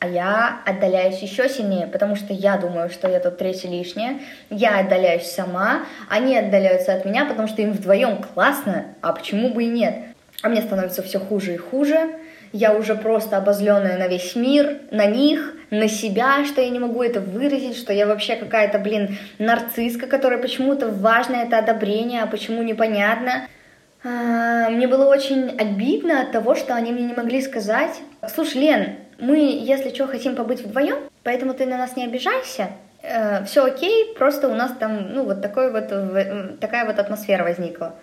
а 0.00 0.08
я 0.08 0.62
отдаляюсь 0.64 1.18
еще 1.18 1.48
сильнее, 1.48 1.86
потому 1.86 2.16
что 2.16 2.32
я 2.32 2.56
думаю, 2.56 2.88
что 2.88 3.06
я 3.06 3.20
тут 3.20 3.36
третья 3.36 3.68
лишняя, 3.68 4.18
я 4.48 4.80
отдаляюсь 4.80 5.30
сама, 5.30 5.82
они 6.08 6.36
отдаляются 6.36 6.94
от 6.94 7.04
меня, 7.04 7.26
потому 7.26 7.46
что 7.48 7.60
им 7.60 7.72
вдвоем 7.72 8.22
классно, 8.22 8.86
а 9.02 9.12
почему 9.12 9.50
бы 9.50 9.64
и 9.64 9.66
нет? 9.66 9.94
А 10.42 10.48
мне 10.48 10.62
становится 10.62 11.02
все 11.02 11.20
хуже 11.20 11.54
и 11.54 11.58
хуже, 11.58 12.18
я 12.52 12.74
уже 12.74 12.94
просто 12.94 13.36
обозленная 13.36 13.98
на 13.98 14.08
весь 14.08 14.34
мир, 14.34 14.78
на 14.90 15.04
них, 15.04 15.54
на 15.70 15.86
себя, 15.86 16.46
что 16.46 16.62
я 16.62 16.70
не 16.70 16.78
могу 16.78 17.02
это 17.02 17.20
выразить, 17.20 17.76
что 17.76 17.92
я 17.92 18.06
вообще 18.06 18.36
какая-то, 18.36 18.78
блин, 18.78 19.18
нарцисска, 19.38 20.06
которая 20.06 20.40
почему-то 20.40 20.88
важно 20.88 21.36
это 21.36 21.58
одобрение, 21.58 22.22
а 22.22 22.26
почему 22.26 22.62
непонятно. 22.62 23.46
А, 24.02 24.70
мне 24.70 24.88
было 24.88 25.04
очень 25.04 25.50
обидно 25.58 26.22
от 26.22 26.32
того, 26.32 26.54
что 26.54 26.74
они 26.74 26.90
мне 26.90 27.04
не 27.04 27.14
могли 27.14 27.42
сказать. 27.42 28.00
Слушай, 28.34 28.62
Лен, 28.62 28.96
мы, 29.20 29.38
если 29.38 29.90
что, 29.94 30.06
хотим 30.06 30.36
побыть 30.36 30.62
вдвоем, 30.62 30.98
поэтому 31.22 31.54
ты 31.54 31.66
на 31.66 31.78
нас 31.78 31.96
не 31.96 32.04
обижайся. 32.04 32.68
Э, 33.02 33.44
все 33.44 33.64
окей, 33.64 34.14
просто 34.16 34.48
у 34.48 34.54
нас 34.54 34.72
там, 34.78 35.12
ну, 35.12 35.24
вот 35.24 35.42
такой 35.42 35.70
вот, 35.70 35.88
такая 36.60 36.86
вот 36.86 36.98
атмосфера 36.98 37.44
возникла. 37.44 37.94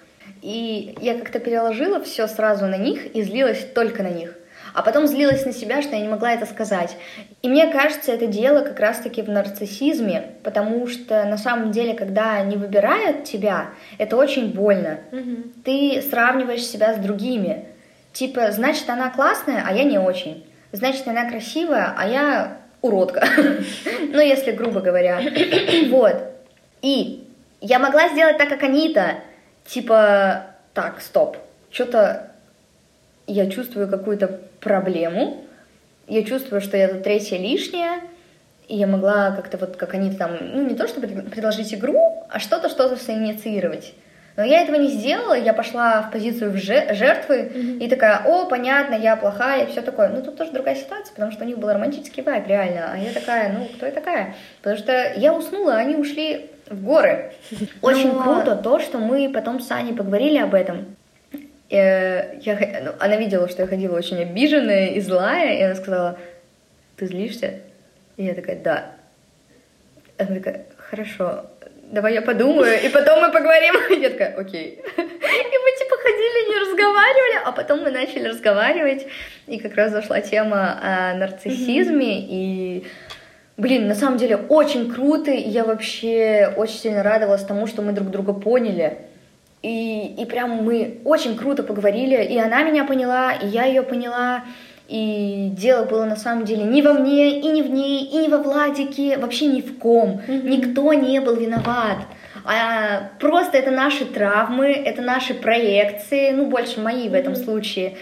И 0.42 0.96
я 1.02 1.18
как-то 1.18 1.40
переложила 1.40 2.02
все 2.02 2.28
сразу 2.28 2.68
на 2.68 2.78
них 2.78 3.16
и 3.16 3.22
злилась 3.22 3.66
только 3.74 4.04
на 4.04 4.10
них. 4.10 4.36
А 4.74 4.84
потом 4.84 5.08
злилась 5.08 5.44
на 5.46 5.54
себя, 5.54 5.82
что 5.82 5.96
я 5.96 6.02
не 6.02 6.08
могла 6.08 6.34
это 6.34 6.46
сказать. 6.46 6.96
И 7.42 7.50
мне 7.50 7.68
кажется, 7.68 8.12
это 8.12 8.28
дело 8.28 8.62
как 8.62 8.80
раз-таки 8.80 9.24
в 9.24 9.30
нарциссизме, 9.30 10.34
потому 10.44 10.86
что 10.88 11.26
на 11.26 11.38
самом 11.38 11.72
деле, 11.72 11.96
когда 11.96 12.34
они 12.34 12.58
выбирают 12.58 13.24
тебя, 13.24 13.70
это 13.98 14.18
очень 14.18 14.54
больно. 14.54 15.00
Угу. 15.12 15.64
Ты 15.66 16.04
сравниваешь 16.08 16.64
себя 16.64 16.94
с 16.94 16.98
другими. 16.98 17.66
Типа, 18.14 18.52
значит, 18.52 18.88
она 18.90 19.10
классная, 19.10 19.64
а 19.66 19.74
я 19.74 19.84
не 19.84 19.98
очень. 19.98 20.44
Значит, 20.72 21.08
она 21.08 21.30
красивая, 21.30 21.94
а 21.98 22.08
я 22.08 22.58
уродка. 22.82 23.28
ну, 24.12 24.20
если 24.20 24.52
грубо 24.52 24.82
говоря. 24.82 25.22
вот. 25.90 26.16
И 26.82 27.28
я 27.62 27.80
могла 27.80 28.10
сделать 28.10 28.38
так, 28.38 28.50
как 28.50 28.64
они-то, 28.64 29.16
типа, 29.66 30.48
так, 30.74 31.02
стоп, 31.02 31.38
что-то 31.72 32.32
я 33.26 33.50
чувствую 33.50 33.90
какую-то 33.90 34.40
проблему, 34.60 35.44
я 36.08 36.24
чувствую, 36.24 36.62
что 36.62 36.78
я 36.78 36.88
тут 36.88 37.04
третья 37.04 37.38
лишняя, 37.38 38.02
и 38.68 38.78
я 38.78 38.88
могла 38.88 39.32
как-то 39.32 39.58
вот, 39.58 39.76
как 39.76 39.94
они 39.94 40.14
там, 40.14 40.38
ну, 40.40 40.68
не 40.68 40.76
то 40.76 40.88
чтобы 40.88 41.08
предложить 41.08 41.74
игру, 41.74 42.26
а 42.30 42.40
что-то, 42.40 42.70
что-то 42.70 42.96
соинициировать. 42.96 43.94
Но 44.38 44.44
я 44.44 44.62
этого 44.62 44.76
не 44.76 44.90
сделала, 44.90 45.34
я 45.34 45.52
пошла 45.52 46.04
в 46.04 46.12
позицию 46.12 46.52
в 46.52 46.58
жертвы 46.58 47.52
mm-hmm. 47.52 47.80
и 47.80 47.90
такая, 47.90 48.22
о, 48.24 48.46
понятно, 48.46 48.94
я 48.94 49.16
плохая, 49.16 49.66
и 49.66 49.72
все 49.72 49.82
такое. 49.82 50.10
Ну, 50.10 50.22
тут 50.22 50.38
тоже 50.38 50.52
другая 50.52 50.76
ситуация, 50.76 51.12
потому 51.16 51.32
что 51.32 51.44
у 51.44 51.48
них 51.48 51.58
был 51.58 51.74
романтический 51.74 52.22
вайб, 52.22 52.46
реально. 52.46 52.92
А 52.94 52.98
я 52.98 53.12
такая, 53.14 53.52
ну, 53.52 53.66
кто 53.66 53.88
я 53.88 53.92
такая? 53.92 54.36
Потому 54.62 54.78
что 54.78 55.14
я 55.16 55.34
уснула, 55.34 55.78
а 55.78 55.78
они 55.80 55.96
ушли 55.96 56.52
в 56.70 56.84
горы. 56.84 57.34
Очень 57.82 58.14
Но... 58.14 58.22
круто 58.22 58.56
то, 58.56 58.80
что 58.80 59.00
мы 59.00 59.28
потом 59.34 59.60
с 59.60 59.72
Аней 59.72 59.96
поговорили 59.96 60.38
об 60.38 60.54
этом. 60.54 60.96
Э, 61.72 62.38
я, 62.40 62.82
ну, 62.84 62.92
она 63.00 63.16
видела, 63.16 63.50
что 63.50 63.64
я 63.64 63.68
ходила 63.68 63.98
очень 63.98 64.22
обиженная 64.22 64.90
и 64.90 65.02
злая, 65.02 65.58
и 65.58 65.62
она 65.64 65.74
сказала, 65.74 66.20
ты 66.96 67.08
злишься? 67.08 67.56
И 68.18 68.26
я 68.26 68.36
такая, 68.36 68.62
да. 68.62 68.92
Она 70.20 70.36
такая, 70.36 70.66
хорошо, 70.78 71.48
давай 71.92 72.14
я 72.14 72.22
подумаю, 72.22 72.80
и 72.84 72.90
потом 72.90 73.22
мы 73.22 73.32
поговорим. 73.32 73.76
Я 74.02 74.10
такая, 74.10 74.36
окей. 74.38 74.82
И 74.98 75.02
мы 75.02 75.78
типа 75.78 75.96
ходили, 76.02 76.50
не 76.50 76.60
разговаривали, 76.60 77.42
а 77.46 77.52
потом 77.52 77.84
мы 77.84 77.92
начали 77.92 78.28
разговаривать, 78.28 79.08
и 79.48 79.60
как 79.60 79.76
раз 79.76 79.92
зашла 79.92 80.22
тема 80.22 80.80
о 80.82 81.14
нарциссизме, 81.16 82.22
и 82.22 82.88
Блин, 83.58 83.88
на 83.88 83.96
самом 83.96 84.20
деле 84.20 84.36
очень 84.38 84.94
круто, 84.94 85.32
и 85.32 85.50
я 85.50 85.64
вообще 85.64 86.54
очень 86.56 86.78
сильно 86.78 87.02
радовалась 87.02 87.44
тому, 87.44 87.66
что 87.66 87.82
мы 87.82 87.92
друг 87.92 88.12
друга 88.12 88.32
поняли. 88.32 89.00
И, 89.64 90.14
и 90.16 90.26
прям 90.26 90.64
мы 90.64 91.00
очень 91.04 91.36
круто 91.36 91.64
поговорили, 91.64 92.24
и 92.24 92.38
она 92.38 92.62
меня 92.62 92.84
поняла, 92.84 93.34
и 93.34 93.48
я 93.48 93.66
ее 93.66 93.82
поняла, 93.82 94.44
и 94.88 95.50
дело 95.52 95.86
было 95.86 96.06
на 96.06 96.16
самом 96.16 96.46
деле 96.46 96.64
не 96.64 96.82
во 96.82 96.94
мне, 96.94 97.40
и 97.40 97.48
не 97.48 97.62
в 97.62 97.70
ней, 97.70 98.06
и 98.06 98.18
не 98.18 98.30
во 98.30 98.38
Владике, 98.38 99.18
вообще 99.18 99.48
ни 99.48 99.62
в 99.62 99.78
ком. 99.78 100.22
Mm-hmm. 100.26 100.48
Никто 100.48 100.94
не 100.94 101.20
был 101.20 101.36
виноват. 101.36 101.98
А 102.46 103.10
просто 103.20 103.58
это 103.58 103.72
наши 103.72 104.06
травмы, 104.06 104.72
это 104.72 105.02
наши 105.02 105.34
проекции, 105.34 106.32
ну, 106.32 106.46
больше 106.46 106.80
мои 106.80 107.10
в 107.10 107.14
этом 107.14 107.34
mm-hmm. 107.34 107.44
случае. 107.44 107.98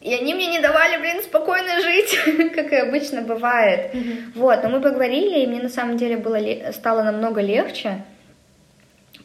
И 0.00 0.14
они 0.14 0.32
мне 0.32 0.46
не 0.46 0.60
давали, 0.60 0.98
блин, 0.98 1.22
спокойно 1.22 1.82
жить, 1.82 2.18
как 2.54 2.72
и 2.72 2.76
обычно 2.76 3.20
бывает. 3.20 3.94
Mm-hmm. 3.94 4.16
Вот, 4.36 4.62
но 4.62 4.70
мы 4.70 4.80
поговорили, 4.80 5.40
и 5.40 5.46
мне 5.46 5.60
на 5.60 5.68
самом 5.68 5.98
деле 5.98 6.16
было 6.16 6.38
стало 6.72 7.02
намного 7.02 7.42
легче. 7.42 8.02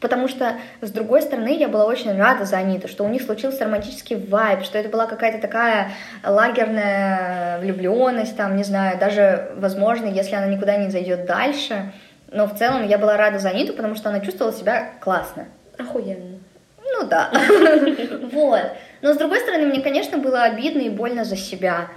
Потому 0.06 0.28
что, 0.28 0.52
с 0.82 0.92
другой 0.92 1.20
стороны, 1.20 1.58
я 1.58 1.66
была 1.66 1.84
очень 1.84 2.16
рада 2.16 2.44
за 2.44 2.58
Аниту, 2.58 2.86
что 2.86 3.02
у 3.02 3.08
них 3.08 3.22
случился 3.22 3.64
романтический 3.64 4.14
вайб, 4.14 4.62
что 4.62 4.78
это 4.78 4.88
была 4.88 5.06
какая-то 5.06 5.38
такая 5.38 5.90
лагерная 6.22 7.58
влюбленность, 7.58 8.36
там, 8.36 8.56
не 8.56 8.62
знаю, 8.62 9.00
даже, 9.00 9.50
возможно, 9.56 10.06
если 10.06 10.36
она 10.36 10.46
никуда 10.46 10.76
не 10.76 10.90
зайдет 10.90 11.26
дальше. 11.26 11.92
Но 12.30 12.46
в 12.46 12.56
целом 12.56 12.86
я 12.86 12.98
была 12.98 13.16
рада 13.16 13.40
за 13.40 13.48
Аниту, 13.48 13.72
потому 13.72 13.96
что 13.96 14.10
она 14.10 14.20
чувствовала 14.20 14.54
себя 14.54 14.90
классно. 15.00 15.46
Охуенно. 15.76 16.38
Ну 16.84 17.08
да. 17.08 17.32
Вот. 18.32 18.62
Но 19.02 19.12
с 19.12 19.16
другой 19.16 19.40
стороны, 19.40 19.66
мне, 19.66 19.80
конечно, 19.80 20.18
было 20.18 20.44
обидно 20.44 20.82
и 20.82 20.88
больно 20.88 21.24
за 21.24 21.36
себя. 21.36 21.88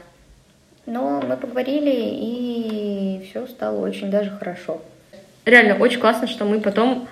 Но 0.88 1.22
мы 1.22 1.38
поговорили, 1.38 1.94
и 1.94 3.30
все 3.30 3.46
стало 3.46 3.86
очень 3.86 4.10
даже 4.10 4.32
хорошо. 4.32 4.82
Реально, 5.46 5.76
очень 5.76 6.00
классно, 6.00 6.26
что 6.26 6.46
мы 6.46 6.60
потом 6.60 7.08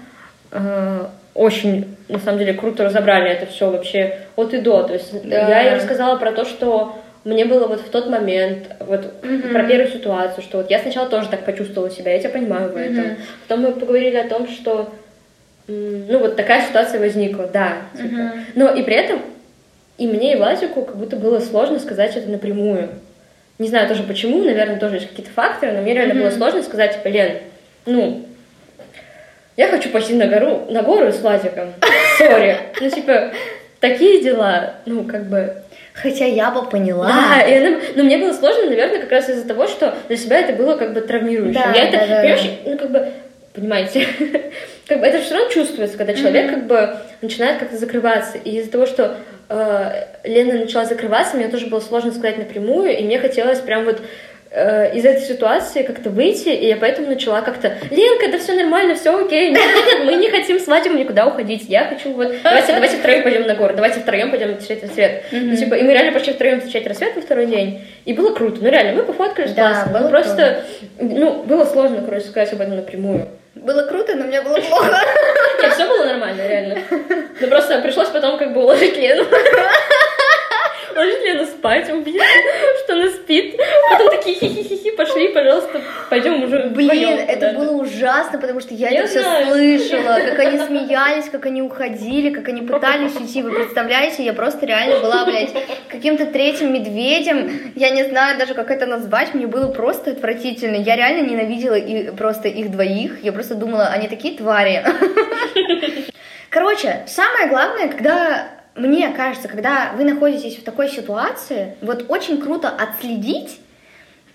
очень, 1.33 1.97
на 2.09 2.19
самом 2.19 2.39
деле, 2.39 2.53
круто 2.53 2.83
разобрали 2.83 3.29
это 3.29 3.45
все 3.45 3.69
вообще 3.69 4.17
от 4.35 4.53
и 4.53 4.59
до. 4.59 4.83
То 4.83 4.93
есть 4.93 5.11
да. 5.27 5.49
я 5.49 5.61
ей 5.61 5.75
рассказала 5.75 6.17
про 6.17 6.31
то, 6.31 6.45
что 6.45 6.97
мне 7.23 7.45
было 7.45 7.67
вот 7.67 7.81
в 7.81 7.89
тот 7.89 8.09
момент, 8.09 8.69
вот 8.79 9.13
mm-hmm. 9.21 9.51
про 9.51 9.63
первую 9.63 9.91
ситуацию, 9.91 10.43
что 10.43 10.57
вот 10.57 10.69
я 10.71 10.79
сначала 10.79 11.09
тоже 11.09 11.29
так 11.29 11.45
почувствовала 11.45 11.91
себя, 11.91 12.13
я 12.13 12.19
тебя 12.19 12.29
понимаю 12.29 12.71
в 12.71 12.77
этом. 12.77 12.95
Mm-hmm. 12.95 13.17
Потом 13.47 13.63
мы 13.63 13.71
поговорили 13.73 14.15
о 14.17 14.27
том, 14.27 14.47
что 14.47 14.93
ну 15.67 16.19
вот 16.19 16.37
такая 16.37 16.65
ситуация 16.65 16.99
возникла, 16.99 17.47
да. 17.47 17.73
Типа. 17.95 18.15
Mm-hmm. 18.15 18.31
Но 18.55 18.73
и 18.73 18.83
при 18.83 18.95
этом 18.95 19.21
И 19.97 20.07
мне 20.07 20.33
и 20.33 20.35
Владику 20.35 20.83
как 20.83 20.95
будто 20.95 21.15
было 21.15 21.39
сложно 21.39 21.79
сказать 21.79 22.15
это 22.15 22.29
напрямую. 22.29 22.89
Не 23.59 23.67
знаю 23.67 23.87
тоже 23.87 24.03
почему, 24.03 24.43
наверное, 24.43 24.79
тоже 24.79 24.95
есть 24.95 25.09
какие-то 25.09 25.31
факторы, 25.31 25.71
но 25.71 25.81
мне 25.81 25.93
реально 25.95 26.13
Мгм. 26.13 26.23
было 26.23 26.31
сложно 26.31 26.61
сказать, 26.61 26.93
типа, 26.93 27.07
Лен, 27.07 27.37
ну, 27.87 28.25
я 29.57 29.67
хочу 29.67 29.89
пойти 29.89 30.13
на 30.13 30.27
гору, 30.27 30.67
на 30.69 30.83
гору 30.83 31.11
с 31.11 31.19
Владиком. 31.19 31.73
Сори. 32.19 32.57
Ну, 32.79 32.89
типа, 32.91 33.31
такие 33.79 34.21
дела, 34.21 34.75
ну, 34.85 35.03
как 35.03 35.25
бы... 35.25 35.55
Хотя 35.93 36.25
я 36.25 36.51
бы 36.51 36.63
поняла. 36.69 37.07
Да, 37.07 37.41
и 37.41 37.55
она, 37.55 37.79
но 37.95 38.03
мне 38.03 38.19
было 38.19 38.31
сложно, 38.31 38.65
наверное, 38.65 38.99
как 38.99 39.11
раз 39.11 39.29
из-за 39.29 39.47
того, 39.47 39.65
что 39.65 39.95
для 40.07 40.15
себя 40.15 40.39
это 40.39 40.53
было 40.53 40.77
как 40.77 40.93
бы 40.93 41.01
травмирующе. 41.01 41.59
Да, 41.59 41.73
я 41.73 41.87
это, 41.87 41.97
да, 41.97 42.07
да, 42.07 42.21
понимаешь, 42.21 42.43
да. 42.43 42.69
ну, 42.69 42.77
как 42.77 42.91
бы, 42.91 43.09
понимаете, 43.55 44.07
как 44.87 44.99
бы 44.99 45.07
это 45.07 45.21
все 45.21 45.33
равно 45.33 45.49
чувствуется, 45.49 45.97
когда 45.97 46.13
человек 46.13 46.51
как 46.51 46.67
бы 46.67 46.97
начинает 47.23 47.57
как-то 47.57 47.77
закрываться. 47.77 48.37
И 48.37 48.59
из-за 48.59 48.71
того, 48.71 48.85
что 48.85 49.17
э, 49.49 50.03
Лена 50.23 50.59
начала 50.59 50.85
закрываться, 50.85 51.35
мне 51.35 51.47
тоже 51.47 51.65
было 51.65 51.79
сложно 51.79 52.11
сказать 52.11 52.37
напрямую, 52.37 52.95
и 52.95 53.03
мне 53.03 53.17
хотелось 53.17 53.59
прям 53.59 53.85
вот 53.85 53.99
из 54.51 55.05
этой 55.05 55.21
ситуации 55.21 55.83
как-то 55.83 56.09
выйти, 56.09 56.49
и 56.49 56.67
я 56.67 56.77
поэтому 56.77 57.07
начала 57.07 57.41
как-то, 57.41 57.77
Ленка, 57.91 58.31
да 58.31 58.37
все 58.37 58.53
нормально, 58.53 58.95
все 58.95 59.17
окей, 59.17 59.51
нет, 59.51 59.59
нет, 59.59 59.85
нет, 59.85 60.05
мы 60.05 60.15
не 60.15 60.29
хотим 60.29 60.59
с 60.59 60.67
Вадимом 60.67 60.99
никуда 60.99 61.27
уходить, 61.27 61.65
я 61.67 61.85
хочу 61.85 62.13
вот, 62.13 62.33
давайте, 62.43 62.73
давайте 62.73 62.97
втроем 62.97 63.23
пойдем 63.23 63.45
на 63.45 63.55
гору, 63.55 63.73
давайте 63.75 63.99
втроем 63.99 64.31
пойдем 64.31 64.57
встречать 64.57 64.83
рассвет. 64.83 65.23
Ну, 65.31 65.55
типа, 65.55 65.75
и 65.75 65.83
мы 65.83 65.93
реально 65.93 66.13
пошли 66.13 66.33
втроем 66.33 66.59
встречать 66.59 66.87
рассвет 66.87 67.15
на 67.15 67.21
второй 67.21 67.47
день, 67.47 67.85
и 68.05 68.13
было 68.13 68.33
круто, 68.33 68.59
ну 68.61 68.69
реально, 68.69 68.93
мы 68.93 69.03
пофоткались 69.03 69.51
Да, 69.51 69.69
классно, 69.69 69.91
было 69.91 70.03
ну, 70.03 70.09
просто, 70.09 70.63
ну, 70.99 71.43
было 71.43 71.65
сложно, 71.65 72.01
короче, 72.03 72.27
сказать 72.27 72.53
об 72.53 72.61
этом 72.61 72.77
напрямую. 72.77 73.27
Было 73.63 73.83
круто, 73.87 74.15
но 74.15 74.25
мне 74.25 74.41
было 74.41 74.59
плохо. 74.59 74.97
Нет, 75.61 75.73
все 75.73 75.87
было 75.87 76.05
нормально, 76.05 76.47
реально. 76.47 76.77
Но 77.39 77.47
просто 77.47 77.79
пришлось 77.81 78.09
потом 78.09 78.37
как 78.37 78.53
бы 78.53 78.61
уложить 78.61 78.95
Лену. 78.97 79.25
Уложить 80.93 81.21
Лену 81.25 81.45
спать, 81.45 81.89
убить, 81.91 82.21
что 82.83 82.93
она 82.93 83.09
спит. 83.09 83.59
Хи-хи-хи-хи, 84.33 84.91
пошли, 84.91 85.29
пожалуйста, 85.29 85.81
пойдем 86.09 86.43
уже 86.43 86.69
Блин, 86.69 87.19
это 87.27 87.53
было 87.53 87.71
ужасно, 87.71 88.39
потому 88.39 88.59
что 88.59 88.73
я, 88.73 88.89
Я 88.89 88.99
это 89.01 89.09
все 89.09 89.21
знаю. 89.21 89.47
слышала, 89.47 90.19
как 90.29 90.39
они 90.39 90.59
смеялись, 90.59 91.25
как 91.29 91.45
они 91.45 91.61
уходили, 91.61 92.29
как 92.29 92.47
они 92.49 92.61
пытались 92.61 93.15
уйти. 93.15 93.41
Вы 93.41 93.51
представляете, 93.51 94.23
я 94.23 94.33
просто 94.33 94.65
реально 94.65 94.99
была, 94.99 95.25
блядь, 95.25 95.53
каким-то 95.87 96.25
третьим 96.25 96.73
медведем. 96.73 97.71
Я 97.75 97.91
не 97.91 98.03
знаю 98.03 98.37
даже, 98.37 98.53
как 98.53 98.69
это 98.71 98.85
назвать. 98.85 99.33
Мне 99.33 99.47
было 99.47 99.71
просто 99.71 100.11
отвратительно. 100.11 100.75
Я 100.75 100.95
реально 100.95 101.27
ненавидела 101.27 101.75
и 101.75 102.11
просто 102.11 102.47
их 102.47 102.71
двоих. 102.71 103.23
Я 103.23 103.31
просто 103.31 103.55
думала, 103.55 103.87
они 103.87 104.07
такие 104.07 104.37
твари. 104.37 104.83
Короче, 106.49 107.03
самое 107.07 107.49
главное, 107.49 107.87
когда 107.89 108.47
мне 108.75 109.09
кажется, 109.09 109.47
когда 109.47 109.91
вы 109.97 110.03
находитесь 110.03 110.57
в 110.57 110.63
такой 110.63 110.89
ситуации, 110.89 111.75
вот 111.81 112.05
очень 112.09 112.41
круто 112.41 112.69
отследить 112.69 113.59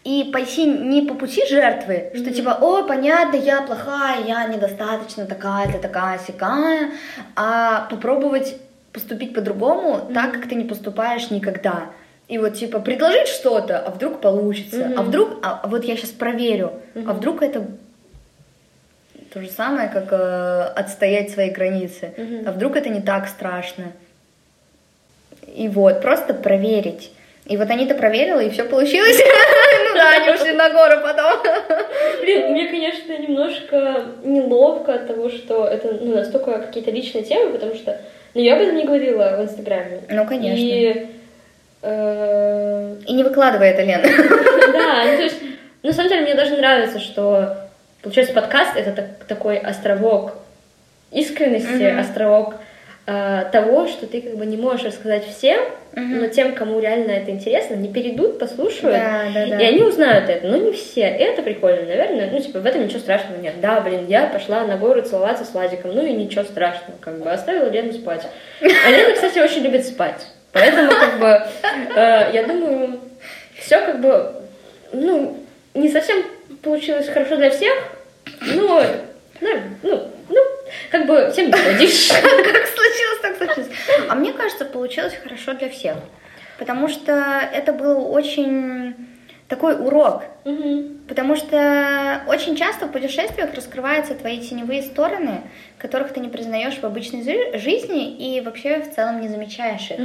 и 0.05 0.31
пойти 0.33 0.65
не 0.67 1.03
по 1.03 1.15
пути 1.15 1.47
жертвы, 1.47 2.11
что 2.15 2.33
типа, 2.33 2.59
о, 2.61 2.83
понятно, 2.85 3.37
я 3.37 3.63
плохая, 3.63 4.25
я 4.25 4.45
недостаточно 4.47 5.27
такая-то, 5.27 5.79
такая 5.79 6.19
сякая, 6.19 6.91
а 7.37 7.87
попробовать 7.89 8.57
поступить 8.93 9.33
по-другому, 9.35 10.11
так 10.13 10.33
как 10.33 10.49
ты 10.49 10.55
не 10.57 10.65
поступаешь 10.65 11.31
никогда. 11.31 11.87
И 12.29 12.39
вот 12.39 12.55
типа 12.55 12.81
предложить 12.81 13.29
что-то, 13.29 13.79
а 13.79 13.91
вдруг 13.91 14.21
получится, 14.21 14.87
а 14.87 14.89
Мгм. 14.89 15.05
вдруг, 15.05 15.29
а 15.43 15.61
а 15.63 15.69
вот 15.69 15.85
я 15.85 15.97
сейчас 15.97 16.11
проверю, 16.11 16.73
а 16.95 16.99
Мгм. 16.99 17.13
вдруг 17.15 17.43
это 17.43 17.65
то 19.33 19.41
же 19.41 19.49
самое, 19.51 19.89
как 19.89 20.13
э, 20.13 20.63
отстоять 20.77 21.31
свои 21.31 21.51
границы, 21.51 22.13
Мгм. 22.17 22.49
а 22.49 22.53
вдруг 22.53 22.77
это 22.77 22.89
не 22.89 23.01
так 23.01 23.29
страшно. 23.29 23.93
И 25.55 25.69
вот, 25.69 26.01
просто 26.03 26.35
проверить. 26.35 27.13
И 27.47 27.57
вот 27.57 27.69
они-то 27.71 27.95
проверила, 27.95 28.41
и 28.41 28.51
все 28.51 28.65
получилось. 28.65 29.21
Ну 29.85 29.99
да, 29.99 30.11
они 30.13 30.31
ушли 30.35 30.53
на 30.53 30.71
гору 30.71 31.01
потом. 31.03 31.43
Блин, 32.23 32.53
мне, 32.53 32.69
конечно, 32.69 33.13
немножко 33.19 34.05
неловко 34.23 34.95
от 34.95 35.07
того, 35.07 35.29
что 35.29 35.67
это 35.67 35.93
ну, 36.01 36.15
настолько 36.15 36.61
какие-то 36.61 36.91
личные 36.91 37.25
темы, 37.25 37.51
потому 37.53 37.75
что 37.75 38.01
ну, 38.35 38.41
я 38.41 38.55
об 38.57 38.63
этом 38.63 38.77
не 38.77 38.85
говорила 38.85 39.37
в 39.39 39.43
Инстаграме. 39.43 40.01
Ну, 40.09 40.27
конечно. 40.27 40.63
И, 40.65 41.07
э, 41.83 42.97
И 43.07 43.13
не 43.13 43.23
выкладывай 43.25 43.69
это, 43.69 43.83
Лен. 43.83 44.01
Да, 44.73 45.05
ну 45.05 45.17
то 45.17 45.23
есть, 45.23 45.37
на 45.83 45.93
самом 45.93 46.09
деле 46.11 46.23
мне 46.23 46.35
даже 46.35 46.57
нравится, 46.57 46.99
что, 46.99 47.57
получается, 48.03 48.33
подкаст— 48.35 48.71
это 48.77 48.93
так- 48.93 49.25
такой 49.29 49.59
островок 49.59 50.33
искренности, 51.11 51.91
Мгм. 51.91 52.01
островок 52.01 52.55
э, 53.07 53.45
того, 53.53 53.87
что 53.89 54.07
ты 54.07 54.21
как 54.21 54.37
бы 54.37 54.47
не 54.47 54.57
можешь 54.57 54.87
рассказать 54.87 55.27
всем, 55.27 55.61
Мгм. 55.95 56.21
но 56.21 56.27
тем, 56.29 56.55
кому 56.55 56.81
реально 56.81 57.11
это 57.11 57.31
интересно, 57.31 57.75
не 57.75 57.93
перейдут, 57.93 58.39
послушают, 58.39 58.97
Да, 58.97 59.25
да, 59.35 59.47
да. 59.47 59.61
и 59.61 59.65
они 59.67 59.83
узнают 59.83 60.29
это, 60.31 60.47
но 60.47 60.57
не 60.57 60.73
все. 60.73 61.03
И 61.03 61.21
это 61.23 61.43
прикольно, 61.43 61.83
наверное. 61.83 62.31
Ну, 62.31 62.41
типа, 62.41 62.61
в 62.61 62.67
этом 62.67 62.85
ничего 62.85 63.01
страшного 63.01 63.37
нет. 63.39 63.55
Да, 63.61 63.81
блин, 63.83 64.07
я 64.09 64.27
пошла 64.27 64.65
на 64.65 64.77
гору 64.77 65.03
целоваться 65.03 65.45
с 65.45 65.53
Владиком, 65.53 65.95
ну 65.95 66.05
и 66.07 66.13
ничего 66.13 66.45
страшного, 66.45 66.97
как 67.01 67.19
бы, 67.23 67.31
оставила 67.31 67.69
Лену 67.69 67.93
спать. 67.93 68.27
А 68.61 68.91
Лена, 68.91 69.15
кстати, 69.15 69.39
очень 69.39 69.63
любит 69.63 69.85
спать. 69.87 70.27
Поэтому, 70.53 70.91
как 70.91 71.19
бы, 71.19 71.43
э, 71.97 72.31
я 72.33 72.45
думаю, 72.47 73.01
все 73.59 73.79
как 73.81 74.01
бы, 74.01 74.33
ну, 74.93 75.39
не 75.75 75.89
совсем 75.89 76.23
получилось 76.63 77.09
хорошо 77.09 77.37
для 77.37 77.51
всех, 77.51 77.73
но, 78.41 78.83
ну, 79.43 79.61
ну, 79.83 80.09
ну, 80.29 80.37
как 80.91 81.07
бы 81.07 81.31
всем 81.33 81.47
не 81.47 81.55
угодишь. 81.55 82.09
Как 82.53 82.67
случилось, 82.67 83.21
так 83.21 83.37
случилось. 83.37 83.71
А 84.09 84.15
мне 84.15 84.33
кажется, 84.33 84.65
получилось 84.65 85.15
хорошо 85.23 85.55
для 85.55 85.69
всех. 85.69 85.97
Потому 86.59 86.89
что 86.89 87.13
это 87.53 87.73
был 87.73 88.13
очень 88.13 88.95
такой 89.49 89.75
урок. 89.75 90.23
Потому 91.09 91.37
что 91.37 92.23
очень 92.27 92.57
часто 92.57 92.87
в 92.87 92.93
путешествиях 92.93 93.53
раскрываются 93.55 94.15
твои 94.15 94.41
теневые 94.41 94.83
стороны, 94.83 95.43
которых 95.77 96.13
ты 96.13 96.21
не 96.21 96.29
признаешь 96.29 96.79
в 96.79 96.85
обычной 96.85 97.23
жизни 97.59 98.17
и 98.17 98.41
вообще 98.41 98.81
в 98.81 98.95
целом 98.95 99.21
не 99.21 99.29
замечаешь 99.29 99.91
их. 99.91 99.99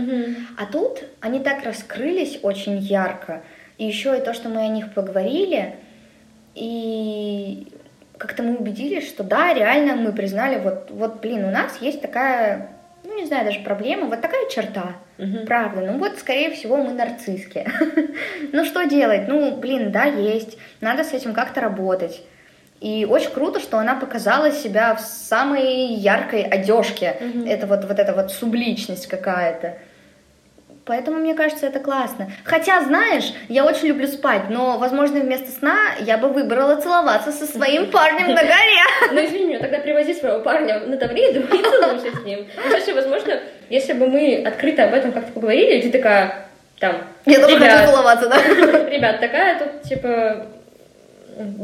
А 0.58 0.66
тут 0.66 1.04
они 1.22 1.40
так 1.40 1.64
раскрылись 1.64 2.40
очень 2.42 2.78
ярко. 2.78 3.44
И 3.78 3.86
еще 3.86 4.18
и 4.18 4.22
то, 4.22 4.34
что 4.34 4.50
мы 4.50 4.62
о 4.62 4.68
них 4.68 4.94
поговорили, 4.94 5.76
и 6.56 7.68
как-то 8.18 8.44
мы 8.44 8.58
убедились, 8.58 9.08
что 9.08 9.24
да, 9.24 9.54
реально 9.54 9.96
мы 9.96 10.12
признали, 10.12 10.60
вот, 10.60 10.90
вот, 10.92 11.22
блин, 11.22 11.46
у 11.46 11.52
нас 11.52 11.78
есть 11.82 12.02
такая, 12.02 12.70
ну, 13.04 13.16
не 13.18 13.26
знаю, 13.26 13.46
даже 13.46 13.60
проблема, 13.62 14.08
вот 14.08 14.22
такая 14.22 14.50
черта. 14.50 14.96
Мгм. 15.18 15.46
Правда, 15.46 15.82
ну 15.82 15.98
вот, 15.98 16.18
скорее 16.20 16.52
всего, 16.52 16.78
мы 16.78 16.94
нарцисски. 16.94 17.68
ну, 18.52 18.66
что 18.66 18.86
делать? 18.86 19.28
Ну, 19.28 19.58
блин, 19.58 19.92
да, 19.92 20.06
есть. 20.06 20.58
Надо 20.82 21.04
с 21.04 21.14
этим 21.14 21.34
как-то 21.34 21.62
работать. 21.62 22.22
И 22.80 23.08
очень 23.10 23.32
круто, 23.32 23.60
что 23.60 23.80
она 23.80 23.96
показала 23.96 24.52
себя 24.52 24.94
в 24.94 25.00
самой 25.00 25.94
яркой 25.94 26.44
одежке. 26.44 27.18
Мгм. 27.20 27.48
Это 27.48 27.66
вот, 27.66 27.86
вот 27.86 27.98
эта 27.98 28.14
вот 28.14 28.32
субличность 28.32 29.08
какая-то. 29.08 29.78
Поэтому, 30.88 31.18
мне 31.18 31.34
кажется, 31.34 31.66
это 31.68 31.80
классно. 31.80 32.32
Хотя, 32.46 32.82
знаешь, 32.82 33.34
я 33.50 33.66
очень 33.66 33.88
люблю 33.90 34.08
спать, 34.08 34.44
но, 34.50 34.78
возможно, 34.78 35.20
вместо 35.20 35.52
сна 35.52 35.76
я 36.00 36.18
бы 36.18 36.30
выбрала 36.30 36.78
целоваться 36.78 37.32
со 37.34 37.46
своим 37.46 37.88
парнем 37.92 38.30
на 38.30 38.42
горе. 38.42 38.84
Ну, 39.12 39.26
извини 39.26 39.46
меня, 39.48 39.60
тогда 39.60 39.80
привози 39.80 40.14
своего 40.14 40.40
парня 40.40 40.80
на 40.80 40.96
Тавриду 40.96 41.42
и 41.42 41.62
целуйся 41.62 42.18
с 42.18 42.24
ним. 42.24 42.48
Кстати, 42.66 42.92
возможно, 42.92 43.34
если 43.70 43.94
бы 43.94 44.08
мы 44.08 44.44
открыто 44.48 44.86
об 44.86 44.94
этом 44.94 45.12
как-то 45.12 45.34
поговорили, 45.34 45.82
ты 45.82 45.92
такая, 45.92 46.46
там, 46.80 46.96
Я 47.26 47.40
тоже 47.42 47.56
«Ребят, 47.56 47.72
хочу 47.80 47.92
целоваться, 47.92 48.30
да? 48.30 48.38
Ребят, 48.90 49.20
такая 49.20 49.60
тут, 49.60 49.82
типа, 49.84 50.46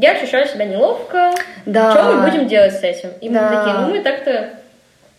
я 0.00 0.12
ощущаю 0.12 0.46
себя 0.46 0.66
неловко, 0.66 1.32
Да. 1.64 1.92
что 1.92 2.02
мы 2.12 2.28
будем 2.30 2.46
делать 2.46 2.74
с 2.74 2.82
этим? 2.82 3.08
И 3.22 3.30
мы 3.30 3.38
такие, 3.38 3.74
ну, 3.78 3.88
мы 3.88 4.00
так-то 4.02 4.50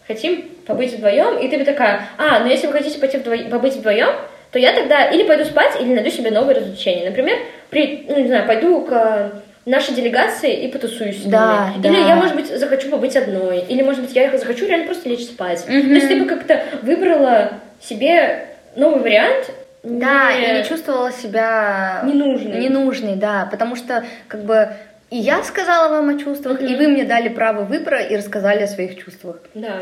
хотим 0.08 0.45
побыть 0.66 0.93
вдвоем, 0.93 1.38
и 1.38 1.47
ты 1.47 1.57
бы 1.57 1.66
такая, 1.66 2.01
а, 2.18 2.39
ну, 2.39 2.47
если 2.47 2.68
вы 2.68 2.74
хотите 2.74 2.99
пойти 2.99 3.18
вдво- 3.18 3.49
побыть 3.49 3.76
вдвоем, 3.76 4.09
то 4.51 4.59
я 4.59 4.74
тогда 4.74 5.05
или 5.05 5.24
пойду 5.24 5.45
спать, 5.45 5.80
или 5.80 5.93
найду 5.93 6.09
себе 6.09 6.32
новые 6.32 6.57
развлечения. 6.57 7.05
Например, 7.09 7.38
при, 7.70 8.05
ну, 8.09 8.20
не 8.20 8.28
знаю, 8.28 8.47
пойду 8.47 8.82
к 8.82 9.32
нашей 9.66 9.93
делегации 9.95 10.53
и 10.53 10.68
потусуюсь 10.68 11.20
ними. 11.22 11.32
Да, 11.32 11.70
Или 11.84 11.91
да. 12.03 12.07
я, 12.09 12.16
может 12.16 12.36
быть, 12.36 12.47
захочу 12.47 12.89
побыть 12.89 13.16
одной. 13.18 13.59
Или, 13.68 13.82
может 13.82 14.01
быть, 14.01 14.16
я 14.16 14.36
захочу 14.38 14.66
реально 14.68 14.86
просто 14.86 15.09
лечь 15.09 15.26
спать. 15.26 15.66
Мгм. 15.68 15.82
То 15.89 15.93
есть 15.95 16.07
ты 16.07 16.16
бы 16.22 16.26
как-то 16.26 16.63
выбрала 16.84 17.51
себе 17.82 18.45
новый 18.76 19.01
вариант. 19.01 19.51
Да, 19.84 20.32
не- 20.34 20.45
и 20.55 20.57
не 20.59 20.63
чувствовала 20.63 21.11
себя 21.11 22.01
Ненужной. 22.05 22.59
ненужной, 22.59 23.16
да, 23.16 23.47
потому 23.51 23.76
что 23.76 24.03
как 24.28 24.43
бы 24.43 24.70
и 25.12 25.18
я 25.18 25.43
сказала 25.43 25.89
вам 25.89 26.10
о 26.10 26.20
чувствах, 26.20 26.60
Мгм. 26.62 26.68
и 26.68 26.76
вы 26.76 26.88
мне 26.88 27.03
дали 27.03 27.30
право 27.30 27.64
выбора 27.64 27.99
и 28.01 28.16
рассказали 28.16 28.64
о 28.64 28.68
своих 28.68 29.03
чувствах. 29.03 29.38
Да. 29.53 29.80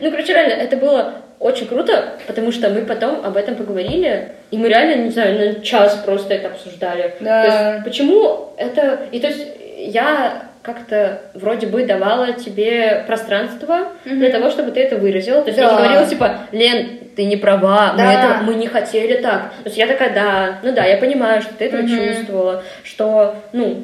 Ну, 0.00 0.10
короче, 0.10 0.32
реально, 0.32 0.52
это 0.54 0.76
было 0.76 1.14
очень 1.40 1.66
круто, 1.66 2.10
потому 2.26 2.52
что 2.52 2.68
мы 2.70 2.82
потом 2.82 3.24
об 3.24 3.36
этом 3.36 3.56
поговорили, 3.56 4.28
и 4.52 4.56
мы 4.58 4.68
реально, 4.68 5.02
не 5.02 5.10
знаю, 5.10 5.38
на 5.56 5.60
час 5.60 5.96
просто 6.04 6.34
это 6.34 6.48
обсуждали. 6.48 7.14
Да. 7.20 7.42
То 7.42 7.48
есть, 7.74 7.84
почему 7.84 8.52
это... 8.56 9.00
И 9.10 9.18
то 9.18 9.26
есть 9.26 9.46
я 9.78 10.44
как-то 10.62 11.20
вроде 11.34 11.66
бы 11.66 11.84
давала 11.84 12.32
тебе 12.34 13.02
пространство 13.08 13.88
Мгм. 14.04 14.20
для 14.20 14.30
того, 14.30 14.48
чтобы 14.50 14.70
ты 14.70 14.80
это 14.80 14.96
выразила. 14.96 15.42
То 15.42 15.48
есть 15.48 15.58
Да. 15.58 15.64
я 15.64 15.70
не 15.72 15.76
говорила, 15.76 16.06
типа, 16.06 16.38
Лен, 16.52 17.00
ты 17.16 17.24
не 17.24 17.36
права, 17.36 17.92
мы, 17.94 17.98
Да. 17.98 18.12
это, 18.12 18.42
мы 18.44 18.54
не 18.54 18.68
хотели 18.68 19.20
так. 19.20 19.50
То 19.64 19.66
есть 19.66 19.76
я 19.76 19.88
такая, 19.88 20.14
да, 20.14 20.58
ну 20.62 20.72
да, 20.72 20.84
я 20.84 20.96
понимаю, 20.98 21.42
что 21.42 21.52
ты 21.54 21.64
этого 21.64 21.82
Мгм. 21.82 21.88
чувствовала, 22.14 22.62
что, 22.84 23.34
ну, 23.52 23.82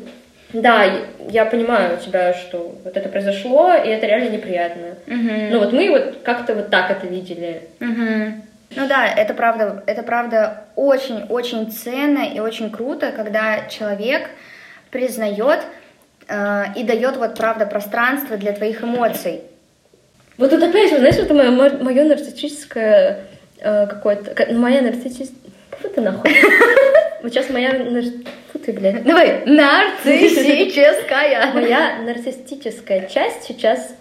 да, 0.53 0.85
я 1.29 1.45
понимаю 1.45 1.97
у 1.97 2.01
тебя, 2.01 2.33
что 2.33 2.75
вот 2.85 2.97
это 2.97 3.09
произошло, 3.09 3.75
и 3.75 3.89
это 3.89 4.07
реально 4.07 4.31
неприятно. 4.31 4.95
Мгм. 5.07 5.51
Ну 5.51 5.59
вот 5.59 5.73
мы 5.73 5.91
вот 5.91 6.19
как-то 6.25 6.55
вот 6.55 6.71
так 6.71 6.91
это 6.91 7.07
видели. 7.07 7.63
Мгм. 7.81 8.43
Ну 8.77 8.87
да, 8.87 9.07
это 9.07 9.35
правда, 9.35 9.83
это 9.87 10.03
правда 10.03 10.65
очень-очень 10.77 11.71
ценно 11.71 12.21
и 12.27 12.41
очень 12.41 12.71
круто, 12.71 13.13
когда 13.13 13.67
человек 13.69 14.29
признает 14.91 15.61
э, 16.29 16.65
и 16.77 16.85
дает 16.85 17.17
вот 17.17 17.35
правда 17.35 17.67
пространство 17.67 18.37
для 18.37 18.53
твоих 18.53 18.83
эмоций. 18.83 19.41
Вот 20.37 20.51
тут 20.51 20.63
опять, 20.63 20.91
вот, 20.93 21.01
знаешь, 21.01 21.17
это 21.17 21.35
мое, 21.35 21.51
мое 21.51 22.05
нарциссическое 22.05 23.21
э, 23.59 23.87
какое-то... 23.87 24.35
ка- 24.35 24.53
Моя 24.53 24.83
нарциссическая... 24.83 25.37
Фу 25.81 25.89
ты 25.89 26.01
нахуй. 26.01 26.31
Вот 27.23 27.33
сейчас 27.33 27.51
моя... 27.51 27.73
Фу 28.53 28.59
ты, 28.59 28.73
блядь. 28.73 29.03
Давай, 29.05 29.43
нарциссическая. 29.47 31.53
Моя 31.53 31.99
нарциссическая 32.03 33.09
часть 33.09 33.45
сейчас 33.45 33.95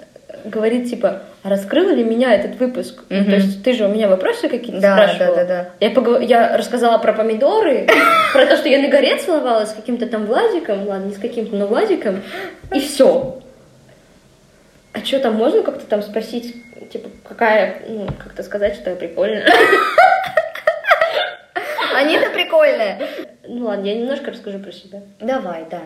говорит, 0.45 0.89
типа, 0.89 1.24
раскрыла 1.43 1.91
ли 1.91 2.04
меня 2.04 2.34
этот 2.34 2.60
выпуск? 2.60 3.04
Ну, 3.10 3.22
Мгм. 3.22 3.30
то 3.30 3.36
есть 3.38 3.64
ты 3.64 3.74
же 3.74 3.86
у 3.86 3.89
меня 3.89 4.08
вопросы 4.08 4.50
какие-то 4.50 4.82
Да, 4.82 4.95
спрашивала. 4.98 5.36
да, 5.38 5.43
да, 5.45 5.64
да. 5.64 5.70
Я, 5.80 5.89
погов- 5.93 6.24
я 6.24 6.58
рассказала 6.58 6.98
про 6.98 7.14
помидоры, 7.14 7.88
про 8.34 8.45
то, 8.45 8.58
что 8.58 8.70
я 8.70 8.80
на 8.80 8.89
горе 8.89 9.18
целовалась 9.18 9.72
с 9.72 9.74
каким-то 9.74 10.08
там 10.08 10.26
Владиком, 10.26 10.88
ладно, 10.88 11.06
не 11.08 11.14
с 11.14 11.18
каким-то, 11.18 11.56
но 11.56 11.68
Владиком, 11.68 12.22
и 12.74 12.80
все. 12.80 13.39
А 14.93 15.00
что 15.04 15.20
там 15.20 15.36
можно 15.36 15.64
как-то 15.64 15.86
там 15.86 16.02
спросить, 16.02 16.56
типа, 16.91 17.10
какая, 17.28 17.82
ну, 17.88 18.08
как-то 18.24 18.43
сказать, 18.43 18.76
что 18.76 18.89
я 18.91 18.95
прикольная? 18.95 19.45
Они-то 21.95 22.30
прикольные. 22.30 23.00
Ну 23.48 23.66
ладно, 23.66 23.86
я 23.86 23.95
немножко 23.95 24.32
расскажу 24.32 24.60
про 24.60 24.72
себя. 24.72 25.02
Давай, 25.20 25.66
да. 25.70 25.82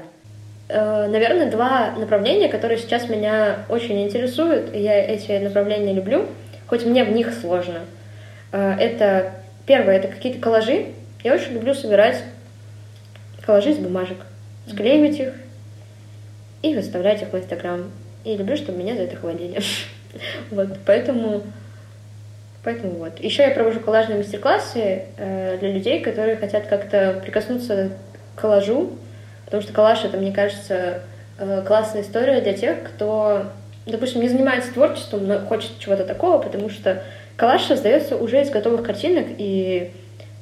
Э, 0.67 1.07
Наверное, 1.07 1.49
два 1.51 1.91
направления, 1.91 2.49
которые 2.49 2.77
сейчас 2.79 3.07
меня 3.09 3.65
очень 3.69 4.03
интересуют, 4.03 4.73
и 4.73 4.79
я 4.79 4.95
эти 5.03 5.31
направления 5.37 5.93
люблю, 5.93 6.25
хоть 6.67 6.85
мне 6.85 7.03
в 7.03 7.11
них 7.11 7.33
сложно. 7.33 7.81
Э, 8.51 8.75
Это 8.79 9.33
первое, 9.65 9.97
это 9.97 10.07
какие-то 10.07 10.39
коллажи. 10.39 10.87
Я 11.23 11.35
очень 11.35 11.53
люблю 11.53 11.73
собирать 11.73 12.23
коллажи 13.45 13.71
из 13.71 13.77
бумажек, 13.77 14.17
склеивать 14.67 15.19
их 15.19 15.33
и 16.63 16.75
выставлять 16.75 17.21
их 17.21 17.31
в 17.31 17.37
Инстаграм. 17.37 17.91
И 18.23 18.35
люблю, 18.35 18.55
чтобы 18.55 18.79
меня 18.79 18.95
за 18.95 19.03
это 19.03 19.15
хвалили. 19.15 19.59
Вот, 20.51 20.67
поэтому 20.85 21.41
Поэтому 22.63 22.93
вот. 22.93 23.19
Еще 23.19 23.43
я 23.43 23.51
провожу 23.51 23.79
коллажные 23.79 24.17
мастер-классы 24.17 25.03
э, 25.17 25.57
для 25.59 25.71
людей, 25.71 26.01
которые 26.01 26.37
хотят 26.37 26.67
как-то 26.67 27.19
прикоснуться 27.23 27.89
к 28.35 28.41
коллажу, 28.41 28.91
потому 29.45 29.63
что 29.63 29.73
коллаж 29.73 30.03
это, 30.05 30.17
мне 30.17 30.31
кажется, 30.31 31.01
э, 31.39 31.63
классная 31.65 32.03
история 32.03 32.39
для 32.41 32.53
тех, 32.53 32.83
кто, 32.83 33.47
допустим, 33.87 34.21
не 34.21 34.29
занимается 34.29 34.73
творчеством, 34.73 35.27
но 35.27 35.39
хочет 35.39 35.71
чего-то 35.79 36.05
такого, 36.05 36.37
потому 36.37 36.69
что 36.69 37.01
коллаж 37.35 37.63
создается 37.63 38.15
уже 38.15 38.41
из 38.41 38.51
готовых 38.51 38.83
картинок, 38.83 39.25
и 39.39 39.91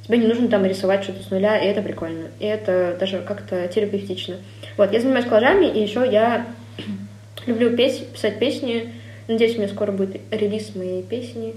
тебе 0.06 0.18
не 0.18 0.28
нужно 0.28 0.50
там 0.50 0.66
рисовать 0.66 1.04
что-то 1.04 1.24
с 1.24 1.30
нуля, 1.32 1.58
и 1.58 1.68
это 1.68 1.82
прикольно, 1.82 2.28
и 2.40 2.46
это 2.46 2.98
даже 3.00 3.20
как-то 3.20 3.66
терапевтично. 3.70 4.36
Вот, 4.76 4.92
я 4.92 5.00
занимаюсь 5.00 5.26
коллажами, 5.26 5.68
и 5.68 5.82
еще 5.82 6.06
я 6.06 6.46
люблю 7.46 7.78
петь, 7.78 8.10
писать 8.10 8.40
песни. 8.40 8.94
Надеюсь, 9.30 9.56
у 9.56 9.60
меня 9.60 9.70
скоро 9.70 9.94
будет 9.94 10.20
релиз 10.32 10.76
моей 10.76 11.04
песни. 11.04 11.54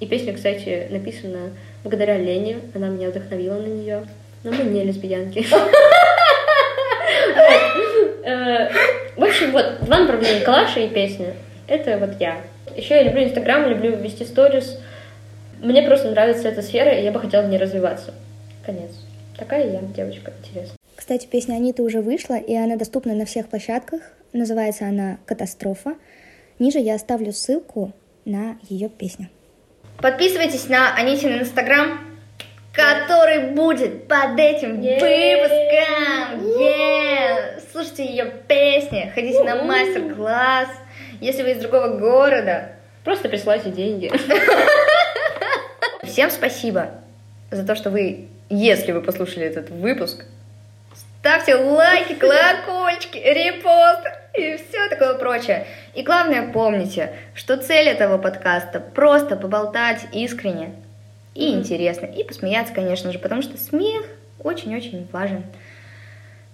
И 0.00 0.06
песня, 0.06 0.32
кстати, 0.32 0.88
написана 0.90 1.50
благодаря 1.84 2.16
Лене. 2.16 2.58
Она 2.74 2.88
меня 2.88 3.10
вдохновила 3.10 3.58
на 3.58 3.66
нее. 3.66 4.06
Но 4.42 4.50
мы 4.52 4.64
не 4.64 4.84
лесбиянки. 4.84 5.46
Э, 8.22 8.70
В 9.16 9.22
общем, 9.22 9.52
вот, 9.52 9.84
два 9.84 9.98
направления. 10.00 10.40
Коллаж 10.40 10.76
и 10.76 10.88
песня. 10.88 11.34
Это 11.66 11.98
вот 11.98 12.20
я. 12.20 12.40
Еще 12.76 12.94
я 12.94 13.02
люблю 13.02 13.24
Инстаграм, 13.24 13.66
люблю 13.68 13.96
вести 13.96 14.24
сторис. 14.24 14.78
Мне 15.62 15.82
просто 15.82 16.10
нравится 16.10 16.48
эта 16.48 16.62
сфера, 16.62 16.90
и 16.98 17.04
я 17.04 17.12
бы 17.12 17.20
хотела 17.20 17.42
в 17.42 17.48
ней 17.48 17.58
развиваться. 17.58 18.14
Конец. 18.64 18.90
Такая 19.36 19.70
я, 19.70 19.80
девочка, 19.80 20.32
интересная. 20.42 20.76
Кстати, 20.96 21.26
песня 21.26 21.54
Аниты 21.54 21.82
уже 21.82 22.00
вышла, 22.00 22.38
и 22.38 22.54
она 22.54 22.76
доступна 22.76 23.14
на 23.14 23.24
всех 23.24 23.48
площадках. 23.48 24.00
Называется 24.32 24.86
она 24.86 25.18
«Катастрофа». 25.26 25.94
Ниже 26.58 26.78
я 26.78 26.94
оставлю 26.94 27.32
ссылку 27.32 27.92
на 28.24 28.58
ее 28.68 28.88
песню. 28.88 29.28
Подписывайтесь 30.00 30.68
на 30.68 30.94
Анитин 30.94 31.38
инстаграм, 31.40 32.00
который 32.72 33.50
будет 33.50 34.08
под 34.08 34.38
этим 34.38 34.80
выпуском. 34.80 36.40
Слушайте 37.72 38.04
ее 38.06 38.32
песни, 38.48 39.10
ходите 39.14 39.42
на 39.44 39.62
мастер-класс. 39.64 40.68
Если 41.20 41.42
вы 41.42 41.52
из 41.52 41.58
другого 41.58 41.98
города, 41.98 42.72
Просто 43.04 43.28
присылайте 43.28 43.70
деньги. 43.70 44.12
Всем 46.04 46.30
спасибо 46.30 46.90
за 47.50 47.64
то, 47.64 47.74
что 47.74 47.90
вы, 47.90 48.28
если 48.50 48.92
вы 48.92 49.00
послушали 49.00 49.46
этот 49.46 49.70
выпуск, 49.70 50.24
ставьте 51.18 51.54
лайки, 51.54 52.14
колокольчики, 52.14 53.16
репост 53.16 54.06
и 54.40 54.56
все 54.56 54.88
такое 54.88 55.14
прочее. 55.14 55.66
И 55.94 56.02
главное, 56.02 56.50
помните, 56.52 57.14
что 57.34 57.56
цель 57.56 57.88
этого 57.88 58.18
подкаста 58.18 58.80
просто 58.80 59.36
поболтать 59.36 60.06
искренне 60.12 60.74
и 61.34 61.52
интересно, 61.52 62.06
и 62.06 62.24
посмеяться, 62.24 62.74
конечно 62.74 63.12
же, 63.12 63.18
потому 63.18 63.42
что 63.42 63.56
смех 63.56 64.04
очень-очень 64.42 65.06
важен 65.12 65.44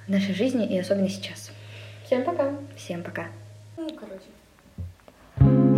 в 0.06 0.10
нашей 0.10 0.34
жизни 0.34 0.66
и 0.66 0.78
особенно 0.78 1.08
сейчас. 1.08 1.50
Всем 2.04 2.24
пока. 2.24 2.52
Всем 2.76 3.02
пока. 3.02 3.26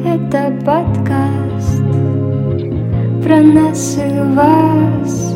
Это 0.05 0.51
подкаст 0.65 1.79
про 3.23 3.41
нас 3.41 3.99
и 3.99 4.21
вас. 4.35 5.28